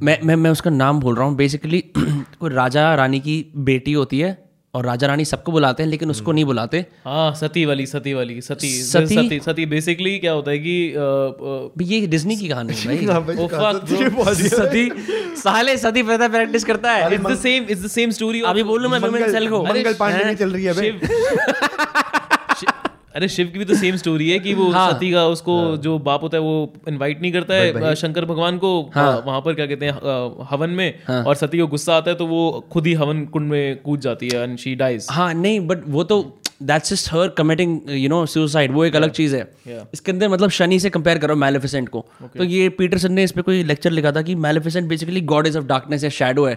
[0.03, 3.35] मैं मैं मैं उसका नाम बोल रहा हूँ। बेसिकली कोई राजा रानी की
[3.69, 4.37] बेटी होती है
[4.73, 8.39] और राजा रानी सबको बुलाते हैं लेकिन उसको नहीं बुलाते। हाँ सती वाली सती वाली
[8.41, 9.15] सती सती?
[9.15, 10.99] सती सती बेसिकली क्या होता है कि अ,
[11.77, 14.89] भी ये डिज्नी की कहानी है भाई। Oh, fuck, सती
[15.41, 18.63] साले सती पैदा प्रैक्टिस करता है। It's the same it's the same story of अभी
[18.63, 20.29] बोलूँ मैं विमेन सेल को। मंगल पांडे हैं?
[20.29, 22.17] की चल रही है भाई।
[23.19, 25.77] अरे शिव की भी तो सेम स्टोरी है कि वो हाँ। सती का उसको हाँ,
[25.77, 29.53] जो बाप होता है वो इनवाइट नहीं करता है शंकर भगवान को हाँ, वहाँ पर
[29.53, 32.87] क्या कहते हैं हवन में हाँ, और सती को गुस्सा आता है तो वो खुद
[32.87, 36.21] ही हवन कुंड में कूद जाती है एंड शी डाइज हाँ नहीं बट वो तो
[36.63, 39.41] that's just her committing you know suicide वो एक अलग चीज़ है.
[39.93, 42.05] इसके अंदर मतलब शनि से कंपेयर करो मैलिफिसेंट को।
[42.37, 45.57] तो ये पीटरसन ने इस पे कोई लेक्चर लिखा था कि Maleficent basically god is
[45.57, 46.55] of darkness या शेडो है।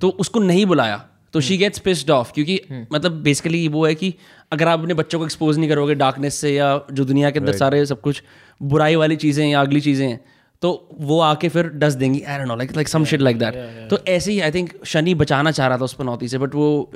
[0.00, 1.04] तो उसको नहीं बुलाया।
[1.36, 2.60] तो शी गेट्स पिस्ड ऑफ़ क्योंकि
[2.92, 4.14] मतलब बेसिकली वो है कि
[4.52, 7.52] अगर आप अपने बच्चों को एक्सपोज नहीं करोगे डार्कनेस से या जो दुनिया के अंदर
[7.52, 7.64] right.
[7.64, 8.22] सारे सब कुछ
[8.62, 10.20] बुराई वाली चीज़ें या अगली चीज़ें हैं
[10.62, 10.70] तो
[11.00, 13.54] वो आके फिर डस देंगी। I don't know like like some shit like that
[13.90, 16.90] तो ऐसे ही आई थिंक शनि बचाना चाह रहा था उस पनौती से बट वो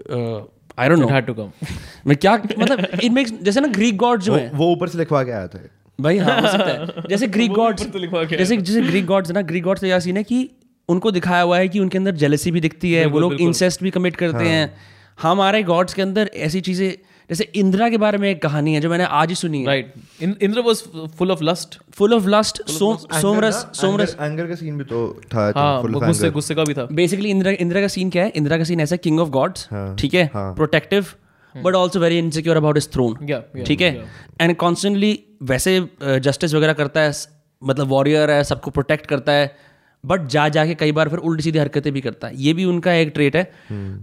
[0.78, 1.68] I don't know had to come.
[2.06, 5.22] मैं क्या मतलब इट मेक्स जैसे ना ग्रीक गॉड जो है। वो ऊपर से लिखवा
[5.22, 5.60] के आया था।
[6.00, 7.86] भाई हाँ हो सकता है। जैसे ग्रीक गॉड्स
[8.30, 10.50] जैसे जैसे ग्रीक गॉड्स है ना ग्रीक गॉड्स यह सीन है कि
[10.90, 13.90] उनको दिखाया हुआ है कि उनके अंदर जेलसी भी दिखती है वो लोग इंसेस्ट भी
[13.90, 14.72] कमिट करते हैं।
[15.18, 16.90] हमारे गॉड्स के अंदर ऐसी चीज़ें
[17.30, 19.92] जैसे इंदिरा के बारे में एक कहानी है जो मैंने आज ही सुनी है। Right
[20.42, 20.82] Indra was
[21.18, 24.16] full of lust full of lust somras somras.
[24.20, 25.00] Anger का सीन भी तो
[25.34, 28.32] था हाँ गुस्से गुस्से का भी था। बेसिकली इंदिरा इंदिरा का सीन क्या है?
[28.36, 29.68] इंदिरा का सीन ऐसा किंग ऑफ़ गॉड्स
[29.98, 30.28] ठीक है?
[30.34, 31.06] Protective
[31.54, 33.92] but also very insecure about is throne ठीक है?
[34.40, 37.12] एंड कॉन्स्टेंटली वैसे जस्टिस वगैरह करता है
[37.62, 39.56] मतलब वॉरियर है सबको प्रोटेक्ट करता है।
[40.04, 42.92] बट जा जाके कई बार फिर उल्टी सीधी हरकतें भी करता है। ये भी उनका
[42.92, 43.52] एक ट्रेट है।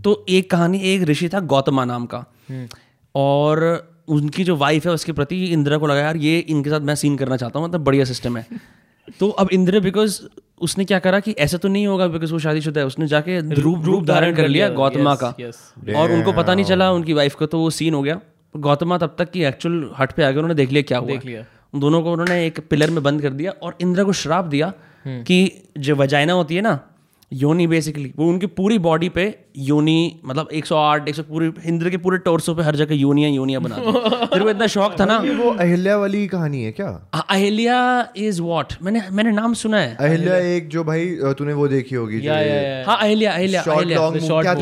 [0.02, 2.26] तो एक कहानी एक ऋषि था गौतमा नाम का।
[3.16, 3.64] और
[4.08, 7.18] उनकी जो वाइफ है उसके प्रति इंदिरा को लगा यार ये इनके साथ मैं सीन
[7.18, 8.46] करना चाहता हूँ मतलब बढ़िया सिस्टम है।
[9.20, 10.22] तो अब इंद्र बिकॉज़
[10.62, 13.86] उसने क्या करा कि ऐसा तो नहीं होगा बिकॉज़ वो शादीशुदा है उसने जाके रूप
[13.86, 15.28] रूप धारण कर लिया गौतमा का।
[15.96, 18.20] और उनको पता नहीं चला उनकी वाइफ को तो वो सीन हो गया।
[18.58, 21.26] गौतमा तब तक की एक्चुअल हट पे आ गए उन्होंने देख लिया क्या हुआ। देख
[21.26, 21.46] लिया।
[21.76, 24.74] दोनों को उन्होंने एक पिलर में बंद कर दिया और इंद्र को श्राप दिया
[25.08, 26.80] कि जो वजाइना होती है ना
[27.34, 32.18] योनी बेसिकली वो उनकी पूरी बॉडी पे योनी मतलब 108 100 पूरे इंद्र के पूरे
[32.26, 33.92] टोर्सो पे हर जगह यूनिया यूनिया बना दी।
[34.26, 35.18] तेरे को इतना शौक था ना?
[35.38, 36.90] वो अहिल्या वाली कहानी है क्या?
[37.30, 37.78] अहिल्या
[38.18, 41.06] इज़ व्हाट मैंने मैंने नाम सुना है। अहिल्या एक जो भाई
[41.40, 43.98] तूने वो देखी होगी जो या ये या हाँ Ahilya Ahilya Ahilya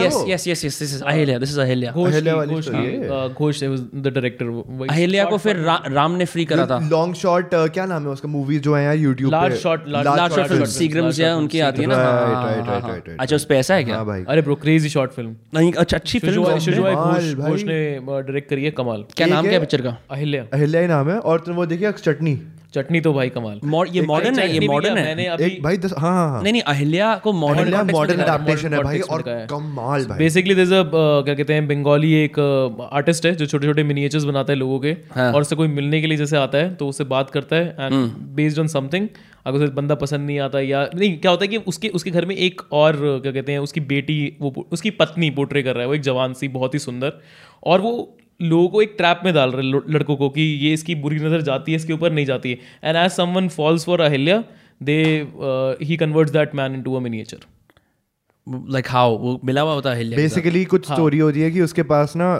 [0.05, 0.23] yes?
[0.27, 1.91] Yes yes yes this is Ahilya this is Ahilya.
[1.91, 4.45] Ahilya वाली Ghosh was the director
[4.89, 5.57] Ahilya को फिर
[5.91, 9.33] राम ने फ्री करा था। लॉन्ग शॉट क्या नाम है उसका मूवीज़ जो है पे?
[9.35, 11.95] Large shot, large shot Seagram's या उनकी आती है ना?
[11.95, 12.99] हाँ, हाँ, हाँ.
[13.19, 13.97] अच्छा उस पे ऐसा है क्या?
[14.29, 14.55] अरे ब्रो
[14.85, 16.95] क्रेजी शॉर्ट फ़िल्म नहीं अच्छा अच्छी फ़िल्म शिजुआई।
[17.35, 19.97] घोष ने डायरेक्ट करी है कमाल। क्या नाम क्या पिक्चर का?
[20.11, 22.33] अहिल्या। अहिल्या ही नाम है और तुम वो देखिए चटनी
[22.75, 23.59] चटनी तो भाई कमाल।
[23.89, 26.53] ये मॉडर्न है ये मॉडर्न है। मैंने अभी एक भाई दस हाँ हाँ हाँ। नहीं
[26.53, 31.53] नहीं अहिल्या को मॉडर्न मॉडर्न दिखाया, है भाई और कमाल भाई। बेसिकली दिस क्या कहते
[31.53, 32.39] हैं बंगाली एक
[32.93, 36.01] आर्टिस्ट है जो छोटे छोटे मिनिएचर्स बनाता है लोगों के हाँ। और उससे कोई मिलने
[36.01, 39.07] के लिए जैसे आता है तो उससे बात करता है एंड। बेस्ड ऑन समथिंग
[39.45, 42.25] अगर उसे बंदा पसंद नहीं आता या नहीं क्या होता है कि उसके उसके घर
[42.25, 45.81] में एक और uh, क्या कहते हैं उसकी बेटी वो उसकी पत्नी पोर्ट्रे कर रहा
[45.81, 47.13] है वो एक जवान सी बहुत ही सुंदर
[47.63, 47.91] और वो
[48.39, 51.71] लोगों को एक ट्रैप में डाल रहे लड़कों को कि ये इसकी बुरी नज़र जाती
[51.71, 54.43] है इसके ऊपर नहीं जाती है। And as someone falls for Ahilya
[54.81, 55.01] they
[55.81, 57.45] he converts that man into a miniature
[58.71, 61.83] like how वो मिला हुआ होता है। बेसिकली कुछ हाँ। स्टोरी होती है कि उसके
[61.85, 62.33] पास ना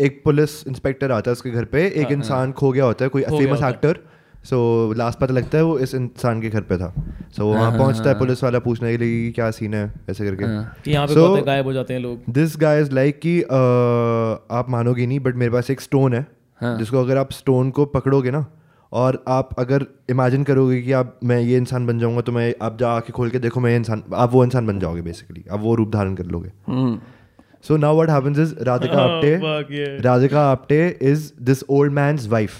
[0.00, 3.22] एक पुलिस इंस्पेक्टर आता है उसके घर पे। एक इंसान खो गया होता है कोई
[3.22, 3.98] हाँ, फ़ेमस एक्टर
[4.44, 4.58] सो
[4.96, 6.92] लास्ट पता लगता है वो इस इंसान के घर पे था।
[7.36, 10.26] सो हाँ, वहाँ पहुँचता है पुलिस वाला पूछने के लिए कि क्या सीन है ऐसे
[10.26, 10.44] करके।
[10.82, 14.66] कि यहाँ पे So- गायब हो जाते हैं लोग। दिस गाय इज़ लाइक कि आप
[14.68, 16.26] मानोगे नहीं बट मेरे पास एक स्टोन है
[16.60, 18.46] हाँ। जिसको अगर आप स्टोन को पकड़ोगे ना
[18.92, 22.78] और आप अगर इमेजिन करोगे कि आप मैं ये इंसान बन जाऊँगा तो मैं आप
[22.78, 25.74] जा आके खोल के देखो मैं इंसान आप वो इंसान बन जाओगे बेसिकली आप वो
[25.74, 26.50] रूप धारण कर लोगे।
[27.68, 32.52] So now what happens is Radhika Apte Radhika Apte is this old man's wife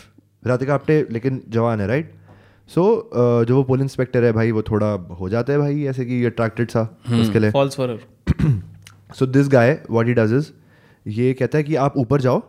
[0.46, 2.12] Radhika Apte लेकिन जवान है राइट
[2.68, 4.86] सो so, uh, जो वो पुलिस इंस्पेक्टर है भाई वो थोड़ा
[5.20, 6.82] हो जाता है भाई ऐसे कि अट्रैक्टेड सा
[7.20, 7.98] उसके लिए। Falls for
[9.14, 10.50] so this guy what he does is
[11.06, 12.42] ये कहता है कि आप ऊपर जाओ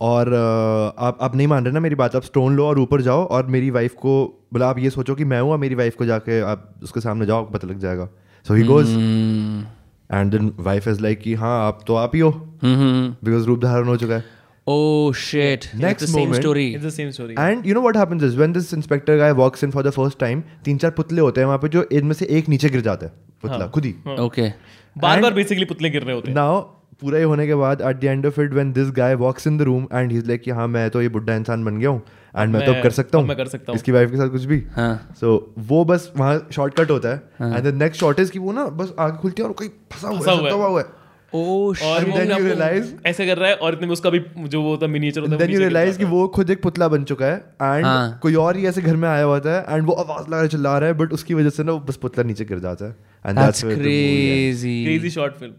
[0.00, 3.00] और uh, आप आप नहीं मान रहे ना मेरी बात आप स्टोन लो और ऊपर
[3.00, 4.14] जाओ और मेरी वाइफ को
[4.52, 7.26] बोला आप ये सोचो कि मैं हूँ और मेरी वाइफ को जाके आप उसके सामने
[7.26, 8.08] जाओ पता लग जाएगा।
[8.46, 9.64] So he goes hmm,
[10.12, 12.30] and then wife is like कि हाँ आप तो आप ही हो।
[12.62, 14.33] हम्म, बिकॉज़ रूप धारण हो चुका है।
[14.66, 15.64] Oh shit!
[15.66, 15.80] Yeah.
[15.80, 16.66] Next it's the moment, same story.
[16.74, 19.64] It's the same story and you know what happens is when this inspector guy walks
[19.64, 22.26] in for the first time तीन चार पुतले होते हैं वहाँ पे जो इनमें से
[22.38, 23.12] एक नीचे गिर जाता है
[23.42, 24.48] पुतला खुद ही Okay.
[24.96, 26.60] बार बार बेसिकली पुतले गिर रहे होते हैं नाउ
[27.00, 29.58] पूरा ही होने के बाद at the end of it when this guy walks in
[29.58, 31.88] the room and he is like कि हाँ मैं तो ये बुढ़ा इंसान बन गया
[31.90, 32.02] हूँ
[32.34, 34.16] एंड मैं तो मैं- कर सकता अब हूँ मैं कर सकता हूँ। इसकी वाइफ के
[34.16, 35.36] साथ कुछ भी हाँ सो
[35.68, 38.94] वो बस वहाँ शॉर्टकट होता है and the next short is कि वो ना बस
[38.98, 40.86] आगे खुलती है और कोई फंसा हुआ है हुआ है।
[41.34, 43.92] Oh और then you अपने आप को realize- ऐसे कर रहा है और इतने में
[43.92, 46.88] उसका भी जो वो होता मिनिएचर होता है देन यू कि वो खुद एक पुतला
[46.88, 49.86] बन चुका है एंड हाँ। कोई और ही ऐसे घर में आया होता है एंड
[49.86, 52.44] वो आवाज़ लगा चिल्ला रहा है बट उसकी वजह से ना वो बस पुतला नीचे
[52.44, 54.84] गिर जाता है। And that's crazy.
[54.84, 55.52] Crazy short film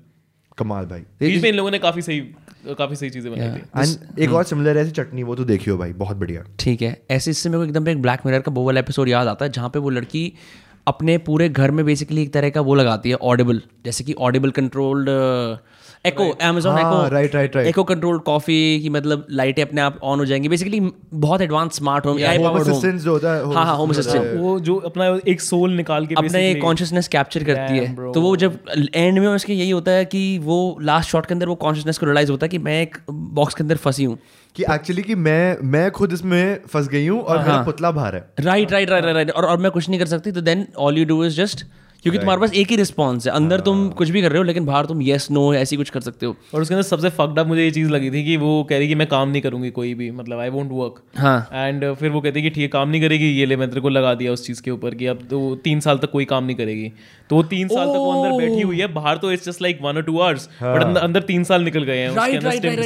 [0.58, 2.20] कमाल भाई। बीच में इन लोगों ने काफ़ी सही
[2.68, 6.18] काफ़ी सही चीज़ें बनाई एंड एक और सिमिलर ऐसी चटनी वो तो देखियो भाई बहुत
[6.18, 9.10] बढ़िया। ठीक है। ऐसे इससे मेरे को एकदम एक ब्लैक मिरर का वो वाला एपिसोड
[9.10, 10.34] याद आता है जहाँ पे वो लड़की
[10.88, 14.52] अपने पूरे घर में बेसिकली एक तरह का वो लगाती है ऑडिबल जैसे कि ऑडिबल
[14.52, 15.10] कंट्रोल्ड
[16.06, 17.68] एको अमेजोन हाँ, Echo right, right, right.
[17.68, 22.06] Echo controlled coffee की मतलब लाइटें अपने आप ऑन हो जाएँगी। बेसिकली बहुत advance smart
[22.06, 24.76] home AI home powered assistant जो होता है होम हाँ हाँ होम असिस्टेंट वो जो
[24.76, 28.60] अपना एक सोल निकाल के अपना basically- कॉन्शियसनेस कैप्चर करती है। तो वो जब
[28.96, 32.06] एंड में उसके यही होता है कि वो लास्ट शॉट के अंदर वो कॉन्शियसनेस को
[32.06, 34.18] रियलाइज़ होता है कि मैं एक बॉक्स के अंदर फंसी हूँ।
[34.56, 38.30] कि एक्चुअली कि मैं मैं खुद इसमें फंस गई हूँ और मेरा पुतला बाहर है।
[38.40, 41.06] राइट राइट राइट राइट और और मैं कुछ नहीं कर सकती तो then all you
[41.06, 41.66] do is just
[42.06, 44.66] क्योंकि तुम्हारे पास एक ही रिस्पॉन्स है। अंदर तुम कुछ भी कर रहे हो लेकिन
[44.66, 47.48] बाहर तुम येस नो ऐसी कुछ कर सकते हो। और उसके अंदर सबसे फक्ड अप
[47.48, 49.94] मुझे ये चीज़ लगी थी कि वो कह रही कि मैं काम नहीं करूँगी कोई
[49.94, 53.02] भी मतलब आई वोंट वर्क हाँ। एंड फिर वो कहती कि ठीक है काम नहीं
[53.02, 55.56] करेगी ये ले मैं तेरे को लगा दिया उस चीज़ के ऊपर कि अब तो
[55.64, 56.92] तीन साल तक कोई काम नहीं करेगी।
[57.30, 59.80] तो वो तीन साल तक वो अंदर बैठी हुई है बाहर तो इट्स जस्ट लाइक
[59.82, 62.80] वन और टू आवर्स बट अंदर तीन साल निकल गए हैं is that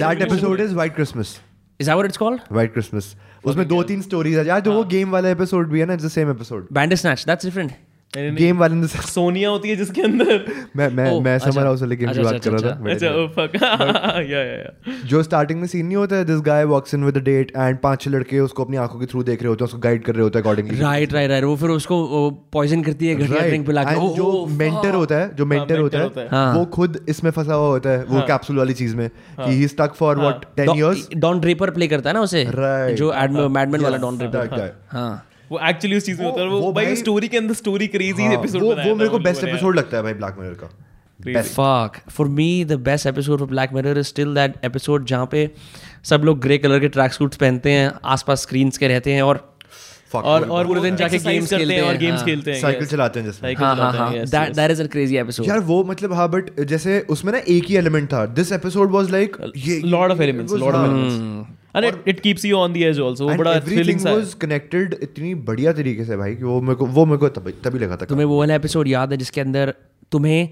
[1.93, 3.15] what it's called White Christmas
[3.45, 6.05] उसमें दो तीन स्टोरीज है। यार जो वो गेम वाला एपिसोड भी है ना it's
[6.05, 10.45] the same episode different नहीं, नहीं, गेम वाले ने सोनिया होती है जिसके अंदर।
[10.75, 12.91] मैं मैं Oh, मैं अच्छा, समर हाउस वाले गेम की अच्छा, बात कर रहा था
[12.91, 13.55] अच्छा। फक
[14.31, 17.17] या या या जो स्टार्टिंग में सीन नहीं होता है this guy walks in with
[17.17, 19.67] a date and पाँच छह लड़के उसको अपनी आँखों के थ्रू देख रहे होते हैं
[19.67, 23.07] उसको गाइड कर रहे होते हैं अकॉर्डिंगली राइट राइट राइट वो फिर उसको पॉइजन करती
[23.07, 26.21] है घटिया ड्रिंक पिला के। Oh, जो oh, मेंटर होता है जो मेंटर होता होता
[26.21, 29.51] है है। वो खुद इसमें फंसा हुआ होता है वो कैप्सूल वाली चीज़ में कि
[29.51, 32.45] he stuck for what 10 years Don Draper play करता है ना उसे?
[32.95, 33.13] जो
[33.49, 37.27] मैडमैन वाला डॉन ड्रेपर हाँ। वो एक्चुअली उस चीज़ में होता है वो भाई स्टोरी
[37.27, 40.13] के अंदर स्टोरी क्रेजी एपिसोड वो बनाया वो मेरे को बेस्ट एपिसोड लगता है भाई
[40.13, 40.69] ब्लैक मिरर का।
[41.25, 41.95] Best fuck.
[42.17, 45.49] For me the best episode of black mirror is still that episode जहाँ पे
[46.03, 49.45] सब लोग ग्रे कलर के ट्रैक सूट्स पहनते हैं आसपास स्क्रीन्स के रहते हैं और
[50.15, 52.87] और और पूरे दिन जाके games करते खेलते हैं और गेम्स हाँ। खेलते हैं साइकिल
[52.87, 54.55] चलाते हैं साइकिल हाँ हाँ हाँ हैं। yes.
[54.57, 55.47] that is a crazy episode.
[55.47, 59.11] यार वो मतलब हाँ बट जैसे उसमें ना एक ही एलिमेंट था। दिस एपिसोड वाज
[59.11, 61.81] लाइक ये lot of elements it was- lot हाँ.
[61.81, 63.21] and it, it keeps you on the edge also.
[63.21, 66.61] वो And बड़ा everything सा है। was connected इतनी बढ़िया तरीके से भाई कि वो
[66.61, 69.17] मेरे को वो मेरे को तभी तभी लगा था तुम्हें वो वाला एपिसोड याद है
[69.17, 69.73] जिसके अंदर
[70.11, 70.49] तुम्हें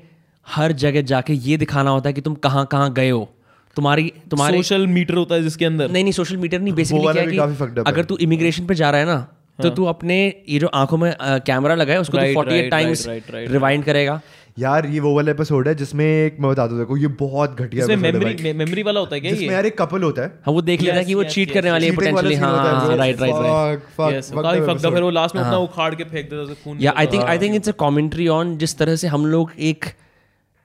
[0.47, 3.30] हर जगह जाके ये दिखाना होता है कि तुम कहाँ कहाँ गए हो?
[3.76, 7.24] तुम्हारी तुम्हारे सोशल मीटर होता है जिसके अंदर। नहीं नहीं सोशल मीडिया नहीं बेसिकली क्या
[7.24, 9.28] है कि अगर तू इमिग्रेशन पे जा रहा है ना
[9.59, 10.15] तो तू अपने
[10.49, 14.22] ये जो आँखों में कैमरा लगा है उसको तू 48 टाइम्स रिवाइंड करेगा।
[14.57, 17.83] यार ये वो वाला एपिसोड है जिसमें एक मैं बता दूँ देखो ये बहुत घटिया
[17.85, 19.53] इसमें है। मेमोरी मेमोरी वाला होता है क्या जिसमें ये?
[19.53, 21.85] यार एक कपल होता है। हाँ वो देख लेता है कि वो चीट करने वाले
[21.87, 25.41] हैं पोटेंशियली है हाँ। Right right right fuck fuck काफ़ी फक फिर वो लास्ट में
[25.43, 28.27] अपना उखाड़ के फेंक देता है खून या I think I think it's a commentary
[28.39, 29.85] on जिस तरह से हम लोग एक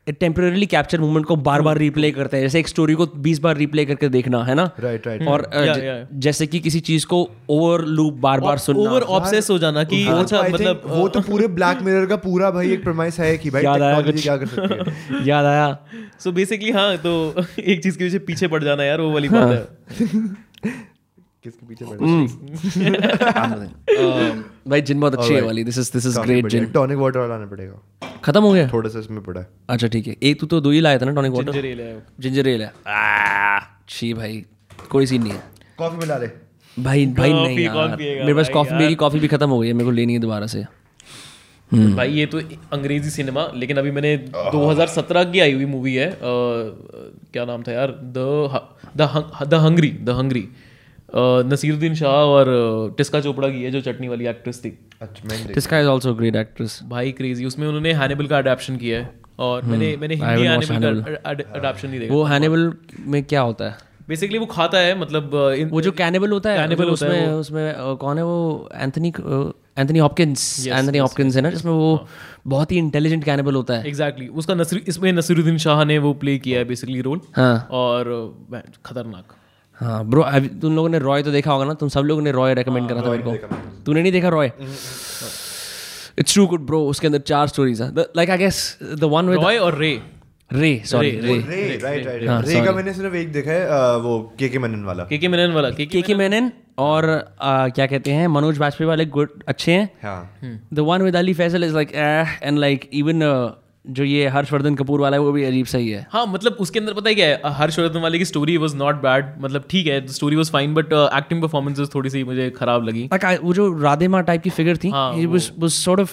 [0.06, 3.56] टेम्पररी कैप्चर मूवमेंट को बार बार रिप्ले करते हैं। जैसे एक स्टोरी को 20 बार
[3.56, 4.70] रिप्ले करके देखना है ना?
[4.76, 5.28] Right, right.
[5.28, 6.18] और Yeah, yeah.
[6.20, 10.04] जैसे कि किसी चीज़ को ओवर लूप बार बार सुनना। ओवर ऑब्सेस हो जाना कि
[10.08, 13.38] वो तो अच्छा मतलब वो तो पूरे ब्लैक मिरर का पूरा भाई एक प्रमाइस है
[13.38, 15.78] कि भाई याद आया कुछ। क्या कर सकती है। याद आया।
[16.18, 19.48] सो बेसिकली हाँ तो एक चीज़ के पीछे पीछे पड़ जाना यार वो वाली बात
[19.48, 20.42] है।
[21.44, 21.98] किसके पीछे पड़
[24.68, 27.34] भाई जिन बहुत अच्छी है वाली। This is this is great gin tonic water वाला
[27.34, 28.68] आना पड़ेगा। खत्म हो गया?
[28.72, 31.04] थोड़ा सा इसमें पड़ा है। अच्छा ठीक है। एक तू तो दो ही लाया था
[31.06, 32.72] ना टॉनिक वाटर जिंजर एल है जिंजर एल है।
[33.88, 34.44] छी भाई
[34.90, 35.42] कोई सीन नहीं है।
[35.78, 36.26] कॉफ़ी मिला ले
[36.76, 39.84] भाई भाई नहीं यार। मेरे पास कॉफ़ी मेरी कॉफ़ी भी खत्म हो गई है मेरे
[39.84, 40.64] को लेनी है दोबारा से।
[41.72, 42.40] भाई ये तो
[42.72, 44.16] अंग्रेज़ी सिनेमा लेकिन अभी मैंने
[44.52, 46.16] 2017 की आई हुई मूवी है अ,
[47.32, 47.90] क्या नाम था यार?
[48.16, 48.60] The
[49.48, 50.48] the hungry the hungry
[51.16, 52.46] Naseeruddin Shah और
[52.98, 56.80] टिस्का चोपड़ा की है जो चटनी वाली एक्ट्रेस थी। अच्छा guy is also great actress
[56.84, 61.30] भाई क्रेजी उसमें उन्होंने हैनिबल का अडेप्शन किया है और मैंने मैंने हिंदी हैनिबल का
[61.30, 63.76] अडेप्शन नहीं देखा। वो हैनिबल में क्या होता है?
[64.08, 67.34] बेसिकली वो खाता है मतलब इन- वो जो कैनिबल होता है Cannibal जो होता है
[67.34, 68.70] उसमें उसमें कौन है वो?
[68.74, 69.12] Anthony
[69.78, 72.08] Anthony Hopkins Anthony Hopkins है ना जिसमें वो
[72.46, 76.38] बहुत ही इंटेलिजेंट कैनिबल होता है। एग्जैक्टली उसका नसर इसमें नसीरुद्दीन शाह ने वो प्ले
[76.38, 78.04] किया है बेसिकली रोल हाँ। और
[78.84, 79.24] खतरनाक।
[79.82, 80.24] हाँ ब्रो
[80.62, 81.74] तुम लोगों ने रॉय तो देखा होगा ना?
[81.74, 83.56] तुम सब लोगों ने रॉय रेकमेंड करा था मेरे को।
[83.86, 84.52] तूने नहीं देखा Roy
[86.18, 89.40] it's too good bro उसके अंदर चार स्टोरीज हैं। Like I guess the one with
[89.42, 90.00] Roy और Ray
[90.50, 91.38] Ray sorry Ray
[91.82, 95.18] right right Ray का मैंने सिर्फ़ एक देखा है वो के के मनन वाला। के
[95.18, 97.06] के मेनन वाला। के के के मेनन और
[97.42, 101.64] क्या कहते हैं मनोज बाजपेयी वाले गुड अच्छे हैं। हाँ। The one with Ali Fazal
[101.64, 103.20] is like and like even
[103.86, 106.92] जो ये हर्षवर्धन कपूर वाला है वो भी अजीब सही है। हाँ मतलब उसके अंदर
[106.92, 107.40] पता है क्या है?
[107.44, 111.42] हर्षवर्धन वाले की स्टोरी वाज नॉट बैड मतलब ठीक है story was fine but acting
[111.42, 114.90] performances थोड़ी सी मुझे खराब लगी। I- वो जो राधे माँ टाइप की फिगर थी
[114.90, 116.08] हाँ, it was was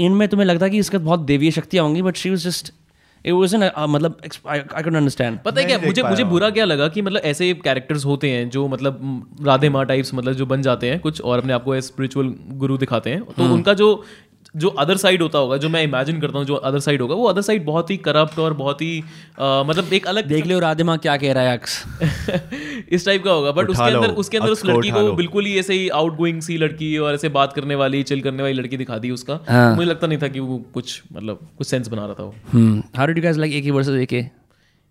[0.00, 2.72] इनमें तुम्हें लगता कि इसका बहुत देवीय शक्तियाँ होंगी but she was just
[3.26, 7.02] it was मतलब आई कैन अंडरस्टैंड पता है क्या मुझे मुझे बुरा क्या लगा कि
[7.02, 11.00] मतलब ऐसे कैरेक्टर्स होते हैं जो मतलब राधे माँ टाइप्स मतलब जो बन जाते हैं
[11.00, 14.04] कुछ और अपने आप को स्पिरिचुअल गुरु दिखाते हैं। तो उनका जो
[14.54, 17.26] जो अदर साइड होता होगा जो मैं इमेजिन करता हूँ जो अदर साइड होगा वो
[17.26, 19.02] अदर साइड बहुत ही करप्ट और बहुत ही
[19.40, 21.84] आ, मतलब एक अलग देख लो राधे माँ क्या कह रहा है अक्स।
[22.92, 25.74] इस टाइप का होगा बट उसके अंदर उसके अंदर उस लड़की को बिल्कुल ही ऐसे
[25.74, 28.98] ही आउट गोइंग सी लड़की और ऐसे बात करने वाली चिल करने वाली लड़की दिखा
[28.98, 32.14] दी उसका। हाँ। मुझे लगता नहीं था कि वो कुछ मतलब कुछ सेंस बना रहा
[32.14, 32.34] था वो।
[32.96, 34.24] How did you guys like he versus AK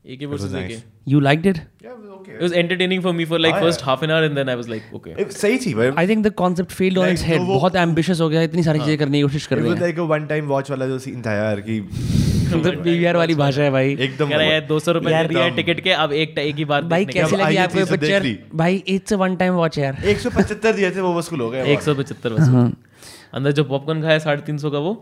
[0.05, 1.87] एक ही वर्सेस एक you liked it It?
[1.87, 2.33] Was okay.
[2.37, 3.87] It was entertaining for me for like ah, first yeah.
[3.89, 5.13] half an hour and then I was like okay.
[5.19, 7.75] ए, सही थी भाई I think the concept failed on its Like, head वो- बहुत
[7.75, 9.99] ambitious हो गया इतनी सारी चीज़ें करने की कोशिश कर इट रहे वाज हैं like
[9.99, 11.79] a one time watch वाला जो सीन था यार कि
[12.51, 15.91] पीवीआर वाली भाषा है भाई। एकदम कह रहा है दो सौ रुपए दिया टिकट के
[15.91, 19.35] अब एक एक ही बार भाई कैसे लगी आपको ये पिक्चर भाई it's a one
[19.35, 22.35] time watch यार 175 दिए थे वो वसूल हो गए एक सौ पचहत्तर
[23.33, 24.93] अंदर जो पॉपकॉर्न खाया साढ़े तीन सौ का वो?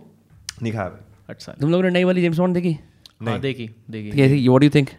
[0.63, 2.77] नहीं खाया अच्छा तुम लोगों ने नई वाली जेम्स बॉन्ड देखी?
[3.21, 4.47] हाँ देखी देखी। कैसी?
[4.47, 4.89] What do you think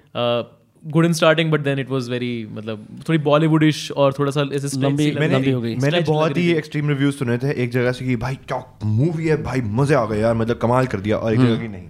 [0.87, 4.81] good in starting but then it was very मतलब थोड़ी बॉलीवुडिश और थोड़ा सा ऐसे
[4.81, 8.17] लंबी- लंबी हो गई। मैंने बहुत ही एक्सट्रीम रिव्यूज़ सुने थे एक जगह से कि
[8.17, 9.43] भाई क्या मूवी है?
[9.43, 11.89] भाई मज़े आ गए यार मतलब कमाल कर दिया और एक जगह की नहीं।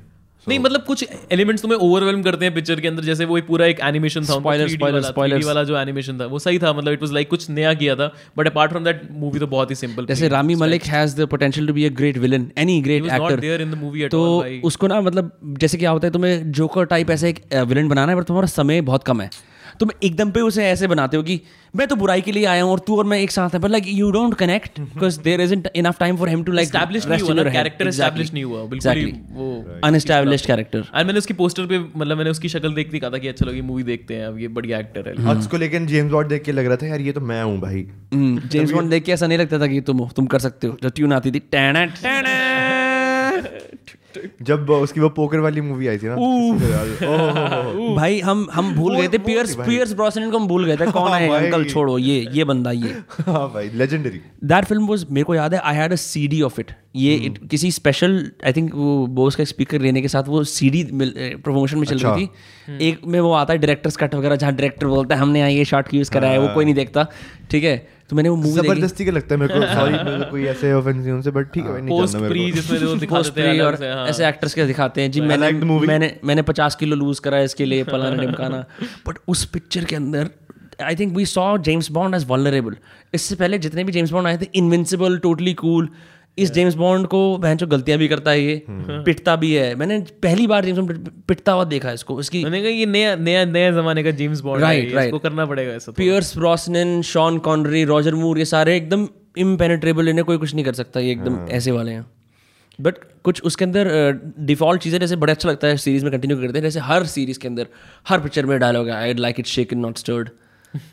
[0.49, 3.67] नहीं मतलब कुछ एलिमेंट्स तुम्हें ओवरवेलम करते हैं पिक्चर के अंदर जैसे वो एक पूरा
[3.67, 5.45] एक एनिमेशन था spoiler, spoiler, 3D वाला, spoilers.
[5.47, 8.11] वाला जो एनिमेशन था वो सही था मतलब इट वाज लाइक कुछ नया किया था
[8.39, 11.67] but apart from that movie तो बहुत ही सिंपल जैसे Rami Malek has the potential
[11.67, 14.23] to be a great villain any great actor in the movie तो
[14.65, 18.19] उसको ना मतलब जैसे क्या होता है तुम्हें जोकर टाइप ऐसे एक विलन बनाना है
[18.19, 19.31] पर तुम्हारा समय बहुत कम है।
[19.81, 21.41] तुम एकदम पे उसे ऐसे बनाते हो कि
[21.75, 23.71] मैं तो बुराई के लिए आया हूँ और तू और मैं एक साथ हैं but
[23.71, 27.23] like you don't connect because there isn't enough time for him to like establish नहीं
[27.23, 29.49] हुआ कैरेक्टर एस्टैब्लिश नहीं हुआ बिल्कुल ही वो
[29.85, 33.19] अनएस्टैब्लिश्ड कैरेक्टर और मैंने उसकी पोस्टर पे मतलब मैंने उसकी शक्ल देख देखती कहा था
[33.19, 36.13] कि अच्छा लोग मूवी देखते हैं अब ये बढ़िया एक्टर है। और उसको लेकिन जेम्स
[36.13, 39.05] बॉन्ड देख के लग रहा था यार ये तो मैं हूँ भाई। जेम्स बॉन्ड देख
[39.05, 41.39] के ऐसा नहीं लगता था कि तुम तुम कर सकते हो। जो ट्यून आती थी
[41.53, 42.35] टैना टैना
[44.43, 46.15] जब उसकी वो पोकर वाली मूवी आई थी ना।
[47.97, 51.13] भाई हम हम भूल गए थे पियर्स पियर्स ब्रॉसनन को हम भूल गए थे कौन
[51.13, 52.95] है अंकल छोड़ो ये ये बंदा ये।
[53.27, 56.61] हाँ भाई लेजेंडरी दैट फ़िल्म वाज मेरे को याद है I had a CD of
[56.61, 60.43] it ये it, किसी स्पेशल आई थिंक वो बोस का स्पीकर लेने के साथ वो
[60.53, 64.53] सीडी प्रमोशन में चल रही थी। एक में वो आता है डायरेक्टर्स कट वगैरह जहाँ
[64.53, 67.07] डायरेक्टर बोलता है हमने यहाँ ये शॉट यूज़ करा है वो कोई नहीं देखता।
[67.51, 67.77] ठीक है?
[68.11, 70.97] तो मैंने वो मूवी ज़बरदस्ती का लगता है मेरे को सॉरी मेरे कोई ऐसे ऑफेंस
[70.97, 73.75] नहीं उनसे बट ठीक है नहीं पोस्ट मेरे प्री को जिसमें वो दिखाते हैं और
[73.85, 75.51] हाँ। ऐसे एक्टर्स के दिखाते हैं। जी मैंने.
[75.87, 78.65] मैंने मैंने पचास किलो लूज करा इसके लिए फलाना ढिमकाना।
[79.09, 80.31] बट उस पिक्चर के अंदर
[80.83, 82.77] I think we saw James Bond as vulnerable
[83.15, 85.89] इससे पहले जितने भी जेम्स बॉन्ड आए थे इनविंसिबल टोटली कूल
[86.41, 89.99] इस जेम्स बॉन्ड को बहन जो गलतियाँ भी करता है ये। पिटता भी है। मैंने
[90.23, 93.71] पहली बार जेम्स बॉन्ड पिटता हुआ देखा इसको। इसकी मैंने कहा ये नया नया नया
[93.73, 98.15] जमाने का जेम्स बॉन्ड है इसको करना पड़ेगा ऐसा तो। Pierce Brosnan Sean Connery Roger
[98.15, 101.91] Moore ये सारे एकदम इम्पेनेट्रेबल इन्हें कोई कुछ नहीं कर सकता ये एकदम ऐसे वाले
[101.91, 102.07] हैं।
[102.79, 103.89] बट कुछ उसके अंदर
[104.41, 107.39] डिफ़ॉल्ट चीज़ें जैसे बड़ा अच्छा लगता है सीरीज़ में कंटिन्यू करते हैं जैसे हर सीरीज़
[107.39, 107.67] के अंदर
[108.09, 110.31] हर पिक्चर में डायलॉग है I like it shaken not stirred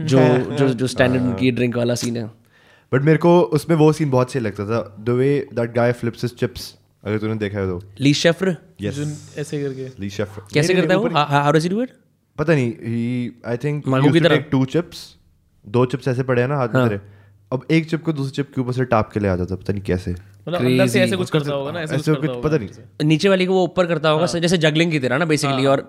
[0.03, 0.19] जो
[0.57, 2.29] जो जो स्टैंडर्ड उनकी ड्रिंक वाला सीन है।
[2.91, 4.81] बट मेरे को उसमें वो सीन बहुत सही लगता था.
[4.99, 6.73] The way that guy flips his chips
[7.03, 7.81] अगर तूने देखा है तो.
[7.99, 9.89] ली शेफर यस ऐसे करके.
[9.99, 11.09] ली शेफर कैसे करता है वो?
[11.09, 11.91] How does he do it
[12.37, 12.71] पता नहीं.
[12.71, 14.37] ही आई थिंक मांगू की तरह?
[14.51, 15.05] टू चिप्स
[15.65, 16.99] दो चिप्स ऐसे पड़े हैं ना हाथ में तेरे.
[17.51, 19.73] अब एक चिप को दूसरे चिप के ऊपर से टाप के ले आता था पता
[19.73, 20.15] नहीं कैसे.
[20.47, 23.45] मतलब से ऐसे कुछ करता होगा ना ऐसे ऐसे कुछ कुछ पता नहीं। नीचे वाली
[23.45, 25.83] को वो ऊपर करता होगा जैसे जगलिंग की तरह ना बेसिकली और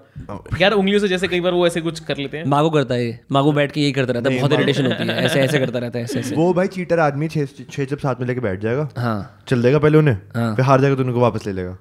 [0.61, 3.21] यार उंगलियों से जैसे कई बार वो ऐसे कुछ कर लेते हैं। मागो करता है
[3.33, 5.99] मागो बैठ के यही करता रहता है बहुत इरिटेशन होती है ऐसे ऐसे करता रहता
[5.99, 8.89] है ऐसे ऐसे। वो भाई चीटर आदमी छह छह चिप्स हाथ में लेके बैठ जाएगा
[8.99, 11.77] हाँ। चल देगा पहले उन्हें हाँ। फिर हार जाएगा तो उनको वापस ले लेगा।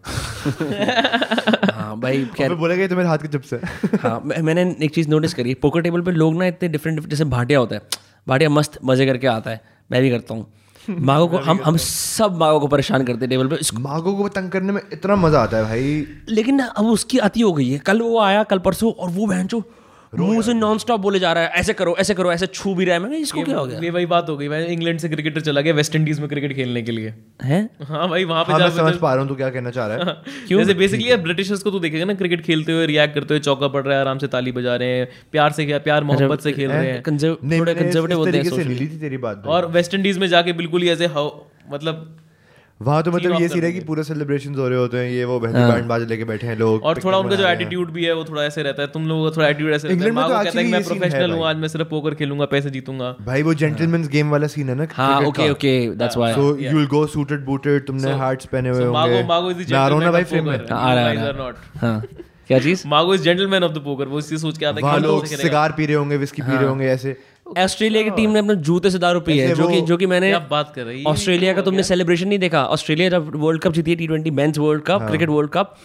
[1.73, 3.59] हाँ भाई फिर बोलेगा तो मेरे हाथ के चिप्स है।
[4.01, 7.59] हाँ मैंने एक चीज़ नोटिस करी पोकर टेबल पे लोग ना इतने डिफरेंट जैसे भाटिया
[7.59, 7.82] होता है
[8.28, 10.45] भाटिया मस्त मज़े करके आता है मैं भी करता हूँ।
[10.90, 14.28] मागो को हम हम सब मागो को परेशान करते हैं टेबल पे। इसको मागो को
[14.30, 17.80] तंग करने में इतना मज़ा आता है भाई। लेकिन अब उसकी अति हो गई है।
[17.80, 19.64] कल वो आया कल परसों और वो बहन चो
[20.18, 22.86] मुँह से नॉन स्टॉप बोले जा रहा है ऐसे करो ऐसे करो ऐसे छू भी
[22.86, 23.80] रहा है। मैं इसको क्या हो गया?
[23.80, 26.53] ये वही बात हो गई मैं इंग्लैंड से क्रिकेटर चला गया वेस्ट इंडीज में क्रिकेट
[26.55, 27.13] खेलने के लिए।
[27.43, 27.59] है?
[27.84, 30.09] हाँ भाई वहाँ पे हाँ मैं समझ पा रहा हूँ तू क्या कहना चाह रहा
[30.09, 30.15] है।
[30.47, 30.59] क्यों?
[30.59, 33.84] जैसे बेसिकली ब्रिटिशर्स को तू देखेगा ना क्रिकेट खेलते हुए रिएक्ट करते हुए चौका पड़
[33.84, 36.70] रहा है आराम से ताली बजा रहे हैं प्यार से क्या प्यार मोहब्बत से खेल
[36.70, 41.30] रहे हैं। कंजर्वेटिव होते हैं और वेस्ट इंडीज में जाके बिल्कुल ही ऐसे हाउ
[41.72, 42.18] मतलब
[42.82, 45.23] वहाँ तो मतलब ये कर सीन है कि पूरे सेलिब्रेशन हो रहे होते हैं ये
[45.25, 47.91] वो बहनी बैंड बाजे लेके बैठे हैं लोग और थोड़ा उनका जो रहे हैं। एटीट्यूड
[47.91, 49.95] भी है वो थोड़ा ऐसे रहता है। तुम लोगों का थोड़ा एटीट्यूड ऐसे रहता है।
[49.95, 52.45] इंग्लैंड में तो को कहता है मैं है प्रोफेशनल हूँ आज मैं सिर्फ़ पोकर खेलूँगा
[52.45, 56.34] पैसे जीतूँगा। भाई वो जेंटलमैन्स गेम वाला सीन है ना हाँ okay okay that's why
[56.34, 59.71] so you will go suited booted तुमने हार्ट्स पहने हुए होंगे। मागो मागो इज़ द
[59.71, 61.51] मैं आ रहा हूँ ना भाई जेंटलमैन में आ रहा है, रहा
[61.82, 62.01] हाँ।
[62.47, 62.84] क्या चीज़?
[62.88, 65.71] मागो is gentleman of the poker वो इससे सोच के आता है कि लोग सिगार
[65.78, 67.17] पी रहे होंगे विस्की पी रहे होंगे ऐसे।
[67.58, 70.36] ऑस्ट्रेलिया की टीम ने अपने जूते से दारू पी है जो कि जो कि मैंने
[70.50, 71.04] बात कर रही है?
[71.06, 72.64] ऑस्ट्रेलिया का तुमने सेलिब्रेशन नहीं देखा?
[72.66, 75.76] ऑस्ट्रेलिया जब वर्ल्ड कप जीती है T twenty men's world cup cricket world cup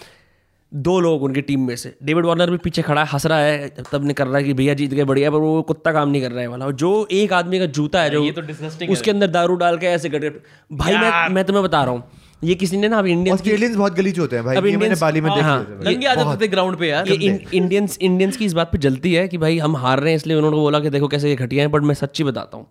[0.72, 3.68] दो लोग उनकी टीम में से। डेविड वार्नर भी पीछे खड़ा है हंस रहा है
[3.92, 6.22] तब ने कर रहा है कि भैया जीत गए बढ़िया पर वो कुत्ता काम नहीं
[6.22, 9.10] कर रहा है वाला। और जो एक आदमी का जूता है जो ये तो उसके
[9.10, 10.30] अंदर दारू डाल के ऐसे कर
[10.72, 12.02] भाई मैं मैं तुम्हें बता रहा हूँ
[12.42, 14.94] ये किसी ने ना अब इंडियंस ऑस्ट्रेलियंस बहुत गलीच होते हैं भाई अब ये मैंने
[15.00, 18.44] बाली में हाँ, देखा नंगे आ जाते थे ग्राउंड पे यार। ये इंडियंस इंडियंस की
[18.44, 20.90] इस बात पे जलती है कि भाई हम हार रहे हैं इसलिए उन्होंने बोला कि
[20.90, 22.66] देखो कैसे ये घटिया है बट मैं सच्ची बताता हूँ।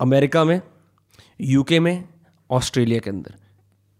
[0.00, 0.60] अमेरिका में
[1.40, 2.04] यूके में
[2.50, 3.34] ऑस्ट्रेलिया के अंदर।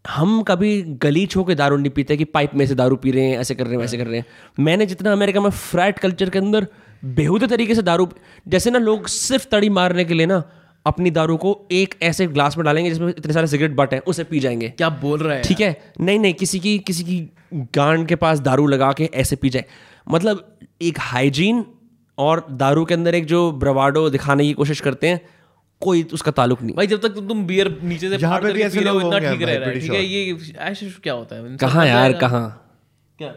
[0.04, 3.38] हम कभी गलीच होकर दारू नहीं पीते कि पाइप में से दारू पी रहे हैं
[3.38, 6.38] ऐसे कर रहे हैं वैसे कर रहे हैं। मैंने जितना अमेरिका में फ्रैट कल्चर के
[6.38, 6.66] अंदर
[7.04, 8.08] बेहूदे तरीके से दारू
[8.46, 10.42] जैसे ना लोग सिर्फ़ तड़ी मारने के लिए ना
[10.86, 14.24] अपनी दारू को एक ऐसे ग्लास में डालेंगे जिसमें इतने सारे सिगरेट बट हैं उसे
[14.24, 15.92] पी जाएँगे। क्या बोल रहा है ठीक है?
[16.00, 17.18] नहीं नहीं किसी की किसी की
[17.74, 19.64] गांड के पास दारू लगा के ऐसे पी जाए।
[20.10, 21.64] मतलब एक हाइजीन
[22.18, 25.20] और दारू के अंदर एक जो ब्रवाडो दिखाने की कोशिश करते हैं
[25.82, 28.64] कोई उसका ताल्लुक नहीं। भाई जब तक तुम बियर नीचे से फाड़ पे भी करके
[28.64, 31.14] ऐसे पी रहे हो लोग इतना ठीक रह रहा है ठीक है ये ऐश क्या
[31.14, 31.56] होता है?
[31.56, 32.62] कहाँ यार आएगा। कहाँ?
[33.18, 33.34] क्या?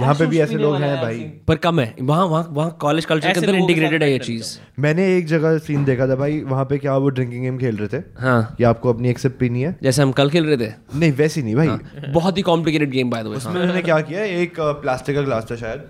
[0.00, 1.18] यहाँ पे भी ऐसे लोग हैं भाई।
[1.48, 5.06] पर कम है वहाँ वहाँ वहाँ कॉलेज कल्चर के अंदर इंटीग्रेटेड है ये चीज़। मैंने
[5.16, 8.02] एक जगह सीन देखा था भाई वहाँ पे क्या वो ड्रिंकिंग गेम खेल रहे थे?
[8.18, 9.76] हाँ। या आपको अपनी एक सिप पीनी है?
[9.82, 11.68] जैसे हम कल खेल रहे थे। नहीं वैसी नहीं भाई।
[12.12, 15.46] बहुत ही complicated game by the way उसमें उन्होंने क्या किया एक प्लास्टिक का ग्लास
[15.50, 15.84] था शायद।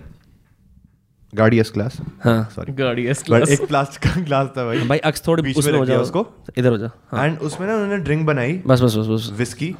[1.33, 5.27] गाड़ी एस ग्लास हाँ सॉरी एस बट एक प्लास्टिक का ग्लास था भाई। भाई अक्स
[5.27, 6.25] थोड़े बीच में हो जाओ। उसको।
[6.57, 9.75] इधर हो जाओ एंड उसमें ना उन्होंने ड्रिंक बनाई। बस बस बस बस। विस्की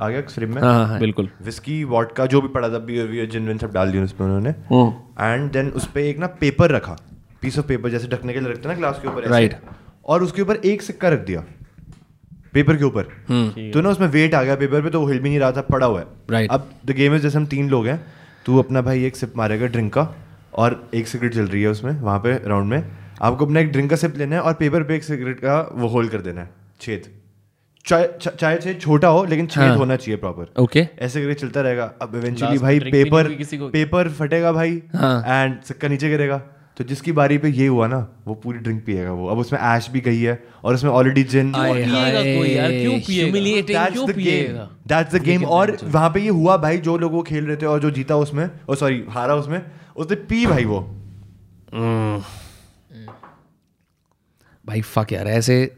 [0.00, 3.26] आ गया फ्रेम में। हाँ हाँ। बिल्कुल। विस्की वॉडका जो भी पड़ा था बियर वियर
[3.26, 6.70] जिन विन सब डाल दिया उसमें उन्होंने। हम्म, एंड देन उस पे एक ना पेपर
[6.70, 6.96] रखा
[7.42, 9.56] पीस ऑफ़ पेपर जैसे ढकने के लिए रखते हैं ना ग्लास के ऊपर ऐसे। Right.
[10.06, 11.44] और उसके ऊपर एक सिक्का रख दिया
[12.52, 15.20] पेपर के ऊपर। हम्म। तो ना उसमें वेट आ गया पेपर पे तो वो हिल
[15.20, 16.50] भी नहीं रहा था पड़ा हुआ है। Right.
[16.50, 18.00] अब द गेम इज़ जैसे हम तीन लोग हैं
[18.46, 20.08] तू अपना भाई एक सिप मारेगा ड्रिंक का
[20.54, 22.84] और एक सिगरेट चल रही है उसमें वहाँ पे राउंड में।
[23.22, 25.88] आपको अपना एक ड्रिंक का सिप लेना है और पेपर पे एक सिगरेट का वो
[25.88, 27.08] होल्ड कर देना है छेद।
[27.86, 31.60] चाहे चा- चाहे छोटा हो लेकिन छेद हाँ। होना चाहिए प्रॉपर ओके ऐसे करके चलता
[31.60, 33.28] रहेगा। अब इवेंचुअली भाई पेपर।
[33.70, 36.38] पेपर फटेगा भाई हाँ। एंड सिक्का नीचे गिरेगा।
[36.76, 39.88] तो जिसकी बारी पे ये हुआ ना वो पूरी ड्रिंक पिएगा वो। अब उसमें ऐश
[39.90, 43.32] भी गई है और उसमें ऑलरेडी जिन आए पिएगा कोई यार, क्यों पिएगा?
[43.32, 44.56] Humiliating, दैट्स क्यों the game
[44.86, 47.66] that's the game और वहाँ पे ये हुआ भाई जो लोग वो खेल रहे थे
[47.66, 49.62] और जो जीता उसमें और सॉरी हारा उसमें
[49.96, 50.80] उसने पी भाई वो।
[54.66, 55.76] भाई फक यार ऐसे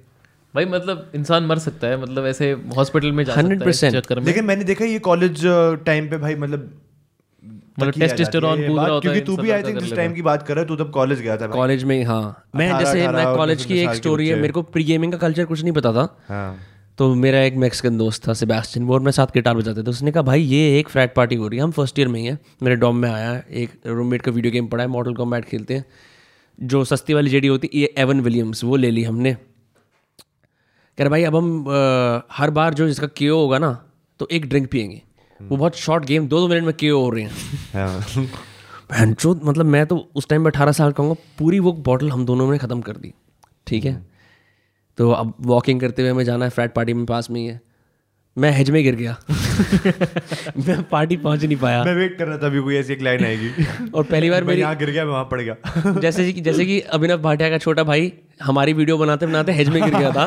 [0.56, 4.26] भाई मतलब इंसान मर सकता है मतलब ऐसे हॉस्पिटल में जा सकता है चक्कर में।
[4.26, 5.46] लेकिन मैंने देखा ये कॉलेज
[5.86, 6.70] टाइम पे भाई मतलब
[7.78, 10.68] मतलब कूद रहा होता क्योंकि तू भी आई थिंक टाइम की बात कर रहा है
[10.68, 12.22] तू तब कॉलेज गया था कॉलेज में हाँ
[12.56, 15.62] मैं जैसे मैं कॉलेज की एक स्टोरी है मेरे को प्री गेमिंग का कल्चर कुछ
[15.62, 16.58] नहीं पता था। हाँ।
[16.98, 20.12] तो मेरा एक मैक्सिकन दोस्त था सेबेस्टियन वो और मैं साथ गिटार बजाते थे। उसने
[20.12, 22.38] कहा भाई ये एक फ्लैट पार्टी हो रही है हम फ़र्स्ट ईयर में ही हैं।
[22.62, 25.74] मेरे डॉम में आया है एक रूममेट का वीडियो गेम पड़ा है मॉडल कॉम्बैट खेलते
[25.74, 25.84] हैं।
[26.58, 29.36] जो सस्ती वाली जेडी होती है एवन विलियम्स वो ले ली हमने।
[30.98, 33.72] कह रहे भाई अब हम आ, हर बार जो इसका के होगा ना
[34.20, 35.02] तो एक ड्रिंक पियेंगे।
[35.40, 37.30] वो बहुत शॉर्ट गेम दो दो मिनट में केओ हो रहे हैं।
[37.74, 38.26] बहन
[38.92, 42.24] भैंचो मतलब मैं तो उस टाइम में अठारह साल का हूँ पूरी वो बॉटल हम
[42.26, 43.12] दोनों ने ख़त्म कर दी।
[43.66, 43.94] ठीक है?
[44.98, 47.60] तो अब वॉकिंग करते हुए हमें जाना है फ्लैट पार्टी में पास में ही है।
[48.36, 49.16] मैं हेज में गिर गया।
[50.58, 53.24] मैं पार्टी पहुँच नहीं पाया। मैं वेट कर रहा था अभी कोई ऐसी एक लाइन
[53.24, 53.48] आएगी।
[53.94, 56.64] और पहली बार मैं मेरी यहाँ गिर गया मैं वहाँ पड़ गया। जैसे कि जैसे
[56.66, 58.12] कि अभिनव भाटिया का छोटा भाई
[58.42, 60.26] हमारी वीडियो बनाते बनाते हेज में गिर गया था।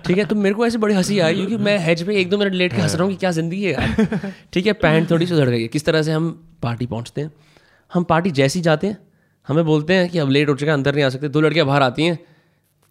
[0.06, 2.38] ठीक है तो मेरे को ऐसे बड़ी हँसी आई क्योंकि मैं हेज में एक दो
[2.38, 5.26] मिनट लेट के हंस रहा हूँ कि क्या ज़िंदगी है यार। ठीक है पैंट थोड़ी
[5.26, 6.30] सुधर गई है। किस तरह से हम
[6.62, 7.30] पार्टी पहुँचते हैं?
[7.90, 8.98] हम पार्टी जैसी जाते हैं।
[9.48, 11.66] हमें बोलते हैं कि अब लेट हो चुका है अंदर नहीं आ सकते। दो लड़कियाँ
[11.66, 12.18] बाहर आती हैं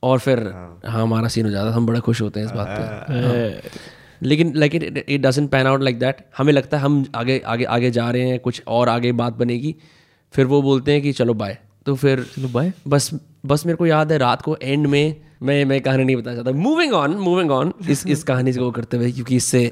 [0.04, 2.68] और फिर हाँ। हमारा सीन हो जाता है। हम बड़ा खुश होते हैं इस बात
[2.70, 7.42] पे। लेकिन like it it doesn't pan out like that हमें लगता है हम आगे
[7.46, 9.76] आगे आगे जा रहे हैं कुछ और आगे बात बनेगी।
[10.34, 13.10] फिर वो बोलते हैं कि चलो बाय तो फिर चलो बाय बस
[13.46, 16.52] बस मेरे को याद है रात को एंड में मैं मैं कहानी नहीं बताना चाहता।
[16.52, 19.66] मूविंग ऑन मूविंग ऑन इस इस कहानी से वो करते हुए क्योंकि इससे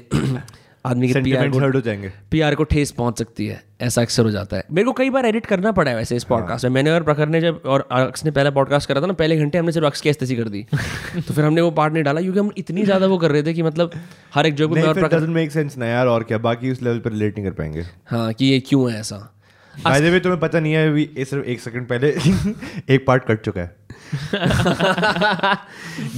[0.86, 4.30] आदमी के पीआर को हो जाएँगे। पीआर को ठेस पहुँच सकती है ऐसा अक्सर हो
[4.30, 6.90] जाता है। मेरे को कई बार एडिट करना पड़ा है वैसे इस पॉडकास्ट में। मैंने
[6.90, 9.72] और प्रखर ने जब और अक्स ने पहला पॉडकास्ट करा था ना पहले घंटे हमने
[9.72, 10.62] सिर्फ़ अक्स की एस्तेसी कर दी।
[11.14, 13.54] तो फिर हमने वो पार्ट नहीं डाला क्योंकि हम इतनी ज़्यादा वो कर रहे थे
[13.54, 13.90] कि मतलब
[14.34, 16.38] हर एक जो भी और प्रखर मेक सेंस ना यार और क्या?
[16.38, 19.30] बाकी उस लेवल पर रिलेट नहीं कर पाएँगे। हाँ कि ये क्यों है ऐसा?
[19.74, 22.08] बाय द वे तुम्हें पता नहीं है अभी सिर्फ़ एक सेकंड पहले
[22.94, 23.83] एक पार्ट कट चुका है।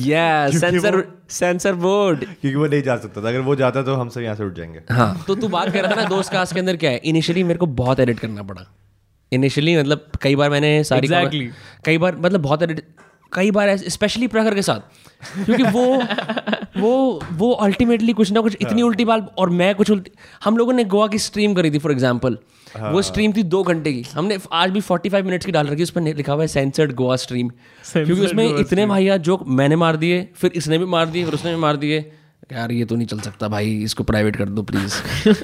[0.07, 4.09] या सेंसर सेंसर बोर्ड क्योंकि वो नहीं जा सकता था। अगर वो जाता तो हम
[4.09, 6.55] सब यहाँ से उठ जाएँगे। हाँ। तो तू बात कर रहा था ना दोस्त कास्ट
[6.55, 7.01] के अंदर क्या है?
[7.05, 8.67] इनिशियली मेरे को बहुत एडिट करना पड़ा।
[9.33, 11.49] इनिशियली मतलब कई बार मैंने सारी Exactly.
[11.85, 12.85] कई बार मतलब बहुत एडिट
[13.33, 14.81] कई बार स्पेशली प्रखर के साथ।
[15.45, 16.03] क्योंकि वो
[16.81, 20.11] वो वो अल्टीमेटली कुछ ना कुछ इतनी उल्टी बाल और मैं कुछ उल्टी
[20.45, 22.39] हम लोगों ने गोवा की स्ट्रीम करी थी फॉर एग्ज़ाम्पल
[22.83, 25.83] वो स्ट्रीम थी दो घंटे की। हमने आज भी 45 मिनट्स की डाल रखी है
[25.83, 27.49] उस पर लिखा हुआ है सेंसर्ड गोवा स्ट्रीम
[27.93, 31.55] क्योंकि उसमें इतने भैया जोक मैंने मार दिए फिर इसने भी मार दिए फिर उसने
[31.55, 31.99] भी मार दिए।
[32.53, 34.95] यार ये तो नहीं चल सकता भाई इसको प्राइवेट कर दो प्लीज़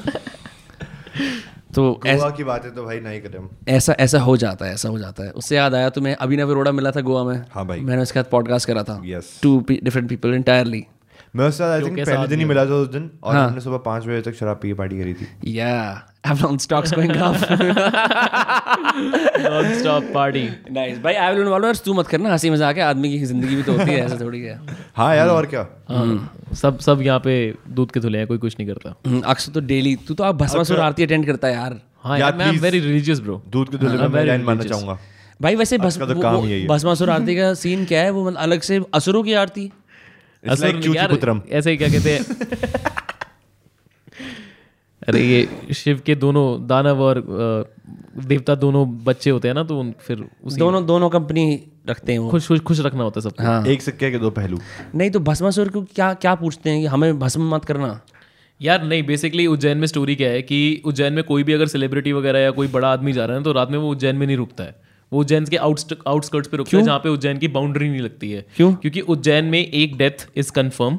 [1.75, 4.99] तो गोवा की बातें तो भाई नहीं करें ऐसा ऐसा हो जाता है ऐसा हो
[4.99, 7.45] जाता है। उससे याद आया तो मैं अभिनव अरोड़ा मिला था गोवा में?
[7.53, 9.03] हाँ भाई। मैंने उसके साथ पॉडकास्ट करा था.
[9.43, 10.85] टू डिफरेंट पीपल इंटायरली
[11.37, 13.49] मैं उसके साथ आई थिंक पहले दिन ही ही मिला था उस दिन और हाँ।
[13.49, 17.11] हमने सुबह पाँच बजे तक शराब पी के पार्टी करी थी। या Avalon stocks going
[17.11, 17.37] up.
[19.43, 21.03] Non stop party nice.
[21.03, 23.91] भाई Avalon वालों तू मत करना हँसी मज़ाक है आदमी की ज़िंदगी भी तो होती
[23.91, 24.61] है ऐसा थोड़ी है।
[24.97, 25.67] हाँ यार और क्या?
[26.55, 29.61] सब सब यहाँ पे दूध के धुले हैं कोई कुछ नहीं करता। हम्म, अक्सर तो
[29.61, 32.53] डेली तू तो आप भस्मासुर आरती अटेंड करता है यार। हाँ यार, मैं.
[32.53, 34.99] वेरी रिलीजियस ब्रो दूध के दूल्हे में मैं लाइन मारना चाहूँगा।
[35.43, 38.11] भाई वैसे तो वो- काम वो ही यही है। भस्मासुर आरती का सीन क्या है?
[38.11, 39.73] वो मतलब अलग से असुरों की आरती?
[40.45, 42.25] ऐसे ही क्या कहते हैं?
[45.09, 47.21] अरे ये शिव के दोनों दानव और
[48.27, 51.45] देवता दोनों बच्चे होते हैं ना तो उन फिर उसी दोनों दोनों कंपनी
[51.89, 54.59] रखते हैं खुश खुश खुश रखना होता है सब हाँ। एक सिक्के के दो पहलू?
[54.95, 56.81] नहीं तो भस्मासुर को क्या क्या पूछते हैं?
[56.81, 58.01] कि हमें भस्म मत करना।
[58.61, 62.13] यार नहीं बेसिकली उज्जैन में स्टोरी क्या है कि उज्जैन में कोई भी अगर सेलिब्रिटी
[62.13, 64.37] वगैरह या कोई बड़ा आदमी जा रहा है तो रात में वो उज्जैन में नहीं
[64.37, 64.75] रुकता है।
[65.13, 68.47] वो उज्जैन के आउटस्कर्ट्स पे रुकता है जहाँ पे उज्जैन की बाउंड्री नहीं लगती है।
[68.57, 68.75] क्यों?
[68.75, 70.99] क्योंकि उज्जैन में एक डेथ इज़ कंफर्म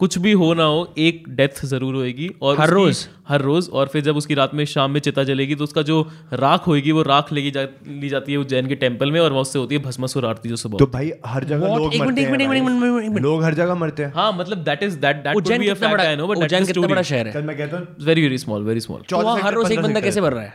[0.00, 3.06] कुछ भी हो ना हो एक डेथ ज़रूर होएगी और हर रोज?
[3.28, 6.00] हर रोज और फिर जब उसकी रात में शाम में चिता जलेगी तो उसका जो
[6.34, 9.42] राख होएगी वो राख लेगी जा, ली जाती है उज्जैन के टेंपल में और वहाँ
[9.42, 12.30] उससे होती है भस्मासुर आरती जो सुबह तो भाई हर जगह लोग मरते एक एक
[12.30, 15.36] मिनट, एक मिनट, हैं लोग हर जगह मरते हैं। हाँ मतलब that is that that
[15.36, 17.32] Ujjain be a कितना फैक्ट बड़ा आई नो बट उज्जैन कितना बड़ा शहर है?
[17.32, 20.20] कल मैं कहता हूँ very very small very small तो हर रोज एक बंदा कैसे
[20.20, 20.52] भर रहा है?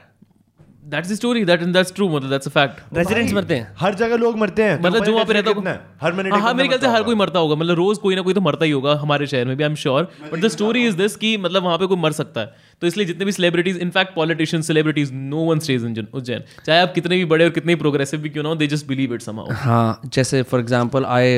[0.85, 4.17] That's the story that that's true मतलब दैट्स अ फैक्ट रेजिडेंट्स मरते हैं। हर जगह
[4.17, 5.81] लोग मरते हैं। मतलब जो वहाँ पे रहता कितना है?
[6.01, 8.33] हर मिनट हाँ मेरे ख्याल से हर कोई मरता होगा। मतलब रोज कोई ना कोई
[8.33, 10.97] तो मरता ही होगा हमारे शहर में भी I am sure but the story is
[10.97, 14.15] this कि मतलब वहाँ पे कोई मर सकता है। तो इसलिए जितने भी celebrities in fact
[14.15, 16.43] politician celebrities no one stage in Ujjain.
[16.65, 19.13] चाहे आप कितने भी बड़े और कितने प्रोग्रेसिव भी क्यों ना हो they just believe
[19.13, 21.37] it somehow हाँ जैसे for example I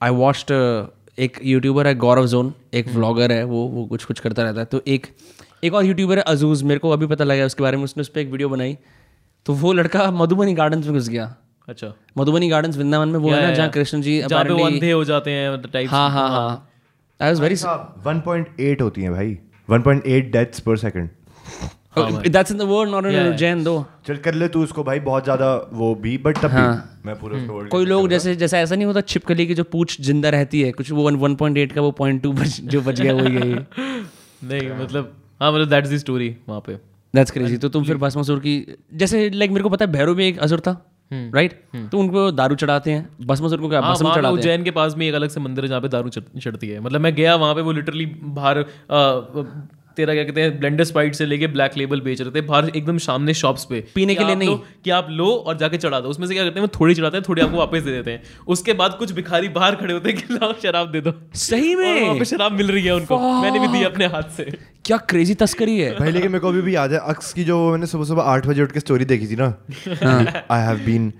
[0.00, 0.52] I watched
[1.18, 4.66] एक यूट्यूबर है गौरव जोन एक व्लॉगर है वो वो कुछ कुछ करता रहता है।
[4.66, 5.06] तो एक
[5.64, 8.08] एक और यूट्यूबर है अजूज मेरे को अभी पता लगा उसके बारे में उसने उस
[8.08, 8.76] पर एक वीडियो बनाई।
[9.46, 11.34] तो वो लड़का मधुबनी गार्डन्स में घुस गया।
[11.68, 14.74] अच्छा। मधुबनी गार्डन्स वृंदावन में वो है ना जहाँ कृष्ण जी जहाँ पे वो apparently-
[14.74, 16.68] अंधे हो जाते हैं टाइप हाँ हाँ हाँ।
[17.20, 19.38] आई वाज वेरी 1.8 होती हैं भाई।
[19.68, 21.08] 1.8 deaths per second
[22.28, 23.74] that's in the world not in Ujjain दो
[24.06, 27.18] चल कर ले तू उसको भाई बहुत ज़्यादा वो भी बट तब हाँ। भी मैं
[27.20, 30.28] पूरा उसको world कोई लोग जैसे जैसे ऐसा नहीं होता छिपकली की जो पूछ ज़िंदा
[30.28, 33.30] रहती है कुछ वो वन पॉइंट एट का वो पॉइंट टू जो बच गया वही
[33.30, 33.54] गई
[34.44, 36.74] नहीं मतलब हाँ मतलब दैट इज़ द स्टोरी वहाँ पे।
[37.14, 38.54] दैट्स क्रेजी तो तुम फिर भस्म असुर की
[38.94, 40.72] जैसे लाइक मेरे को पता है भैरव में एक असुर था
[41.10, 41.52] राइट
[41.92, 44.32] तो उनको दारू चढ़ाते हैं भस्म से को क्या हाँ भस्म चढ़ाते हैं?
[44.32, 47.00] उज्जैन के पास में एक अलग से मंदिर है जहाँ पे दारू चढ़ती है। मतलब
[47.00, 48.60] मैं गया वहाँ पे वो लिटरली बाहर
[49.98, 52.98] तेरा क्या कहते हैं ब्लेंडर स्पाइट से लेके ब्लैक लेबल बेच रहे थे बाहर एकदम
[53.04, 56.26] सामने शॉप्स पे। पीने के लिए नहीं। कि आप लो और जाके चढ़ा दो। उसमें
[56.26, 58.72] से क्या करते हैं वो थोड़ी चढ़ाते हैं थोड़ी आपको वापस दे देते हैं। उसके
[58.74, 62.24] बाद कुछ भिखारी बाहर खड़े होते हैं कि लाओ शराब दे दो। सही में?
[62.24, 64.50] शराब मिल रही है उनको। मैंने भी दी अपने हाथ से।
[64.84, 67.58] क्या क्रेजी तस्करी है। भाई लेकिन मेरे को अभी भी याद है अक्स की जो
[67.70, 69.46] मैंने सुबह सुबह आठ बजे उठ के स्टोरी देखी थी ना?
[70.50, 71.12] I have been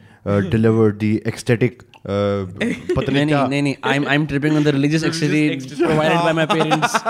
[0.50, 4.68] delivered the ecstatic पता नहीं नहीं नहीं नहीं नहीं I I am tripping on the
[4.68, 7.02] religious extent provided by my parents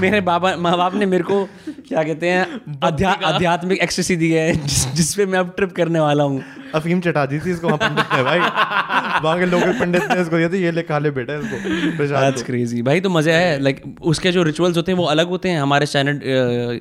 [0.00, 1.44] मेरे बाबा माँ बाप ने मेरे को
[1.88, 6.24] क्या कहते हैं अध्या, आध्यात्मिक एक्सटेसी दी है जिस, जिस मैं अब ट्रिप करने वाला
[6.24, 6.42] हूँ।
[6.74, 10.36] अफीम चटा दी थी इसको वहाँ पंडित ने भाई। वहाँ के लोकल पंडित ने इसको
[10.36, 13.82] दिया था ये ले खा ले बेटा इसको दैट्स क्रेजी भाई तो मज़ा है लाइक
[14.02, 16.22] उसके जो रिचुअल्स होते हैं वो अलग होते हैं हमारे स्टैंडर्ड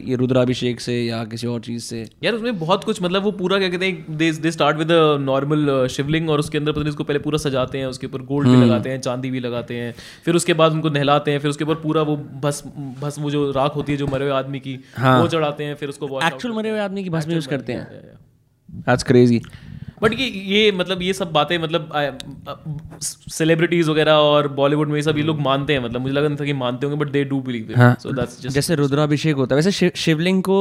[0.10, 2.06] ये रुद्राभिषेक से या किसी और चीज़ से?
[2.24, 5.88] यार उसमें बहुत कुछ मतलब वो पूरा क्या कहते हैं they they start with normal
[5.88, 8.56] Shivling और उसके अंदर पता नहीं उसको पहले पूरा सजाते हैं उसके ऊपर गोल्ड भी
[8.56, 9.94] लगाते हैं चांदी भी लगाते हैं
[10.26, 12.70] फिर उसके बाद उनको नहलाते हैं फिर उसके ऊपर पूरा वो भस्म
[13.02, 15.76] भस्म वो जो राख होती है जो मरे हुए आदमी की हाँ। वो चढ़ाते हैं
[15.76, 18.18] फिर उसको एक्चुअल मरे हुए आदमी की भस्म यूज़ करते हैं। करते हैं।
[18.70, 19.42] दैट्स क्रेजी
[20.02, 21.89] बट ये ये मतलब ये सब बातें मतलब
[23.32, 26.38] सेलिब्रिटीज वगैरह और बॉलीवुड में ये सब ये लोग मानते हैं मतलब मुझे लगा नहीं
[26.38, 29.56] था कि मानते होंगे बट दे डू बिलीव हाँ। सो दैट्स जस्ट जैसे रुद्राभिषेक होता
[29.56, 30.60] है वैसे शिवलिंग को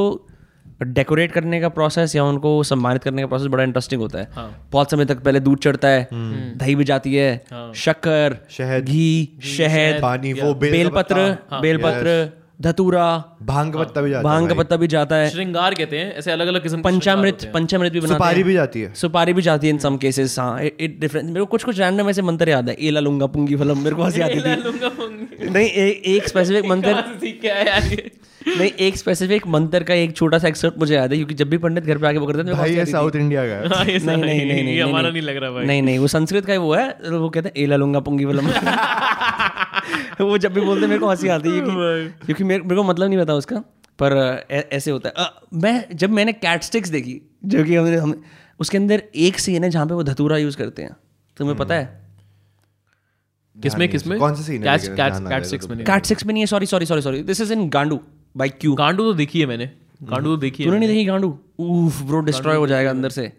[0.81, 4.27] डेकोरेट करने का प्रोसेस या उनको सम्मानित करने का प्रोसेस बड़ा इंटरेस्टिंग होता है।
[4.71, 7.35] बहुत समय तक पहले दूध चढ़ता है दही भी जाती है
[7.75, 13.03] शक्कर शहद, घी शहद पानी वो बेल बेलपत्र पत्ता, बेलपत्र धतूरा
[13.41, 16.31] भाँग का पत्ता भी जाता भाँग है पत्ता भी जाता है। श्रृंगार कहते हैं ऐसे
[16.31, 19.67] अलग अलग किस्म पंचामृत पंचामृत भी बनाते सुपारी हैं। भी जाती है। सुपारी भी जाती
[19.67, 22.69] है इन सम केसेस हाँ इट डिफरेंट मेरे को कुछ कुछ रैंडम ऐसे मंत्र याद
[22.69, 25.69] है। एला लुंगा पुंगी फलम मेरे को हँसी आती थी नहीं
[26.15, 26.93] एक स्पेसिफिक मंत्र
[27.41, 28.11] क्या है यार ये?
[28.47, 31.57] नहीं एक स्पेसिफिक मंत्र का एक छोटा सा एक्सर्ट मुझे याद है क्योंकि जब भी
[31.57, 34.45] पंडित घर पे आके करते थे भाई ये साउथ इंडिया का है। हाँ, नहीं नहीं
[34.45, 36.91] नहीं नहीं हमारा नहीं, लग रहा भाई। नहीं नहीं वो संस्कृत का ही वो है
[36.91, 38.47] तो वो कहते हैं एला लूँगा पुंगी वलम
[40.21, 41.61] वो जब भी बोलते मेरे को हँसी आती है
[42.07, 43.63] क्योंकि मेरे को मतलब नहीं पता उसका
[44.03, 48.23] पर ऐसे होता है। मैं जब मैंने कैट स्टिक्स देखी जो कि हमने हम
[48.59, 50.95] उसके अंदर एक सीन है जहाँ पे वो धतूरा यूज़ करते हैं।
[51.37, 52.09] तुम्हें पता है?
[53.63, 54.19] किसमें किसमें?
[54.19, 54.77] कौन सा scene है?
[54.77, 57.99] कैट कैट सिक्स में नहीं है। Sorry sorry sorry sorry this is in Gandu
[58.37, 59.65] by Q Gandu तो देखी है मैंने।
[60.03, 61.39] गांडू तो देखी है तूने नहीं देखी गांडू?
[61.59, 63.33] उफ ब्रो डिस्ट्रॉय हो जाएगा अंदर से।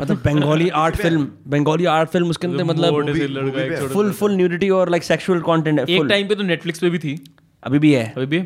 [0.00, 3.92] मतलब Bengali art film Bengali art film उसके अंदर मतलब मोटे से लड़का एक छोटा-
[3.92, 6.98] फुल फुल न्यूडिटी और लाइक सेक्सुअल कंटेंट है एक टाइम पे तो नेटफ्लिक्स पे भी
[6.98, 7.24] थी।
[7.62, 8.12] अभी भी है?
[8.16, 8.42] अभी भी है?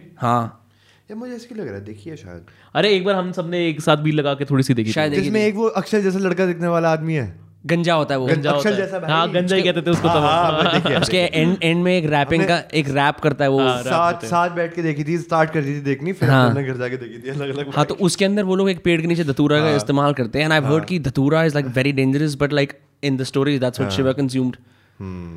[1.11, 1.85] ये मुझे ऐसे लग रहा है?
[1.85, 4.89] देखिए शायद। अरे एक बार हम सबने एक साथ बील लगा के थोड़ी सी देखी
[4.89, 8.19] थी। शायद जिसमें एक वो अक्षय जैसा लड़का दिखने वाला आदमी है। गंजा होता है
[8.21, 11.19] वो। गंजा होता अक्षर है। जैसा हाँ गंजा ही कहते थे उसको तब हाँ, उसके
[11.19, 14.83] एंड एंड में एक रैपिंग का एक रैप करता है वो। साथ साथ बैठ के
[14.83, 17.75] देखी थी स्टार्ट कर दी थी देखनी फिर हाँ। घर जाके देखी थी अलग अलग
[17.77, 20.45] हाँ तो उसके अंदर वो लोग एक पेड़ के नीचे धतूरा का इस्तेमाल करते हैं
[20.45, 23.81] एंड आई हर्ड कि धतूरा is like very dangerous but like in the story that's
[23.81, 24.57] what Shiva consumed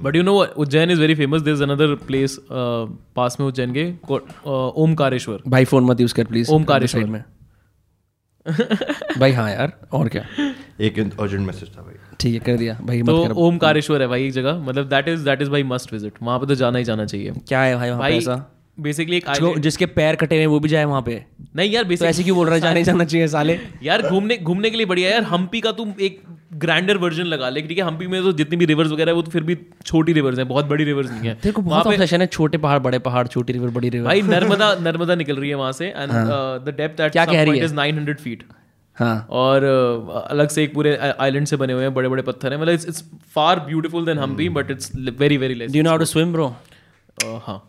[0.03, 3.91] but you know Ujjain is very famous there is another place पास में उज्जैन के
[4.13, 7.23] uh, ओमकारेश्वर। भाई फ़ोन मत यूज़ कर प्लीज़ ओमकारेश्वर। में।
[9.19, 10.25] भाई हाँ यार और क्या?
[10.81, 14.07] एक अर्जेंट मैसेज था भाई। ठीक है कर दिया। भाई तो मत कर। ओमकारेश्वर है
[14.07, 16.77] भाई एक जगह। मतलब दैट इज़ दैट इज़ भाई मस्ट विज़िट वहाँ पे तो जाना
[16.77, 18.55] ही जाना चाहिए। क्या है भाई वहाँ पे भाई ऐसा?
[18.77, 21.23] बेसिकली एक जो जिसके पैर कटे हुए वो भी जाए वहाँ पे।
[21.55, 23.59] नहीं यार तो ऐसे क्यों बोल रहा है जाने जाना चाहिए साले?
[23.83, 26.21] यार घूमने घूमने के लिए बढ़िया है यार। हम्पी का तुम एक
[26.55, 27.83] ग्रैंडर वर्जन लगा ले ठीक है?
[27.83, 30.65] हम्पी में तो जितनी भी रिवर्स वगैरह वो तो फिर भी छोटी रिवर्स हैं। बहुत
[30.65, 33.89] बड़ी रिवर्स नहीं है। को बहुत ऑब्सेशन है छोटे पहाड़ बड़े पहाड़ छोटी रिवर बड़ी
[33.89, 37.43] रिवर भाई नर्मदा नर्मदा निकल रही है वहाँ से। एंड द डेप्थ एट क्या कह
[37.43, 37.65] रही है?
[37.65, 38.43] इज़ 900 फीट
[38.99, 42.53] हाँ। और uh, अलग से एक पूरे आइलैंड से बने हुए हैं बड़े बड़े पत्थर
[42.53, 43.03] हैं। मतलब it's it's
[43.35, 46.05] far beautiful then हम भी but it's very very less do you know how to
[46.05, 46.47] swim bro
[47.47, 47.63] हाँ।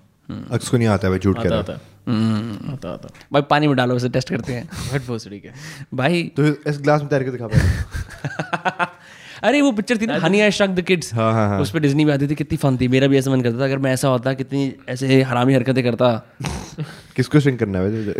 [0.52, 3.42] अक्स को नहीं आता है भाई झूठ कह आता रहा आता है। आता आता। भाई
[3.50, 5.50] पानी में डालो उसे टेस्ट करते हैं। हट भोसड़ी के
[5.94, 8.86] भाई तो इस ग्लास में तैर के दिखा पाए
[9.42, 11.78] अरे वो पिक्चर थी ना honey I shrunk the kids हाँ, हाँ, हाँ। उस पर
[11.78, 13.92] डिज्नी भी आती थी कितनी फन थी मेरा भी ऐसा मन करता था अगर मैं
[13.92, 16.36] ऐसा होता कितनी ऐसे हरामी हरकतें करता।
[17.16, 18.14] किसको स्विंग करना है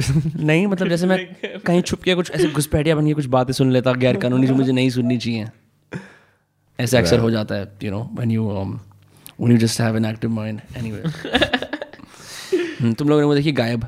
[0.44, 3.70] नहीं मतलब जैसे मैं कहीं छुप के कुछ ऐसे घुसपैठिया बन के कुछ बातें सुन
[3.70, 5.46] लेता गैर कानूनी जो मुझे नहीं सुननी चाहिए।
[6.80, 10.30] ऐसे अक्सर हो जाता है you know when you when you just have an active
[10.30, 11.02] mind anyway
[12.92, 13.86] तुम लोगों ने वो देखी गायब?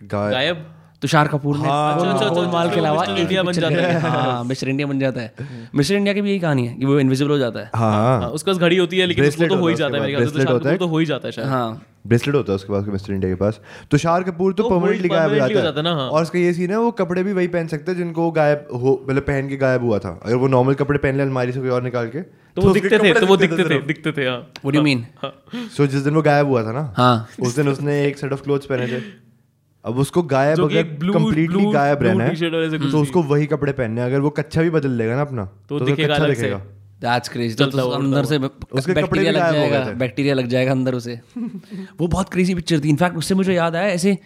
[0.00, 0.81] गायब?
[1.02, 4.86] तुषार कपूर ने हाँ, गोलमाल अच्छा, के अलावा इंडिया बन जाता है। हाँ। मिस्टर इंडिया
[4.86, 7.60] बन जाता है। मिस्टर इंडिया की भी यही कहानी है कि वो इनविजिबल हो जाता
[7.60, 10.00] है। हाँ। हाँ, उसके पास घड़ी होती है लेकिन उसको तो हो ही जाता है
[10.02, 10.28] मेरे ख्याल
[10.60, 13.30] से। तो हो। ही जाता है शायद। हाँ। ब्रेसलेट होता है उसके पास मिस्टर इंडिया
[13.30, 16.38] के पास। तुषार कपूर तो तो परमानेंटली गायब हो जाता है ना, हाँ। और उसका
[16.38, 19.48] ये सीन है वो कपड़े भी वही पहन सकते हैं जिनको गायब हो मतलब पहन
[19.48, 22.08] के गायब हुआ था। अगर वो नॉर्मल कपड़े पहन ले अलमारी से कोई और निकाल
[22.08, 24.82] के तो वो दिखते थे तो वो दिखते थे दिखते थे हाँ। What do you
[24.84, 25.04] mean
[25.76, 28.42] so जिस दिन वो गायब हुआ था ना हाँ। उस दिन उसने एक सेट ऑफ़
[28.42, 29.00] क्लोथ्स पहने थे।
[29.84, 34.30] अब उसको गायब अगर कंप्लीटली गायब रहना है तो उसको वही कपड़े पहनने अगर वो
[34.30, 36.56] कच्चा भी बदल लेगा ना अपना तो तो दिखेगा कच्चा दिखेगा।
[37.00, 38.38] दैट्स क्रेजी तो, तो अंदर से
[38.72, 41.20] उसके बैक्टीरिया लग हो जाएगा बैक्टीरिया लग जाएगा अंदर उसे।
[42.00, 44.18] वो बहुत क्रेजी पिक्चर थी। इनफैक्ट उससे मुझे याद आया ऐसे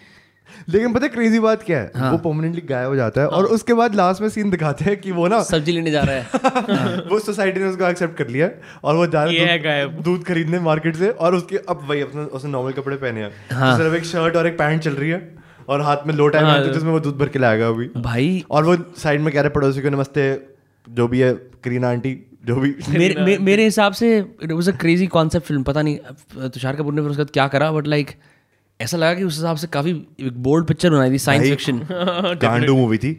[0.68, 1.90] लेकिन पता है क्रेजी बात क्या है?
[1.96, 4.96] हाँ। वो परमानेंटली गायब हो जाता है और उसके बाद लास्ट में सीन दिखाते हैं
[5.00, 8.50] कि वो ना सब्ज़ी लेने जा रहा है। वो सोसाइटी ने उसको एक्सेप्ट कर लिया
[8.84, 12.50] और वो जा रहा है। दूध खरीदने मार्केट से और उसके अब वही अपने उसने
[12.50, 15.45] नॉर्मल कपड़े पहने हैं। हाँ। तो सिर्फ़ एक शर्ट और एक पैंट चल रही है।
[15.68, 18.64] और हाथ में लोटा हाँ, तो जिसमें वो दूध भर के लाएगा अभी। भाई। और
[18.64, 20.30] वो साइड में कह रहे पड़ोसी को नमस्ते
[20.86, 21.32] जो भी है
[21.64, 22.14] करीना आंटी
[22.46, 26.48] जो भी। मेरे मे, मेरे हिसाब से it was a crazy concept film पता नहीं
[26.48, 28.10] तुषार कपूर ने फिर उसके बाद क्या करा बट लाइक
[28.80, 29.92] ऐसा लगा कि उस हिसाब से काफ़ी
[30.22, 31.80] बोल्ड पिक्चर बनाई थी साइंस फिक्शन
[32.42, 33.12] गांडू मूवी थी।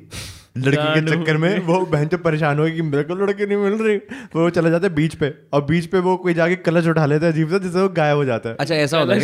[0.57, 3.57] लड़की के चक्कर में वो बहन जो परेशान होगी गई कि मेरे को लड़की नहीं
[3.57, 3.97] मिल रही।
[4.35, 7.25] वो चला जाता है बीच पे। और बीच पे वो कोई जाके कलच उठा लेता
[7.25, 9.19] है अजीब सा जिससे वो गायब हो जाता है। अच्छा ऐसा होता है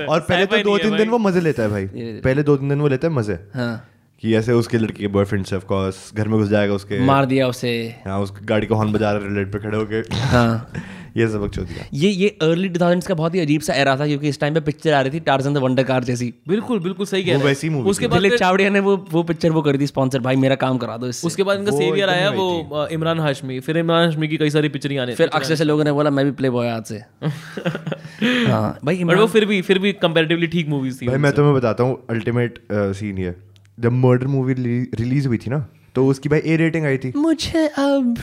[0.00, 2.68] है। और पहले तो दो तीन दिन वो मज़े लेता है भाई। पहले दो तीन
[2.68, 3.89] दिन वो लेता है मज़े। हाँ।
[4.22, 7.26] कि ऐसे उसके लड़की के बॉयफ्रेंड से ऑफ़ कोर्स घर में घुस जाएगा उसके। मार
[7.26, 7.72] दिया उसे।
[8.06, 10.72] हाँ उसकी गाड़ी को हॉर्न बजा रहा है रेड पे खड़े होके। हाँ।
[11.16, 14.06] ये सबक चो दिया ये ये अर्ली 2000s का बहुत ही अजीब सा एरा था
[14.06, 17.06] क्योंकि इस टाइम पे पिक्चर आ रही थी टार्जन द वंडर कार जैसी। बिल्कुल बिल्कुल
[17.06, 20.20] सही कह वैसी movie उसके बाद चावड़िया ने वो वो पिक्चर वो करी थी स्पॉन्सर
[20.20, 23.78] भाई मेरा काम करा दो इससे। उसके बाद इनका सेवियर आया वो इमरान हाशमी। फिर
[23.78, 26.30] इमरान हाशमी की कई सारी पिक्चर आने फिर अक्षय से लोगों ने बोला मैं भी
[26.32, 27.02] प्ले बॉय आज से।
[28.50, 31.84] हाँ भाई वो फिर भी फिर भी कंपैरेटिवली ठीक मूवीज़ थी भाई मैं तुम्हें बताता
[31.84, 33.34] हूँ अल्टीमेट सीन ये।
[33.80, 34.54] जब मर्डर मूवी
[34.94, 38.22] रिलीज़ हुई थी ना तो उसकी भाई ए रेटिंग आई थी। मुझे अब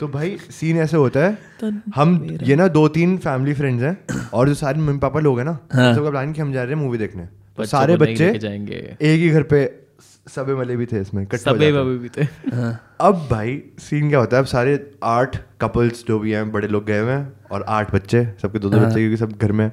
[0.00, 4.48] तो भाई सीन ऐसे होता है हम ये ना दो तीन फैमिली फ्रेंड्स हैं और
[4.48, 6.80] जो सारे मम्मी पापा लोग हैं ना हाँ। सबका प्लान कि हम जा रहे हैं
[6.82, 7.26] मूवी देखने।
[7.58, 9.64] तो सारे बच्चे जाएँगे। एक ही घर पे
[10.26, 12.24] सबे मले भी थे इसमें सबे भी थे।
[13.00, 16.86] अब भाई सीन क्या होता है अब सारे आठ कपल्स जो भी हैं बड़े लोग
[16.86, 19.70] गए हुए हैं और आठ बच्चे सबके दो दो बच्चे क्योंकि सब घर में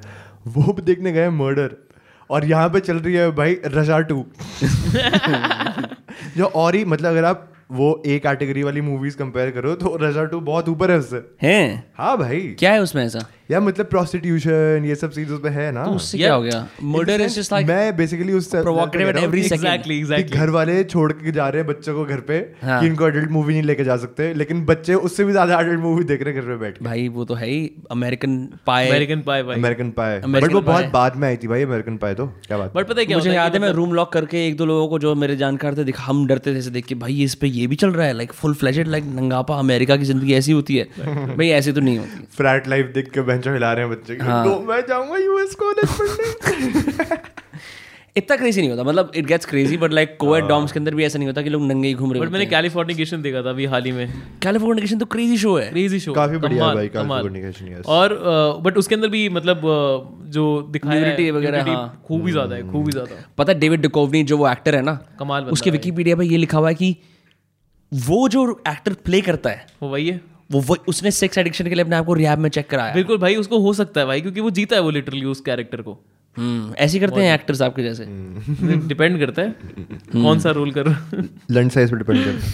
[0.47, 1.76] वो भी देखने गए मर्डर
[2.30, 4.26] और यहाँ पे चल रही है भाई रजा टू।
[6.38, 10.26] जो और ही मतलब अगर आप वो ए कैटेगरी वाली मूवीज़ कंपेयर करो तो रजा
[10.26, 11.92] टू बहुत ऊपर है उससे। हैं?
[11.98, 13.20] हाँ भाई। क्या है उसमें ऐसा?
[13.50, 15.84] या मतलब प्रोस्टिट्यूशन ये सब चीज़ उसमें है ना?
[15.86, 16.68] तो उससे क्या हो गया?
[16.84, 19.54] मर्डर इज़ जस्ट लाइक मैं बेसिकली उस provocative at every second.
[19.54, 22.80] Exactly कि एग्जैक्टली घर वाले छोड़ के जा रहे हैं बच्चों को घर पे हाँ।
[22.82, 26.04] कि इनको एडल्ट मूवी नहीं लेके जा सकते लेकिन बच्चे उससे भी ज़्यादा एडल्ट मूवी
[26.04, 28.38] देख रहे हैं घर पे बैठ के। भाई वो तो है ही। अमेरिकन
[28.68, 31.98] पाए अमेरिकन पाई भाई। अमेरिकन पाए बट वो बहुत बाद में आई थी भाई अमेरिकन
[31.98, 34.46] पाए तो। क्या बात। बट पता है क्या मुझे याद है मैं रूम लॉक करके
[34.48, 36.96] एक दो लोगों को जो मेरे जानकार थे दिखा हम डरते थे ऐसे देख के
[36.96, 40.06] भाई इस पे ये भी चल रहा है लाइक फुल फ्लेजेड लाइक नंगापा अमेरिका की
[40.06, 40.84] ज़िंदगी ऐसी होती है।
[41.38, 44.44] भाई ऐसी तो नहीं होती। फ्लैट लाइफ देख के बेंचो हिला रहे हैं बच्चे हाँ।
[44.46, 47.18] तो मैं जाऊँगा यूएस कॉलेज पढ़ने।
[48.18, 51.04] इतना क्रेजी नहीं होता। मतलब it gets crazy but like coed dorms के अंदर भी
[51.06, 53.66] ऐसा नहीं होता कि लोग नंगे ही घूम रहे बट मैंने कैलिफोर्निकेशन देखा था अभी
[53.66, 54.14] हाल ही में।
[54.44, 58.16] कैलिफोर्निकेशन तो क्रेजी शो है। क्रेजी शो काफ़ी बढ़िया है भाई कैलिफोर्निकेशन यस और
[58.66, 62.62] बट उसके अंदर भी मतलब uh, जो दिखाया है, वगैरह, हाँ। खूब ही ज़्यादा है
[62.72, 65.72] खूब ही ज़्यादा। पता है डेविड डिकोवनी जो वो एक्टर है ना कमाल बंदा उसके
[65.72, 66.96] विकीपीडिया पे ये लिखा हुआ है कि
[67.92, 71.76] वो जो एक्टर प्ले करता है वो वही है। वो वो उसने सेक्स एडिक्शन के
[71.76, 74.22] लिए अपने आप को रिहैब में चेक कराया। बिल्कुल भाई उसको हो सकता है भाई
[74.22, 75.98] क्योंकि वो जीता है वो लिटरली उस कैरेक्टर को।
[76.38, 78.06] हम्म ऐसे करते हैं एक्टर्स आपके जैसे।
[78.88, 79.56] डिपेंड करता है।
[80.14, 81.24] कौन सा रोल कर रहा है?
[81.52, 82.54] लंच साइज़ पे डिपेंड करता है।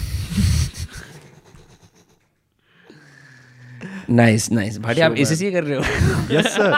[4.10, 5.82] नाइस नाइस भाटी आप इसी कर रहे हो।
[6.34, 6.72] यस सर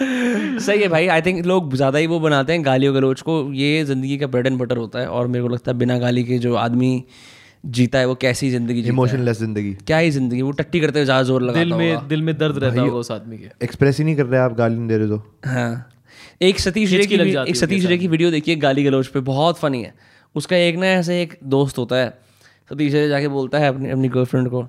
[0.60, 3.84] सही है भाई आई थिंक लोग ज़्यादा ही वो बनाते हैं गालियों गलोच को। ये
[3.84, 6.38] ज़िंदगी का ब्रेड एंड बटर होता है और मेरे को लगता है बिना गाली के
[6.38, 7.04] जो आदमी
[7.64, 11.22] जीता है वो कैसी ज़िंदगी इमोशनलेस ज़िंदगी। क्या ही ज़िंदगी वो टट्टी करते हुए ज़्यादा
[11.22, 14.16] ज़ोर लगाता दिल में दिल में दर्द रहता होगा उस आदमी के। एक्सप्रेस ही नहीं
[14.16, 15.90] कर रहे आप गाली नहीं दे रहे तो। हाँ।
[16.42, 19.58] एक सतीश रे की लग एक सतीश रे की वीडियो देखिए गाली गलोच पे बहुत
[19.58, 19.94] फनी है।
[20.34, 22.08] उसका एक ना ऐसे एक दोस्त होता है
[22.70, 24.62] सतीश रे जाके बोलता है अपनी अपनी गर्लफ्रेंड को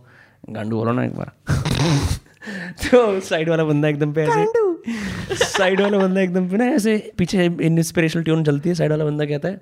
[0.49, 1.31] गांडू बोलो ना एक बार।
[2.83, 7.45] तो साइड वाला बंदा एकदम पे ऐसे साइड वाला बंदा एकदम पे ना ऐसे पीछे
[7.61, 9.59] इंस्पिरेशनल ट्यून चलती है साइड वाला बंदा कहता है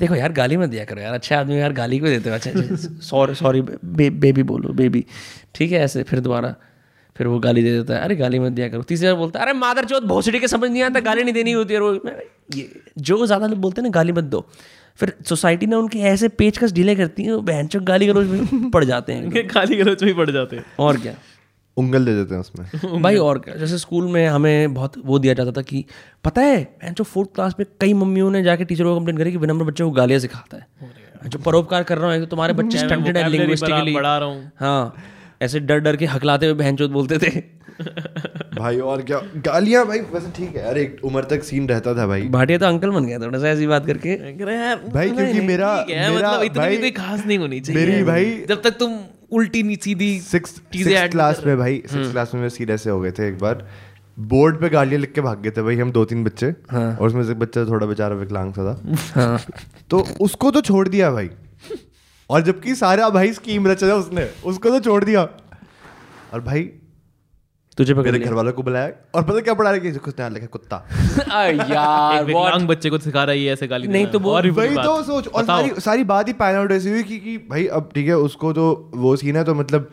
[0.00, 2.34] देखो यार गाली मत दिया करो यार। अच्छे आदमी यार गाली क्यों देते हो?
[2.34, 2.50] अच्छा
[3.02, 5.04] सॉरी सॉरी बेबी बोलो बेबी।
[5.54, 6.54] ठीक है ऐसे फिर दोबारा
[7.16, 9.44] फिर वो गाली दे देता है। अरे गाली मत दिया करो। तीसरी बार बोलता है
[9.44, 12.16] अरे मादर चौथ भोसड़ी के समझ नहीं आता गाली नहीं देनी होती है रोज। मैं
[12.54, 12.68] ये
[12.98, 14.44] जो ज़्यादा लोग बोलते हैं ना गाली मत दो।
[14.98, 18.84] फिर सोसाइटी ने उनके ऐसे पेचकस ढीले करती है बहन चौक गाली गलोच में पड़
[18.84, 21.14] जाते हैं। खाली गलोच में पड़ जाते हैं। और क्या?
[21.76, 25.34] उंगल दे देते हैं उसमें। भाई और क्या जैसे स्कूल में हमें बहुत वो दिया
[25.34, 25.84] जाता था कि
[26.24, 29.30] पता है मैं जो फोर्थ क्लास में कई मम्मियों ने जाके टीचरों को कंप्लेन करी
[29.30, 30.66] कि विनम्र बच्चों को गालियाँ सिखाता है।
[31.26, 34.94] जो परोपकार कर रहा हूँ तो तुम्हारे बच्चे स्टंटेड है लिंग्विस्टिकली बढ़ा रहा हूँ। हाँ
[35.42, 37.56] ऐसे डर डर के हकलाते हुए बहन बोलते थे।
[38.58, 39.20] भाई और क्या?
[39.36, 42.66] गालियाँ भाई वैसे ठीक है। यार एक उम्र तक सीन रहता था भाई। भाटिया तो
[42.66, 44.16] अंकल बन गया थोड़ा सा ऐसी बात करके।
[44.92, 48.62] भाई क्योंकि मेरा मेरा मतलब इतनी भी कोई खास नहीं होनी चाहिए। मेरी भाई जब
[48.62, 48.98] तक तुम
[49.30, 53.28] उल्टी नहीं सीधी चीज़ें क्लास में भाई सिक्स क्लास में सीधे से हो गए थे
[53.28, 53.66] एक बार।
[54.18, 56.96] बोर्ड पे गालियाँ लिख के भाग गए थे भाई हम दो तीन बच्चे। हाँ.
[56.96, 59.40] और उसमें से बच्चा थोड़ा बेचारा विकलांग सा था। हाँ।
[59.90, 61.30] तो उसको तो छोड़ दिया भाई।
[62.30, 66.70] और जबकि सारा भाई स्कीम रचा था उसने उसको तो छोड़ दिया। और भाई
[67.76, 70.76] तुझे मेरे घर वालों को बुलाया और पता क्या पढ़ा रहे कुछ नया लिखा कुत्ता।
[71.70, 74.50] यार एक विकलांग बच्चे को सिखा रही है ऐसे गाली नहीं तो वो- और भी
[74.50, 77.66] वही तो सोच और सारी सारी बात ही पैन आउट ऐसी हुई कि, कि भाई
[77.66, 79.90] अब ठीक है उसको तो वो सीन है तो मतलब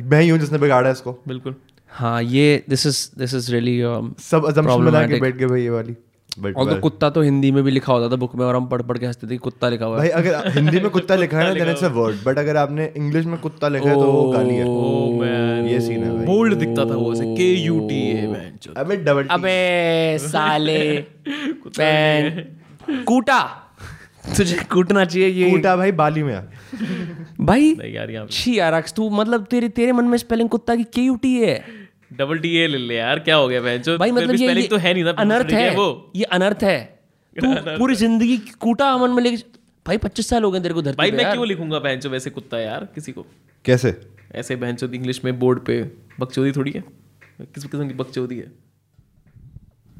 [0.00, 1.54] मैं ही हूँ जिसने बिगाड़ा है इसको। बिल्कुल।
[1.88, 3.80] हाँ ये this is this is really
[4.22, 5.96] सब असम्पशन बना के बैठ गए भाई ये वाली।
[6.38, 8.66] बट और तो कुत्ता तो हिंदी में भी लिखा होता था बुक में और हम
[8.66, 11.16] पढ़ पढ़ के हँसते थे कि कुत्ता लिखा हुआ है। भाई अगर हिंदी में कुत्ता
[11.16, 13.94] लिखा है ना then it's a word but अगर आपने इंग्लिश में कुत्ता लिखा है
[13.94, 17.24] तो वो गाली है। ओ मैन ये सीन है भाई। बोल्ड दिखता था वो ऐसे
[17.36, 20.78] K U T A man अबे डबल अबे साले।
[21.78, 22.30] पैन
[23.04, 23.40] कूटा।
[24.36, 26.40] तुझे कूटना चाहिए ये कूटा भाई बाली में आ।
[27.40, 30.84] भाई नहीं यार यहाँ छी यार तू मतलब तेरे तेरे मन में स्पेलिंग कुत्ता की
[30.84, 31.54] के यू टी है।
[32.18, 34.76] डबल टी ए ले ले यार क्या हो गया जो भाई मतलब ये, ये तो
[34.76, 36.98] है नहीं ना अनर्थ है। वो। ये अनर्थ है।
[37.40, 39.36] तू पूरी ज़िंदगी कूटा मन में लेके
[39.86, 42.30] भाई पच्चीस साल हो गए तेरे को धरती भाई मैं क्यों लिखूँगा बहन जो वैसे
[42.30, 43.26] कुत्ता यार किसी को?
[43.64, 44.00] कैसे?
[44.34, 45.90] ऐसे बहन इंग्लिश में बोर्ड पे
[46.20, 46.84] बकचोदी थोड़ी है?
[47.40, 48.52] किस किस्म की बकचोदी है?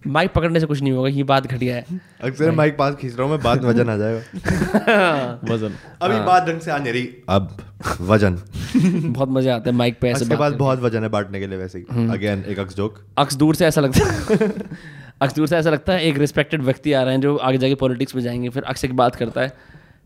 [0.07, 1.87] माइक पकड़ने से कुछ नहीं होगा ये बात घटिया है।
[2.21, 6.61] अक्सर माइक पास खींच रहा हूँ मैं बात वज़न आ जाएगा। वज़न। अभी बात ढंग
[6.61, 7.57] से आ नहीं रही। अब
[8.01, 8.43] वज़न।
[9.13, 11.79] बहुत मज़ा आता है माइक पे ऐसे पास बहुत वज़न है बांटने के लिए वैसे
[11.79, 14.49] ही। अगेन एक अक्स जोक अक्स दूर से ऐसा लगता है।
[15.23, 17.75] अक्स दूर से ऐसा लगता है एक रिस्पेक्टेड व्यक्ति आ रहे हैं जो आगे जाके
[17.75, 19.53] पॉलिटिक्स में जाएँगे फिर अक्स एक बात करता है।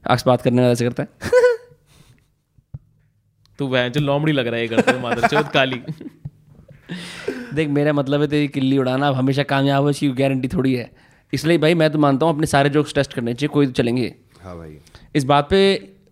[0.07, 1.09] अक्स बात करने वाला ऐसे करता है।
[3.59, 5.83] तू वह जो लोमड़ी लग रहा है ये करते मादर चौथ काली।
[7.55, 10.91] देख मेरा मतलब है तेरी किल्ली उड़ाना अब हमेशा कामयाब हो इसकी गारंटी थोड़ी है।
[11.33, 14.15] इसलिए भाई मैं तो मानता हूँ अपने सारे जोक्स टेस्ट करने चाहिए कोई तो चलेंगे।
[14.43, 14.79] हाँ भाई।
[15.17, 15.61] इस बात पे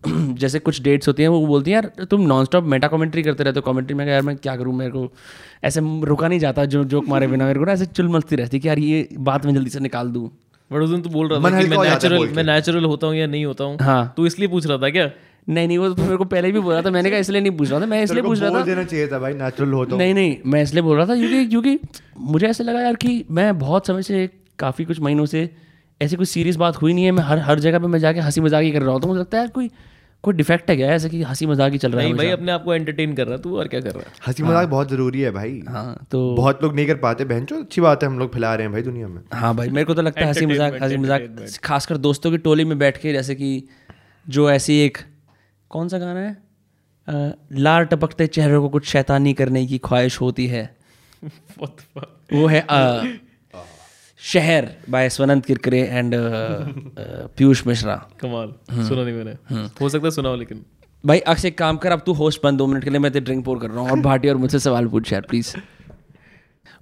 [0.07, 3.43] जैसे कुछ डेट्स होती हैं वो बोलती हैं यार तुम नॉन स्टॉप मेटा कमेंट्री करते
[3.43, 5.11] रहते हो कमेंट्री में यार मैं क्या करूँ मेरे को
[5.63, 8.57] ऐसे रुका नहीं जाता जो जोक मारे बिना मेरे को ना ऐसे चुल मस्ती रहती
[8.57, 10.27] है कि यार ये बात मैं जल्दी से निकाल दूँ.
[10.71, 13.27] बट उस दिन तू बोल रहा था कि मैं नेचुरल मैं नेचुरल होता हूँ या
[13.27, 13.77] नहीं होता हूँ?
[13.81, 15.09] हाँ। तू इसलिए पूछ रहा था क्या?
[15.49, 17.57] नहीं नहीं वो तो मेरे को पहले भी बोल रहा था मैंने कहा इसलिए नहीं
[17.57, 19.97] पूछ रहा था मैं इसलिए पूछ रहा था। देना चाहिए था भाई नेचुरल हो तो।
[19.97, 21.79] नहीं नहीं मैं इसलिए बोल रहा था क्योंकि क्योंकि
[22.19, 24.29] मुझे ऐसे लगा यार कि मैं बहुत समय से
[24.59, 25.49] काफ़ी कुछ महीनों से
[26.01, 28.41] ऐसी कोई सीरियस बात हुई नहीं है मैं हर हर जगह पे मैं जाके हँसी
[28.41, 29.69] मज़ाक ही कर रहा हूँ तो मुझे लगता है यार कोई
[30.23, 30.87] कोई डिफेक्ट है क्या?
[30.93, 33.35] ऐसे कि हँसी मज़ाक ही चल रहा है भाई अपने आप को एंटरटेन कर रहा
[33.35, 34.11] है तू और क्या कर रहा है?
[34.27, 37.59] हँसी मज़ाक बहुत ज़रूरी है भाई। हाँ तो बहुत लोग नहीं कर पाते बहन चो
[37.61, 39.93] अच्छी बात है हम लोग फैला रहे हैं भाई दुनिया में। हाँ भाई मेरे को
[39.93, 43.35] तो लगता है हँसी मज़ाक हँसी मज़ाक खासकर दोस्तों की टोली में बैठ के जैसे
[43.35, 43.63] कि
[44.25, 44.97] जो ऐसी एक
[45.71, 46.37] कौन सा गाना है?
[47.59, 50.63] लार टपकते चेहरों को कुछ शैतानी करने की ख्वाहिश होती है?
[52.33, 53.03] वो है अ,
[54.21, 56.13] शहर बाय स्वनंत किरकरे एंड
[57.37, 58.53] पीयूष मिश्रा कमाल.
[58.71, 59.31] सुना नहीं मैंने.
[59.81, 60.63] हो सकता है सुना हो लेकिन.
[61.03, 63.25] भाई अक्ष एक काम कर अब तू होस्ट बन दो मिनट के लिए मैं तेरे
[63.25, 65.55] ड्रिंक पोर कर रहा हूँ और भाटी और मुझसे सवाल पूछ यार प्लीज़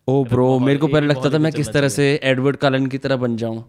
[0.07, 3.15] ओ ब्रो मेरे को पहले लगता था मैं किस तरह से एडवर्ड कालन की तरह
[3.17, 3.63] बन जाऊँ।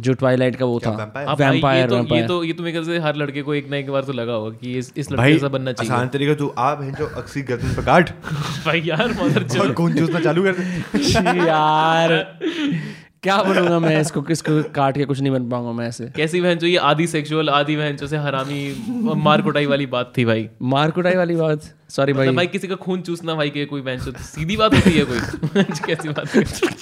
[0.00, 0.90] जो ट्वाइलाइट का वो था।
[1.38, 4.04] वैम्पायर तो ये तो ये तो मेरे से हर लड़के को एक ना एक बार
[4.04, 6.74] तो लगा होगा कि इस इस लड़के से जैसा बनना चाहिए। आसान तरीका तू आ
[6.74, 8.10] बहन जो अक्सी गर्दन पे काट
[8.66, 12.38] भाई यार मदर चलो कौन जूस चूसना चालू कर दे। यार।
[13.26, 14.00] क्या बनूँगा मैं?
[14.00, 17.06] इसको किसको काट के कुछ नहीं बन पाऊँगा मैं ऐसे। कैसी बहन जो ये आधी
[17.06, 18.84] सेक्सुअल आधी बहन जो से हरामी
[19.14, 21.74] मार कुटाई वाली बात थी भाई। मार कुटाई वाली बात?
[21.88, 24.74] सॉरी भाई मतलब भाई। किसी का खून चूसना भाई के कोई बहन चो- सीधी बात
[24.74, 25.18] होती है कोई?
[25.86, 26.28] कैसी बात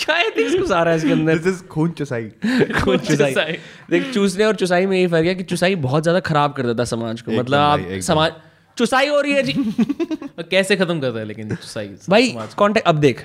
[0.05, 1.39] क्या है इसको सारा इसके अंदर?
[1.39, 2.25] दिस इज़ खून चुसाई।
[2.85, 3.59] खून चुसाई। चुसाई।
[3.91, 6.85] देख चूसने और चुसाई में यही फ़र्क है कि चुसाई बहुत ज़्यादा खराब कर देता
[6.85, 8.33] समाज को। मतलब आप समाज
[8.79, 9.53] चुसाई हो रही है जी।
[10.41, 13.25] कैसे खत्म करता है लेकिन चुसाई भाई कॉन्टेक्ट अब देख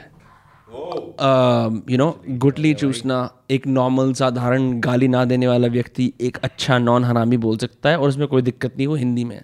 [1.91, 7.03] यू नो गुटली चूसना एक नॉर्मल साधारण गाली ना देने वाला व्यक्ति एक अच्छा नॉन
[7.03, 9.41] हरामी बोल सकता है और उसमें कोई दिक्कत नहीं वो हिंदी में।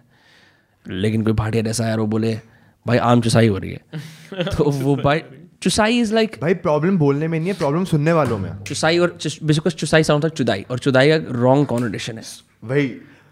[0.88, 2.40] लेकिन कोई भाटिया जैसा यार वो बोले
[2.88, 3.82] भाई आम चुसाई हो रही है।
[4.58, 5.22] तो वो भाई
[5.62, 9.18] चुसाई इज़ लाइक भाई प्रॉब्लम बोलने में नहीं है प्रॉब्लम सुनने वालों में। चुसाई और
[9.44, 12.24] बिकॉज़ चुसाई साउंड चुदाई और चुदाई का रॉन्ग कॉन्ोटेशन है।
[12.64, 12.88] वही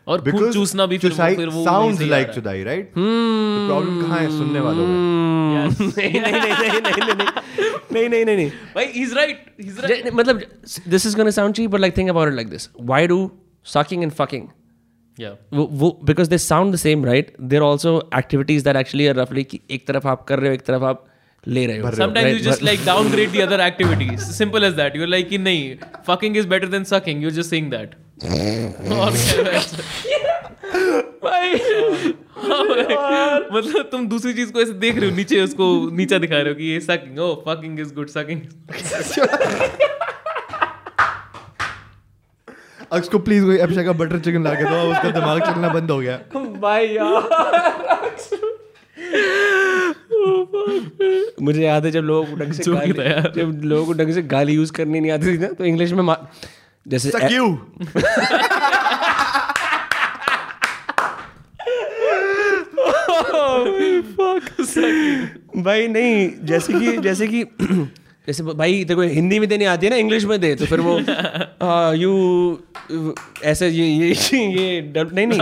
[0.08, 2.88] और खून चूसना भी फिर वो- फिर वो साउंड्स वहीं से आ लाइक चुदाई राइट
[2.96, 7.16] तो प्रॉब्लम कहाँ है सुनने वालों में नहीं नहीं नहीं नहीं नहीं नहीं
[7.92, 10.42] नहीं नहीं नहीं नहीं भाई he's right he's right मतलब
[10.88, 13.20] this is gonna sound cheap but like think about it like this why do
[13.66, 14.48] sucking and fucking
[15.54, 19.44] वो वो because they sound the same right there also activities that actually are रफली
[19.44, 21.06] कि एक तरफ़ आप कर रहे हो एक तरफ़ आप
[21.44, 22.46] ले रहे हो sometimes you right?
[22.46, 25.76] just like downgrade the other activities simple as that you're like कि नहीं
[26.08, 29.12] fucking is better than sucking you just saying that और
[31.24, 31.54] भाई
[33.52, 36.54] मतलब तुम दूसरी चीज़ को ऐसे देख रहे हो नीचे उसको नीचा दिखा रहे हो
[36.54, 38.40] कि ये sucking oh fucking is good sucking.
[42.92, 45.92] अक्स को प्लीज़ कोई एप्शा का बटर चिकन ला के दो उसका दिमाग चलना बंद
[45.92, 47.30] हो गया। भाई यार।
[51.42, 54.22] मुझे याद है जब लोगों को ढंग से गाली यार। जब लोगों को ढंग से
[54.22, 56.26] गाली यूज़ करनी नहीं आती थी ना तो इंग्लिश मा-
[56.88, 57.60] जैसे Suck you.
[65.58, 67.44] भाई नहीं जैसे कि जैसे कि
[68.28, 70.80] जैसे भाई तेरे को हिंदी में देनी आती है ना इंग्लिश में दे तो फिर
[70.80, 71.00] वो
[71.94, 72.14] यू
[73.44, 75.42] ऐसे ये ये ये नहीं नहीं।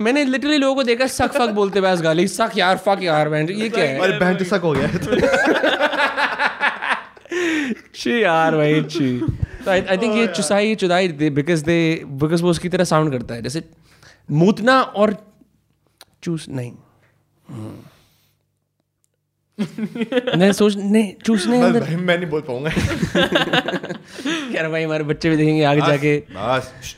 [0.00, 3.50] मैंने लिटरली लोगों को देखा सक फक बोलते हुए गाली सक यार फक यार बैंड
[3.50, 4.18] ये क्या है?
[4.18, 4.88] बहन तो सक हो गया।
[7.94, 9.20] शी यार भाई शी
[9.64, 13.34] तो आई थिंक ये चुसाई चुदाई दे बिकॉज़ दे बिकॉज़ वो उसकी तरह साउंड करता
[13.34, 13.62] है जैसे
[14.30, 15.16] मूतना और
[16.22, 16.72] चूस नहीं।
[20.36, 22.70] नहीं सोच नहीं चूसने मैं अंदर मैं नहीं बोल पाऊँगा।
[24.54, 26.94] यार भाई हमारे बच्चे भी देखेंगे आगे जाके। बस।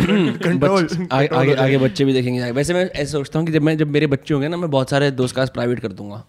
[0.00, 3.76] कंट्रोल आगे आगे आगे बच्चे भी देखेंगे वैसे मैं ऐसे सोचता हूँ कि जब मैं
[3.76, 6.24] जब मेरे बच्चे होंगे ना मैं बहुत सारे दोस्त का प्राइवेट कर दूँगा।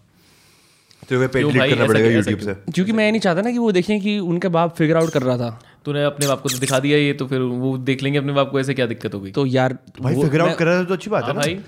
[1.10, 3.72] तो पेट क्यों लीड करना पड़ेगा यूट्यूब से। क्योंकि मैं नहीं चाहता ना कि वो
[3.72, 6.78] देखें कि उनका बाप फिगर आउट कर रहा था। तूने अपने बाप को तो दिखा
[6.78, 9.30] दिया ये तो फिर वो देख लेंगे अपने बाप को ऐसे क्या दिक्कत हो गई
[9.30, 11.60] तो यार भाई फिगर आउट कर रहा है तो अच्छी बात है हाँ ना। भाई।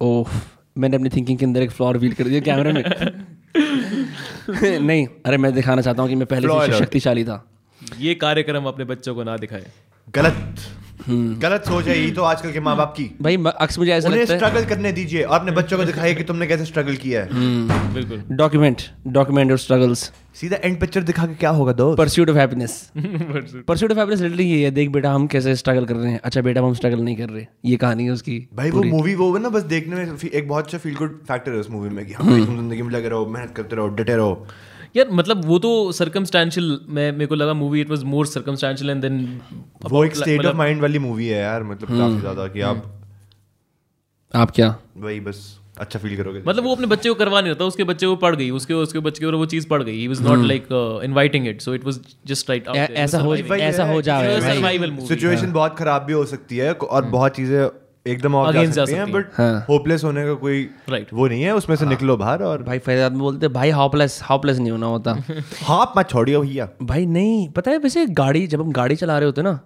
[0.00, 0.28] ओह
[0.78, 2.84] मैंने अपनी थिंकिंग के अंदर एक फ्लॉर फील कर दिया कैमरे में।
[4.86, 7.50] नहीं अरे मैं दिखाना चाहता हूँ कि मैं पहले से शक्तिशाली था।
[7.98, 9.66] ये कार्यक्रम अपने बच्चों को ना दिखाए।
[10.14, 10.56] गलत।
[11.10, 14.32] गलत सोच है ये तो आजकल के माँ बाप की। भाई अक्स मुझे ऐसा लगता
[14.32, 17.94] है स्ट्रगल करने दीजिए और अपने बच्चों को दिखाइए कि तुमने कैसे स्ट्रगल किया है।
[17.94, 21.98] बिल्कुल। डॉक्यूमेंट डॉक्यूमेंट योर स्ट्रगल्स सीधा एंड पिक्चर दिखा के क्या होगा दोस्त?
[21.98, 25.96] Pursuit of happiness pursuit of happiness literally ये है देख बेटा हम कैसे स्ट्रगल कर
[25.96, 28.82] रहे हैं। अच्छा बेटा हम स्ट्रगल नहीं कर रहे। ये कहानी है उसकी भाई वो
[28.84, 31.70] मूवी वो है ना बस देखने में एक बहुत अच्छा फील गुड फैक्टर है उस
[31.70, 34.46] मूवी में कि हाँ भाई, तुम ज़िंदगी में लगे रहो मेहनत करते रहो डटे रहो।
[34.96, 39.02] यार मतलब वो तो सर्कमस्टेंशियल मैं मेरे को लगा movie it was more circumstantial and
[39.02, 39.40] then
[39.90, 42.84] वो एक स्टेट ऑफ़ माइंड वाली मूवी है यार मतलब काफ़ी ज़्यादा कि आप
[44.34, 44.74] आप क्या?
[44.96, 47.84] वही बस अच्छा फील करोगे। मतलब वो अपने बच्चे को करवा नहीं रहा था उसके
[47.84, 50.44] बच्चे को पड़ गई उसके उसके बच्चे को वो चीज़ पड़ गई ही was not
[50.46, 50.68] like
[51.04, 55.52] inviting it so it was just right ऐसा हो ऐसा हो जाए सर्वाइवल मूवी सिचुएशन
[55.52, 57.68] बहुत खराब भी हो सकती है और बहुत चीज़ें
[58.08, 61.12] एकदम ऑफ़ जा सकती हैं बट हाँ। होपलेस होने का कोई Right.
[61.12, 64.58] वो नहीं है उसमें से निकलो बाहर और भाई फैजाद में बोलते भाई हॉपलेस हॉपलेस
[64.58, 65.12] नहीं होना होता।
[65.62, 69.26] हाथ मत छोड़िए भैया। भाई नहीं पता है वैसे गाड़ी जब हम गाड़ी चला रहे
[69.26, 69.58] होते ना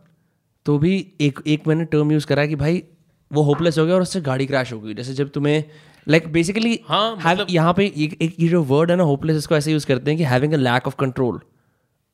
[0.67, 2.83] तो भी एक एक मैंने टर्म यूज़ करा कि भाई
[3.31, 5.65] वो होपलेस हो गया और उससे गाड़ी क्रैश हो गई। जैसे जब तुम्हें
[6.09, 9.57] लाइक बेसिकली हाँ, मतलब- यहाँ पे एक, एक ये जो वर्ड है ना होपलेस इसको
[9.57, 11.41] ऐसे यूज़ करते हैं कि having a lack of control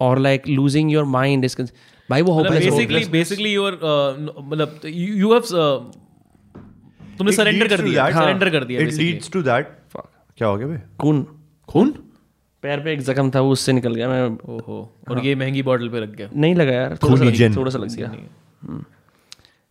[0.01, 1.57] और like losing your mind is
[2.11, 3.73] भाई वो होपलेस बेसिकली बेसिकली योर
[4.43, 5.43] मतलब यू हैव
[7.19, 9.79] तुमने सरेंडर कर दिया सरेंडर कर दिया इट लीड्स टू दैट
[10.37, 10.79] क्या हो गया भाई?
[11.01, 11.27] खून।
[11.69, 11.91] खून?
[12.63, 15.89] पैर पे एक जख्म था वो उससे निकल गया मैं ओहो और ये महँगी बॉटल
[15.89, 18.13] पे रख गया। नहीं लगा यार थोड़ा सा लग- थोड़ा सा लग गया।
[18.63, 18.85] हम्म।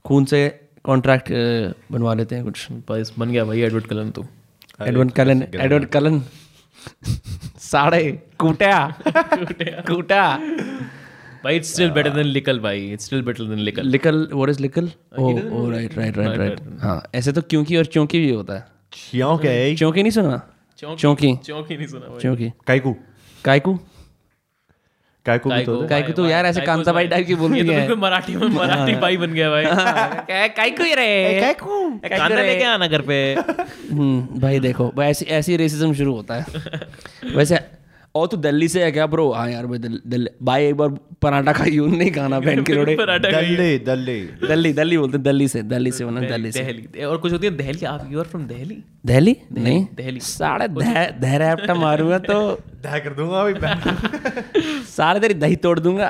[0.06, 1.32] खून से कॉन्ट्रैक्ट
[1.92, 4.26] बनवा लेते हैं कुछ। बस बन गया भाई एडवर्ड कलन तो।
[4.82, 6.22] Edward Cullen Edward Cullen?
[7.60, 8.94] साढ़े कूटा
[9.88, 10.40] कूटा।
[11.44, 12.92] भाई इट्स स्टिल बेटर देन लिकल भाई.
[12.92, 14.90] इट्स स्टिल बेटर देन लिकल लिकल व्हाट इज़ लिकल
[15.20, 18.66] oh oh right right right right हाँ ऐसे तो क्योंकि और चौंकी भी होता है।
[19.44, 20.42] है चौंकी नहीं सुना?
[20.80, 22.96] चौंकी चौंक। ही नहीं सुना भाई। चौंकी। काइकू
[23.46, 23.80] कायकू?
[25.26, 27.72] काइकू भी तो काइको कायकू तो यार ऐसे कांता भाई टाइप की ये बोलती तो
[27.72, 29.66] है। बिल्कुल मराठी में मराठी भाई बन गया भाई।
[30.50, 35.94] कायकू ही रे खाना लेके आना घर पे। हम्म, भाई देखो भाई ऐसी ऐसी रेसिज्म
[35.94, 36.46] शुरू होता है।
[37.36, 37.60] वैसे
[38.18, 40.90] और तू दिल्ली से है क्या ब्रो हाँ यार भाई दिल्ली भाई एक बार
[41.22, 45.62] पराठा खाई हूँ नहीं खाना बहन के रोड़े। दल्ले दल्ले। दिल्ली दिल्ली बोलते दिल्ली से
[45.64, 48.46] दिल्ली से वरना दिल्ली से। दिल्ली और कुछ होती है दिल्ली आप you are from
[48.48, 50.68] Delhi Delhi नहीं। दिल्ली साढ़े
[51.20, 52.40] धैरैप्टा मारूँगा तो
[52.86, 56.10] dah कर दूँगा अभी मैं। सारे तेरी दही तोड़ दूँगा।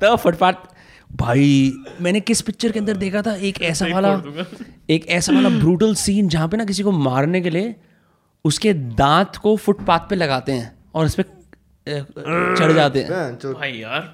[0.00, 0.56] तो फटफट।
[1.16, 3.34] भाई मैंने किस पिक्चर के अंदर देखा था?
[3.34, 4.22] एक ऐसा वाला
[4.90, 7.74] एक ऐसा वाला ब्रूटल सीन जहाँ पे ना किसी को मारने के लिए
[8.44, 11.22] उसके दांत को फुटपाथ पे लगाते हैं। और इस पे
[12.56, 14.12] चढ़ जाते हैं। भाई यार।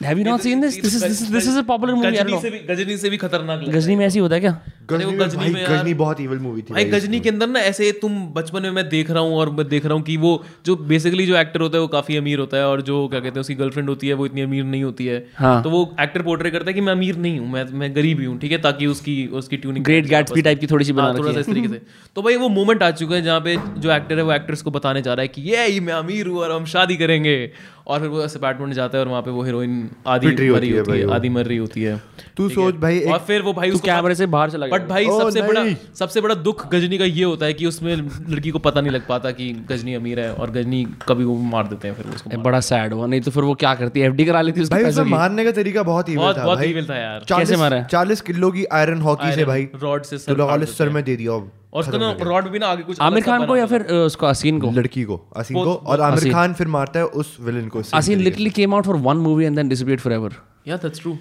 [0.00, 2.58] Have you not seen this this is this is a popular movie Ghajini से भी
[2.70, 4.52] गजनी से भी खतरनाक गजनी में ऐसी होता है क्या?
[4.90, 7.60] गजनी गजनी भाई में यार- गजनी बहुत इविल मूवी थी भाई गजनी के अंदर ना
[7.60, 10.44] ऐसे तुम बचपन में मैं देख रहा हूँ और मैं देख रहा हूँ कि वो
[10.66, 13.34] जो बेसिकली जो एक्टर होता है वो काफ़ी अमीर होता है और जो क्या कहते
[13.34, 16.22] हैं उसकी गर्लफ्रेंड होती है वो इतनी अमीर नहीं होती है। हाँ। तो वो एक्टर
[16.22, 18.58] पोर्ट्रे करता है कि मैं अमीर नहीं हूँ मैं मैं गरीब ही हूँ ठीक है?
[18.58, 21.46] ताकि उसकी उसकी ट्यूनिंग ग्रेट गैट्सबी टाइप की थोड़ी सी बना हाँ, थोड़ा सा इस
[21.46, 21.80] तरीके से।
[22.16, 24.70] तो भाई वो मोमेंट आ चुका है जहाँ पे जो एक्टर है वो एक्ट्रेस को
[24.70, 27.50] बताने जा रहा है कि ये मैं अमीर हूँ और हम शादी करेंगे।
[27.86, 30.40] और फिर वो ऐसे अपार्टमेंट में जाता है और वहाँ पे वो हीरोइन आदि पिट
[30.40, 32.02] रही मरी होती है। आदि मर रही होती है।
[32.36, 35.06] तू सोच भाई और फिर वो भाई उसको कैमरे से बाहर चला गया। बट भाई
[35.08, 35.64] सबसे बड़ा
[35.94, 39.06] सबसे बड़ा दुख गजनी का ये होता है कि उसमें लड़की को पता नहीं लग
[39.08, 42.36] पाता कि गजनी अमीर है और गजनी कभी वो मार देते हैं फिर उसको ए,
[42.38, 44.06] बड़ा सैड हुआ। नहीं तो फिर वो क्या करती है?
[44.06, 46.88] एफडी करा लेती उसके भाई उसमें मारने का तरीका बहुत बहुत था बहुत भाई। इविल
[46.88, 47.76] था यार। कैसे मारा?
[47.76, 47.86] है?
[47.90, 51.50] चालीस किलो की आयरन हॉकी से भाई। रॉड से तो सर में दे दिया और
[51.74, 54.70] उसका ना रॉड भी ना आगे कुछ आमिर खान को या फिर उसको असीन को?
[54.70, 58.50] लड़की को असीम को। और आमिर खान फिर मारता है उस विलन को Asin literally
[58.50, 60.34] came out for one movie and then disappeared forever
[60.68, 61.16] या that's true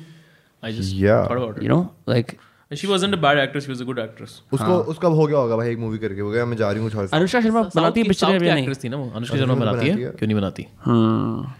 [0.63, 0.95] I just.
[1.01, 2.31] Thought about you know like
[2.73, 5.25] it she wasn't a bad actress she was a good actress से। उसको उसका हो
[5.25, 7.61] गया होगा भाई एक movie करके हो गया मैं जा रही हूँ कुछ अनुष्का शर्मा
[7.75, 8.73] बनाती है पिक्चर या नहीं?
[8.83, 9.95] थी ना वो। अनुष्का शर्मा बनाती है?
[9.95, 10.65] क्यों नहीं बनाती?
[10.85, 11.51] हम्म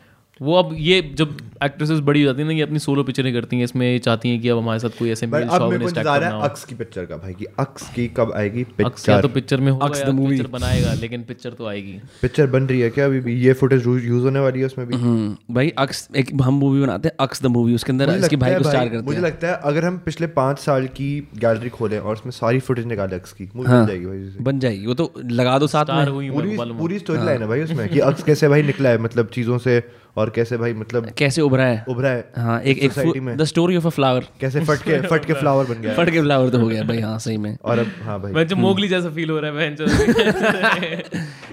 [0.44, 3.58] वो अब ये जब एक्ट्रेसेस बड़ी हो जाती है ना ये अपनी सोलो पिक्चरें करती
[3.58, 6.22] हैं इसमें ये चाहती हैं कि अब हमारे साथ कोई ऐसे मेल अब शॉविनिस्ट एक्टर
[6.22, 9.28] ना हो। अक्स की पिक्चर का भाई कि अक्स की कब आएगी अक्स या तो
[9.28, 12.64] पिक्चर पिक्चर में होगा अक्स या the पिक्चर बनाएगा लेकिन पिक्चर तो आएगी। पिक्चर बन
[12.64, 13.36] रही है क्या अभी भी?
[13.42, 14.96] ये फुटेज यूज़ होने वाली है उसमें भी?
[14.96, 18.36] हम्म भाई अक्स एक हम मूवी बनाते हैं अक्स द मूवी उसके अंदर मुझे इसके
[18.36, 21.10] लगता भाई है को स्टार करते मुझे लगता है अगर हम पिछले पाँच साल की
[21.38, 24.60] गैलरी खोलें और उसमें सारी फुटेज निकाले अक्स की मूवी हाँ। बन जाएगी भाई बन
[24.60, 28.24] जाएगी वो तो लगा दो साथ में। पूरी स्टोरी लाइन है भाई उसमें कि अक्स
[28.24, 29.82] कैसे भाई निकला है मतलब चीज़ों से
[30.18, 31.86] और कैसे भाई मतलब कैसे उभरा है?
[31.90, 35.26] उभरा है हाँ एक एक में। The story of a flower कैसे फट के फट
[35.26, 37.80] के फ्लावर बन गया। फट के फ्लावर तो हो गया भाई हाँ सही में। और
[37.80, 39.76] अब हाँ भाई। मैं जो मोगली जैसा फील हो रहा है बहन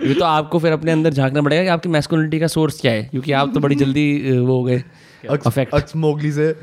[0.08, 3.02] ये तो आपको फिर अपने अंदर झांकना पड़ेगा कि आपकी मैस्कुलिनिटी का सोर्स क्या है
[3.02, 4.82] क्योंकि आप तो बड़ी जल्दी वो हो गए।
[5.30, 6.54] अक्स अफेक्ट मोगली से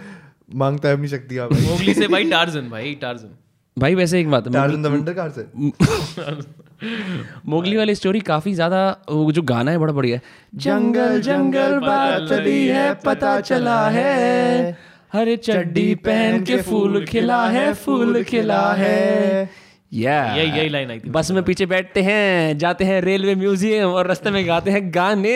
[0.56, 3.36] माँगता है अपनी शक्तियाँ भाई। मोगली से भाई टार्जन भाई टार्जन।
[3.78, 5.41] भाई वैसे एक बात है टार्जन द वंडर कार से।
[6.82, 8.80] मोगली वाली स्टोरी काफ़ी ज़्यादा
[9.10, 10.22] वो जो गाना है बड़ा बढ़िया है।
[10.56, 14.78] जंगल जंगल बात चली है पता चला है।
[15.14, 19.49] हरे चड्डी पहन के फूल खिला है फूल खिला है।
[19.94, 23.90] या यही यही लाइन आई थी। बस में पीछे बैठते हैं जाते हैं रेलवे म्यूज़ियम
[23.90, 25.34] और रास्ते में गाते हैं गाने।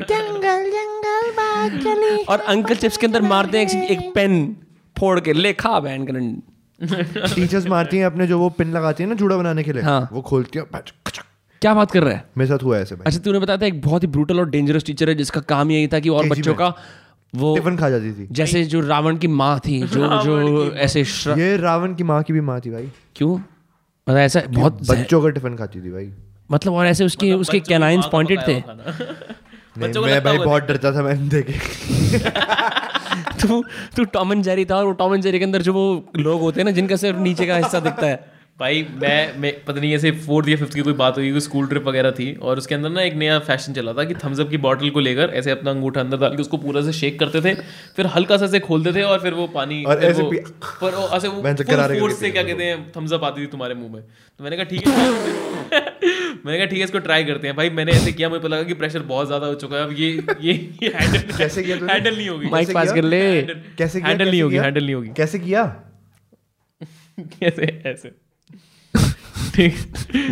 [0.00, 4.56] जंगल जंगल बात चली और अंकल चिप्स के अंदर मारते हैं एक, एक पेन
[4.96, 6.42] फोड़ के लेखा बैन करंट
[6.84, 10.08] टीचर्स मारती हैं अपने जो वो पिन लगाती है ना जूड़ा बनाने के लिए हाँ।
[10.12, 10.64] वो खोलती है।
[11.62, 12.24] क्या बात कर रहा है?
[12.38, 14.84] मेरे साथ हुआ ऐसे भाई। अच्छा तूने बताया था एक बहुत ही ब्रूटल और डेंजरस
[14.84, 16.74] टीचर है जिसका काम यही था कि और बच्चों का
[17.34, 21.02] वो टिफ़िन खा जाती थी। जैसे जो रावण की माँ थी जो जो ऐसे
[21.38, 23.34] ये रावण की माँ की भी माँ थी भाई। क्यों?
[23.36, 26.10] मतलब ऐसा बहुत बच्चों का टिफ़िन खाती थी भाई।
[26.50, 28.56] मतलब और ऐसे उसके उसके कैनाइंस पॉइंटेड थे।
[29.78, 31.52] बच्चों को मैं भाई बहुत डरता था मैंने देखे।
[33.42, 33.64] तू
[33.96, 36.40] तू टॉम एंड जेरी था और वो टॉम एंड जेरी के अंदर जो वो लोग
[36.40, 39.94] होते हैं ना जिनका सिर्फ़ नीचे का हिस्सा दिखता है। भाई मैं मैं पता नहीं
[39.94, 42.74] ऐसे फोर्थ या फिफ्थ की कोई बात हुई कोई स्कूल ट्रिप वगैरह थी और उसके
[42.74, 45.50] अंदर ना एक नया फ़ैशन चला था कि थम्स अप की बॉटल को लेकर ऐसे
[45.50, 47.54] अपना अंगूठा अंदर डाल के उसको पूरा से शेक करते थे
[47.96, 50.30] फिर हल्का सा से खोलते थे और फिर वो पानी और ऐसे वो,
[50.82, 51.42] पर वो ऐसे वो
[52.00, 54.64] फोर्स से क्या कहते हैं थम्स अप आती थी तुम्हारे मुँह में। तो मैंने कहा
[54.64, 55.10] ठीक है
[56.44, 58.62] मैंने कहा ठीक है इसको ट्राई करते हैं। भाई मैंने ऐसे किया मुझे पता लगा
[58.62, 60.10] कि प्रेशर बहुत ज़्यादा हो चुका है अब ये
[60.40, 60.52] ये
[60.82, 63.22] ये हैंडल कैसे किया हैंडल नहीं होगी। माइक पास कर ले।
[63.78, 65.64] कैसे हैंडल नहीं होगी हैंडल नहीं होगी। कैसे किया?
[67.20, 68.21] कैसे ऐसे।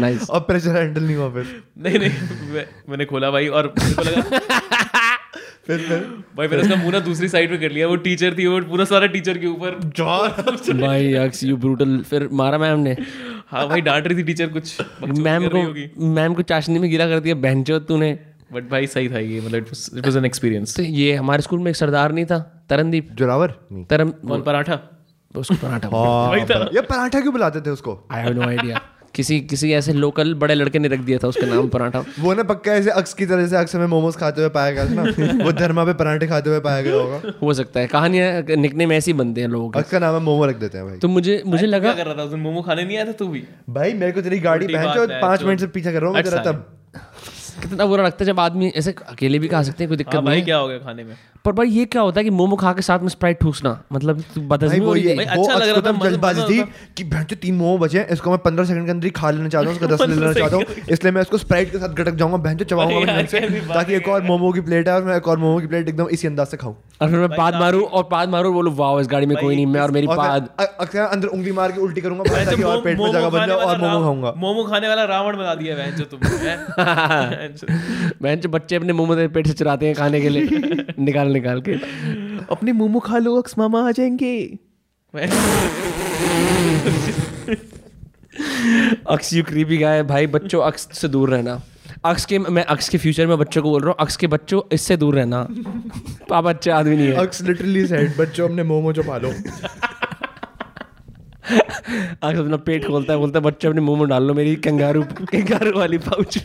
[0.00, 1.46] नाइस और प्रेशर हैंडल नहीं हुआ फिर।
[1.78, 4.38] नहीं नहीं मैं, मैंने खोला भाई और मेरे को लगा
[5.66, 5.98] फिर फिर?
[6.36, 8.84] भाई मैंने उसका मुँह ना दूसरी साइड पे कर लिया वो टीचर थी वो पूरा
[8.84, 12.96] सारा टीचर के ऊपर। जॉन भाई अक्स यू ब्रूटल फिर मारा मैम ने।
[13.50, 14.80] हाँ भाई डांट रही थी टीचर कुछ
[15.18, 15.62] मैम को
[16.14, 18.12] मैम को चाशनी में गिरा कर दिया बहनचो तूने।
[18.52, 19.66] बट भाई सही था ये मतलब
[19.98, 22.38] इट वाज एन एक्सपीरियंस तो ये हमारे स्कूल में एक सरदार नहीं था
[22.70, 23.54] तरनदीप। जोरावर?
[23.72, 24.78] नहीं। तरम कौन पराठा?
[25.34, 27.92] उसको पराठा हाँ। था। ये पराठा क्यों बुलाते थे उसको?
[28.12, 28.80] आई हैव नो आइडिया
[29.14, 32.42] किसी किसी ऐसे लोकल बड़े लड़के ने रख दिया था उसका नाम पराठा। वो ना
[32.42, 35.02] पक्का ऐसे अक्स की तरह से अक्स में मोमोज खाते हुए पाया गया था ना।
[35.44, 38.42] वो धर्मा पे पराठे खाते हुए पाया गया होगा। हो सकता है। कहानियाँ
[38.86, 40.98] में ऐसे ही बनते हैं लोग अक्स का नाम है मोमो रख देते हैं भाई।
[40.98, 42.22] तो मुझे मुझे लगा कर रहा था?
[42.22, 43.44] उस मोमो खाने नहीं आया था तू भी?
[43.70, 46.18] भाई मेरे को तेरी गाड़ी पहन के जो पाँच मिनट से पीछा कर रहा हूँ
[46.18, 46.76] अच्छा। तब।
[47.60, 50.22] कितना बुरा लगता है जब आदमी ऐसे अकेले भी खा सकते हैं कोई दिक्कत हाँ
[50.22, 51.14] नहीं भाई है। क्या हो गया खाने में?
[51.44, 54.20] पर भाई ये क्या होता है कि मोमो खा के साथ में स्प्राइट ठूसना मतलब
[54.34, 56.62] तू भाई बदहजमी वो हो रही ये है वो अच्छा लग रहा था, जल्दबाजी थी
[56.96, 59.48] कि भैंस तीन मोमो बचे हैं इसको मैं पंद्रह सेकंड के अंदर ही खा लेना
[59.48, 62.54] चाहता हूँ उसका दस लेना चाहता हूँ इसलिए मैं इसको स्प्राइट के साथ गटक जाऊँगा
[62.54, 63.22] चबाऊँगा
[63.74, 66.08] ताकि एक और मोमो की प्लेट है और मैं एक और मोमो की प्लेट एकदम
[66.08, 69.06] इसी अंदाज से खाऊं। और फिर मैं पाद मारूं और पाद मारूं बोलूँ वाह इस
[69.10, 72.22] गाड़ी में कोई नहीं मैं और मेरी पाद। अक्सर अंदर उंगली मार के उल्टी करूँगा
[72.68, 75.76] और पेट में जगह बन जाए और मोमो खाऊँगा। मोमो खाने वाला रावण बना दिया
[75.76, 77.48] बहन जो तुमने
[78.22, 80.48] मैं जो बच्चे अपने मुँह में पेट से चुराते हैं खाने के लिए।
[80.98, 81.72] निकाल निकाल के।
[82.50, 84.58] अपने मोमो खा लो अक्स मामा आ जाएँगे।
[89.10, 91.62] अक्स यू क्रीपी गाय भाई बच्चों अक्स से दूर रहना।
[92.04, 94.62] अक्स के मैं अक्स के फ्यूचर में बच्चों को बोल रहा हूँ अक्स के बच्चों
[94.72, 95.46] इससे दूर रहना।
[96.28, 99.28] पापा अच्छे आदमी नहीं है। अक्स लिटरली सेड बच्चों अपने मोमो जो पालो।
[102.22, 105.02] अक्स अपना पेट खोलता है बोलता है बच्चे अपने मुँह में डाल लो मेरी कंगारू
[105.02, 106.38] कंगारू वाली pouch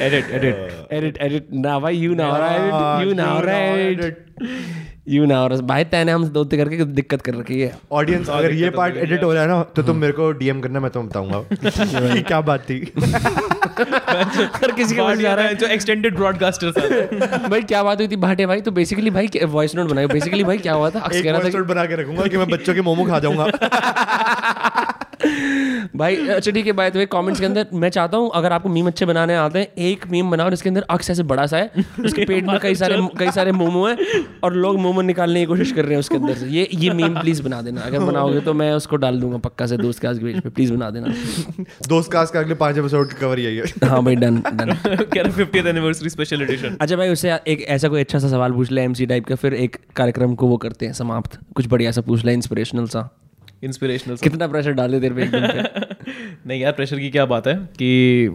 [0.00, 4.16] edit edit edit edit ना भाई you know right you know right
[5.08, 8.70] you know और भाई तैने हम दोते करके दिक्कत कर रखी है। ऑडियंस अगर ये
[8.70, 12.12] पार्ट एडिट हो रहा है ना तो तुम मेरे को डीएम करना मैं तुम्हें बताऊँगा।
[12.14, 17.48] कि क्या बात थी। हर किसी के पास जा रहा है। जो एक्सटेंडेड ब्रॉडकास्टर था।
[17.48, 18.16] भाई क्या बात हुई थी?
[18.16, 21.00] भाटे भाई तो बेसिकली भाई वॉइस नोट बनाई बेसिकली भाई क्या हुआ था?
[21.00, 23.46] अक्स एक कह रहा था बना के रखूँगा कि मैं बच्चों के मोमो खा जाऊँगा।
[25.96, 28.68] भाई अच्छा ठीक है बाय द वे कमेंट्स के अंदर मैं चाहता हूँ अगर आपको
[28.68, 31.84] मीम अच्छे बनाने आते हैं एक मीम बनाओ जिसके अंदर अक्स ऐसे बड़ा सा है
[32.04, 35.72] उसके पेट में कई सारे कई सारे मोमो हैं और लोग मोमो निकालने की कोशिश
[35.72, 38.54] कर रहे हैं उसके अंदर से। ये ये मीम प्लीज़ बना देना। अगर बनाओगे तो
[38.54, 41.14] मैं उसको डाल दूँगा पक्का से दोस्त के आज के पेज पे प्लीज़ बना देना।
[41.88, 45.30] दोस्त कास्ट का अगले पाँच एपिसोड कवर यही है। हाँ भाई डन डन कह रहे
[45.32, 48.82] फिफ्टी एनिवर्सरी स्पेशल एडिशन अच्छा भाई उससे एक ऐसा कोई अच्छा सा सवाल पूछ ले
[48.82, 52.24] एमसी टाइप का फिर एक कार्यक्रम को वो करते हैं समाप्त। कुछ बढ़िया सा पूछ
[52.24, 53.08] ले इंस्पिरेशनल सा।
[53.64, 55.24] इंस्पिरेशनल कितना प्रेशर डाले तेरे पे
[56.46, 58.28] नहीं यार प्रेशर की क्या बात है कि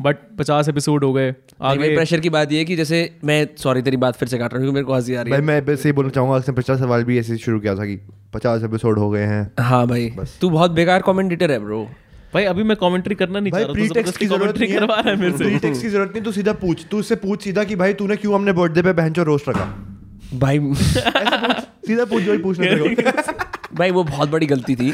[0.00, 3.82] बट पचास एपिसोड हो गए। आगे प्रेशर की बात ये है कि जैसे मैं सॉरी
[3.82, 5.64] तेरी बात फिर से काट रहा हूँ मेरे को हँसी आ रही भाई है। मैं
[5.64, 7.96] बस ये बोलना चाहूँगा उसने पिछला सवाल भी ऐसे शुरू किया था कि
[8.34, 11.88] पचास एपिसोड हो गए हैं। हाँ भाई तू बहुत बेकार कमेंटेटर है ब्रो
[12.34, 15.00] भाई अभी मैं कमेंट्री करना नहीं भाई चाह रहा तो प्रीटेक्स्ट की ज़रूरत नहीं करवा
[15.00, 17.64] रहा है मेरे से। प्रीटेक्स्ट की ज़रूरत नहीं तू सीधा पूछ। तू उससे पूछ सीधा
[17.64, 19.64] कि भाई तूने क्यों हमने बर्थडे पे बहन रोस्ट रखा?
[20.34, 20.60] भाई
[21.86, 22.66] सीधा पूछ जो ही पूछने
[23.78, 24.92] भाई वो बहुत बड़ी गलती थी।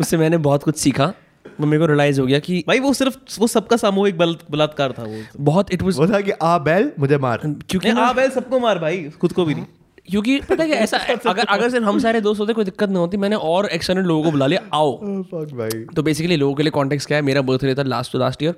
[0.00, 1.12] उससे मैंने बहुत कुछ सीखा।
[1.60, 4.92] वो मेरे को रियलाइज़ हो गया कि भाई वो सिर्फ़ वो सबका सामूहिक बल- बलात्कार
[4.92, 7.40] था वो। बहुत इट वाज वो था कि आ बैल मुझे मार।
[7.70, 9.64] क्योंकि आ बैल सबको मार भाई खुद को भी नहीं।
[10.10, 10.96] क्योंकि पता है क्या ऐसा
[11.26, 14.22] अगर अगर सिर्फ़ हम सारे दोस्त होते कोई दिक्कत नहीं होती मैंने और एक्सटर्नल लोगों
[14.22, 14.92] को बुला लिया आओ।
[15.34, 17.22] भाई। तो बेसिकली लोगों के लिए कॉन्टेक्ट क्या है?
[17.22, 18.54] मेरा बर्थडे था लास्ट टू लास्ट ईयर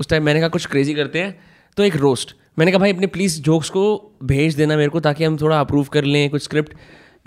[0.00, 1.40] उस टाइम मैंने कहा कुछ क्रेजी करते हैं?
[1.76, 5.24] तो एक रोस्ट मैंने कहा भाई अपने प्लीज़ जोक्स को भेज देना मेरे को ताकि
[5.24, 6.74] हम थोड़ा अप्रूव कर लें कुछ स्क्रिप्ट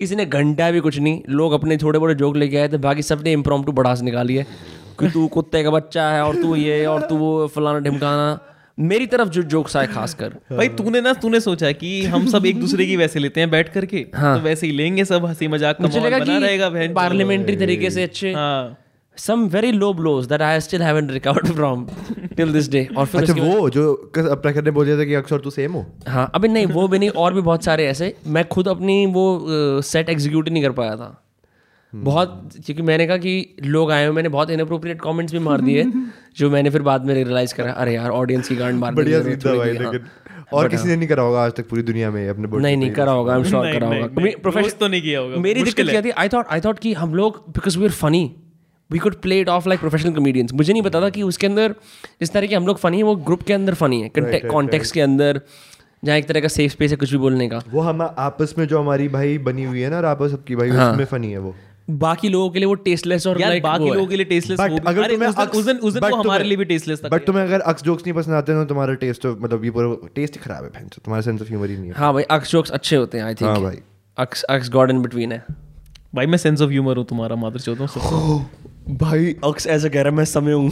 [0.03, 3.01] किसी ने घंटा भी कुछ नहीं लोग अपने थोड़े बड़े जोक लेके आए थे बाकी
[3.03, 4.47] सबने इम्प्रोम टू बढ़ास निकाली है
[4.99, 8.27] कि तू कुत्ते का बच्चा है और तू ये और तू वो फलाना ढिमकाना।
[8.79, 12.59] मेरी तरफ़ जो जोक्स आए खासकर। भाई तूने ना तूने सोचा कि हम सब एक
[12.59, 15.77] दूसरे की वैसे लेते हैं बैठ करके हाँ। तो वैसे ही लेंगे सब हँसी मज़ाक
[15.77, 18.77] का माहौल बना रहेगा पार्लियामेंट्री तरीके से अच्छे। हाँ।
[19.17, 21.85] Some very low blows that I still haven't recovered from
[22.37, 22.85] till this day.
[22.97, 25.85] और फिर अच्छा वो जो प्रखर ने बोल दिया था कि अक्सर तू सेम हो?
[26.07, 29.25] हाँ अभी नहीं वो भी नहीं और भी बहुत सारे ऐसे। मैं खुद अपनी वो
[29.81, 31.19] सेट एग्जीक्यूट ही नहीं कर पाया था।
[31.93, 35.83] बहुत क्योंकि मैंने कहा कि लोग आए हुए मैंने बहुत इनअप्रोप्रिएट कमेंट्स भी मार दिए
[36.37, 39.19] जो मैंने फिर बाद में रियलाइज़ करा। अरे यार ऑडियंस की गांड मार दी बढ़िया
[39.19, 40.07] मैंने सीधा भाई हाँ। लेकिन
[40.53, 42.91] और किसी ने नहीं करा होगा आज तक पूरी दुनिया में अपने birthday नहीं नहीं
[42.91, 45.19] करा होगा आई एम श्योर नहीं, करा नहीं, होगा। नहीं, प्रोफेशन रोज तो नहीं किया
[45.19, 46.09] होगा, मेरी दिक्कत क्या थी?
[46.09, 48.35] आई थॉट आई थॉट कि हम लोग because we are funny
[48.89, 51.75] we could play it off like professional comedians मुझे नहीं पता था कि उसके अंदर
[52.19, 55.01] जिस तरह के हम लोग फनी है वो ग्रुप के अंदर फनी है कॉन्टेक्स्ट के
[55.01, 55.41] अंदर
[56.05, 58.65] जहाँ एक तरह का सेफ़ स्पेस है कुछ भी बोलने का। वो हम आपस में
[58.67, 61.53] जो हमारी भाई बनी हुई है ना आपस सबकी भाई हाँ। उसमें फनी है वो।
[61.89, 64.77] बाकी लोगों के लिए वो टेस्टलेस और यार बाकी लोगों के लिए टेस्टलेस बट वो
[64.77, 67.09] भी- अगर तुम्हें उस अक्स- उस दिन उस दिन वो हमारे लिए भी टेस्टलेस था
[67.09, 70.07] बट तुम्हें अगर अक्स जोक्स नहीं पसंद आते तो तुम्हारा टेस्ट तो मतलब ये पूरा
[70.15, 72.51] टेस्ट ही खराब है बहन तुम्हारा सेंस ऑफ़ ह्यूमर ही नहीं है। हाँ भाई अक्स
[72.51, 73.79] जोक्स अच्छे होते हैं आई थिंक हाँ भाई।
[74.17, 75.43] Aks Aks god in between है।
[76.15, 77.85] भाई मैं सेंस ऑफ़ ह्यूमर हूँ तुम्हारा मादर चौथा
[78.89, 80.69] भाई अक्स ऐसा कह रहा मैं समय हूँ।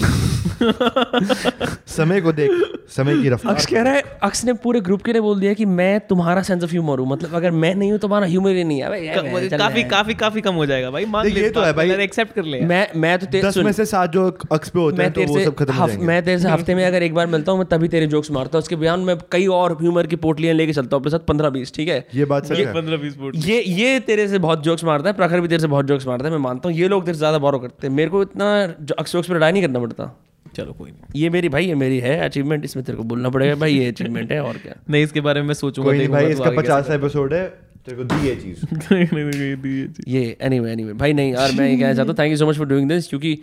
[1.90, 2.52] समय को देख
[2.92, 5.54] समय की रफ्तार। अक्स कह रहा है अक्स ने पूरे ग्रुप के लिए बोल दिया
[5.54, 8.64] कि मैं तुम्हारा सेंस ऑफ़ ह्यूमर हूँ। मतलब अगर मैं नहीं हूँ तुम्हारा ह्यूमर ही
[8.64, 11.74] नहीं है। भाई, काफ़ी काफ़ी काफ़ी कम हो जाएगा भाई मान ले ये तो है
[11.74, 14.80] भाई। एक्सेप्ट कर ले मैं मैं तो तेरे दस में से सात जो अक्स पे
[14.80, 17.14] होते हैं तो वो सब खत्म हो जाएँगे। मैं तेरे से हफ़्ते में अगर एक
[17.14, 20.08] बार मिलता हूँ मैं तभी तेरे जोक्स मारता हूँ। उसके बयान मैं कई और ह्यूमर
[20.08, 22.06] की पोटलियाँ लेके चलता हूँ अपने साथ पंद्रह बीस ठीक है?
[22.16, 25.42] ये बात सही है। पंद्रह बीस ये ये तेरे से बहुत जोक्स मारता है प्रखर
[25.42, 27.38] भी तेरे से बहुत जोक्स मारता है मैं मानता हूँ। ये लोग तेरे से ज़्यादा
[27.40, 28.52] बोरो करते हैं मेरे को इतना
[29.00, 30.12] अक्स जोक्स पर लड़ाई नहीं करना पड़ता।
[30.56, 33.56] चलो कोई नहीं। ये मेरी भाई ये मेरी है अचीवमेंट इसमें तेरे को बोलना पड़ेगा
[33.56, 34.74] भाई ये अचीवमेंट है और क्या?
[34.90, 37.48] नहीं इसके बारे में सोचूँगा कोई नहीं भाई तो इसका पचास एपिसोड है।
[37.86, 41.78] तेरे को दी ये चीज़। ये चीज़। ये एनीवे एनीवे भाई नहीं यार मैं ये
[41.78, 43.38] कहना चाहता हूँ thank you so much for doing this क्योंकि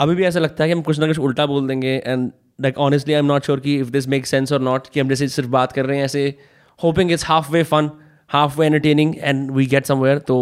[0.00, 2.78] अभी भी ऐसा लगता है कि हम कुछ ना कुछ उल्टा बोल देंगे and like
[2.78, 5.28] honestly I am not sure कि इफ़ दिस मेक सेंस और नॉट कि हम जैसे
[5.28, 6.34] सिर्फ़ बात कर रहे हैं ऐसे
[6.82, 7.90] hoping it's half way fun
[8.28, 10.36] half way entertaining and we get somewhere तो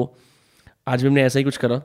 [0.91, 1.81] आज भी हमने ऐसा ही कुछ करा।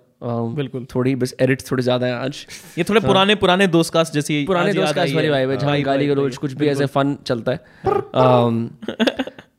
[0.55, 2.45] बिल्कुल। थोड़ी बस एडिट्स थोड़े ज़्यादा है आज।
[2.77, 5.49] ये थोड़े पुराने पुराने दोस्त कास्ट जैसी पुराने दोस्त याद का आई वाली है। वाइब
[5.49, 7.59] है जहाँ हाँ, गाली गलोच कुछ भी ऐसे फन चलता है।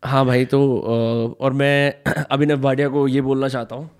[0.04, 0.58] हाँ भाई तो
[1.40, 1.94] और मैं
[2.30, 3.90] अभिनव भाटिया को ये बोलना चाहता हूँ।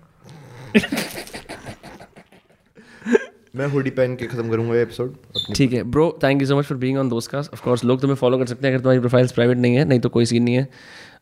[3.55, 5.15] मैं हुडी पहन के खत्म करूँगा ये एपिसोड
[5.55, 7.53] ठीक है bro thank you so much for being on Dost cast.
[7.53, 9.99] Of course लोग तुम्हें फॉलो कर सकते हैं अगर तुम्हारी प्रोफाइल्स प्राइवेट नहीं है नहीं
[9.99, 10.67] तो कोई सीन नहीं है।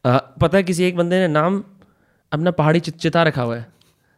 [0.06, 1.64] पता है किसी एक बंदे ने नाम
[2.32, 3.75] अपना पहाड़ी चिता रखा हुआ है।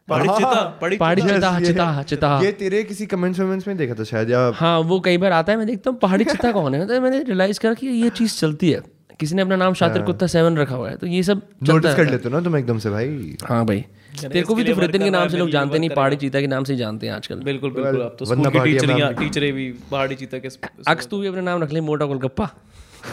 [0.08, 3.94] पहाड़ी चिता पहाड़ी पहाड़ी Yes, चिता। चिता चिता ये तेरे किसी कमेंट्स वमेंट्स में देखा
[3.94, 6.76] था शायद या हाँ वो कई बार आता है मैं देखता हूँ पहाड़ी चिता कौन
[6.76, 6.86] है?
[6.88, 8.82] तो मैंने रियलाइज़ करा कि ये चीज़ चलती है।
[9.20, 12.10] किसी ने अपना नाम शातिर कुत्ता सेवन रखा हुआ है तो ये सब नोटिस कर
[12.10, 13.84] लेते हो ना तुम एकदम से भाई। हाँ भाई।
[14.22, 16.64] तेरे को भी तो फ्रितिन के नाम से लोग जानते नहीं पहाड़ी चीता के नाम
[16.64, 20.50] से जानते हैं आजकल। बिल्कुल बिल्कुल अब तो स्कूल की टीचरें भी पहाड़ी चीता के
[20.92, 22.50] अक्स तू भी अपना नाम रख ले मोटा गोलगप्पा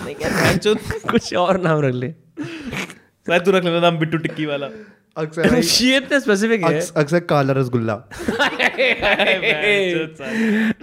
[0.05, 0.15] नहीं
[1.11, 2.11] कुछ और नाम रख ले।
[3.27, 4.69] शायद तू रख लेना नाम बिट्टू टिक्की वाला।
[5.17, 5.55] अक्सर
[5.85, 7.95] ये इतना स्पेसिफिक है अक्सर काला रसगुल्ला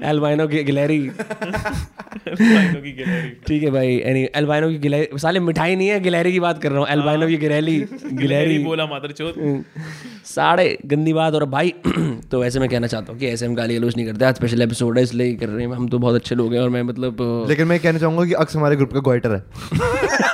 [0.10, 1.00] एल्बाइनो की गिलहरी
[3.48, 6.72] ठीक है भाई एनी एल्बाइनो की गिलहरी साले मिठाई नहीं है गिलहरी की बात कर
[6.72, 7.78] रहा हूँ। एल्बाइनो की गिलहरी
[8.14, 9.36] गिलहरी बोला मादर चोत
[10.26, 11.74] साढ़े गंदी बात और भाई
[12.32, 14.62] तो वैसे मैं कहना चाहता हूँ कि ऐसे हम गाली गलोच नहीं करते। आज स्पेशल
[14.62, 17.18] एपिसोड है इसलिए कर रहे हैं। हम तो बहुत अच्छे लोग हैं और मैं मतलब
[17.50, 19.42] लेकिन मैं कहना चाहूँगा कि अक्स हमारे ग्रुप का गोइटर है।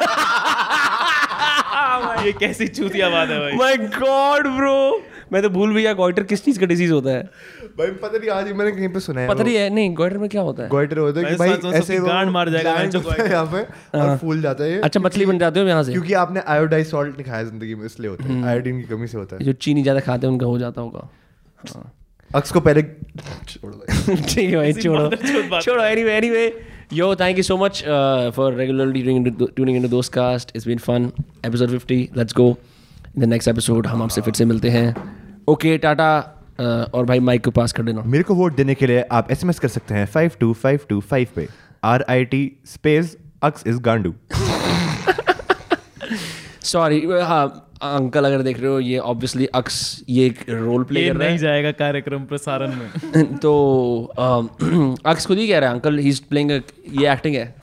[2.27, 3.53] ये कैसी चूतिया बात है भाई?
[3.57, 4.77] माय गॉड ब्रो
[5.33, 7.21] मैं तो भूल भी गया गॉइटर किस चीज़ का डिज़ीज़ होता है?
[7.77, 10.17] भाई पता नहीं आज ही मैंने कहीं पे सुना है पता नहीं है नहीं गॉइटर
[10.17, 10.69] में क्या होता है?
[10.69, 13.61] गोइटर होता है कि भाई ऐसे गांड मार जाएगा यहाँ पे
[13.99, 15.91] और फूल जाता है अच्छा मछली बन जाते हो यहाँ से?
[15.91, 19.17] क्योंकि आपने आयोडाइज सॉल्ट नहीं खाया ज़िंदगी में इसलिए होता है। आयोडीन की कमी से
[19.17, 21.09] होता है। जो चीनी ज़्यादा खाते हैं उनका हो जाता होगा।
[21.63, 21.91] हाँ।
[22.35, 22.81] अक्स को पहले
[23.47, 26.47] छोड़ ठीक है भाई छोड़ो। छोड़ो anyway anyway
[26.93, 27.83] yo thank you so much
[28.35, 31.11] for regularly tuning into Dost cast it's been fun
[31.45, 32.57] episode 50 let's go
[33.17, 35.13] in the next episode हम आपसे फिर से मिलते हैं
[35.47, 36.19] ओके टाटा
[36.93, 39.59] और भाई माइक को पास कर देना मेरे को वोट देने के लिए आप एसएमएस
[39.59, 41.47] कर सकते हैं five two five two five पे.
[41.83, 44.13] R I T space Aks is गांडू
[46.63, 51.15] sorry हाँ अंकल अगर देख रहे हो ये ऑब्वियसली अक्स ये एक रोल प्ले कर
[51.15, 54.13] रहा है। जाएगा कार्यक्रम प्रसारण में। तो
[55.05, 57.55] अक्स खुद ही कह रहा है अंकल ही इज़ प्लेइंग ये एक्टिंग है।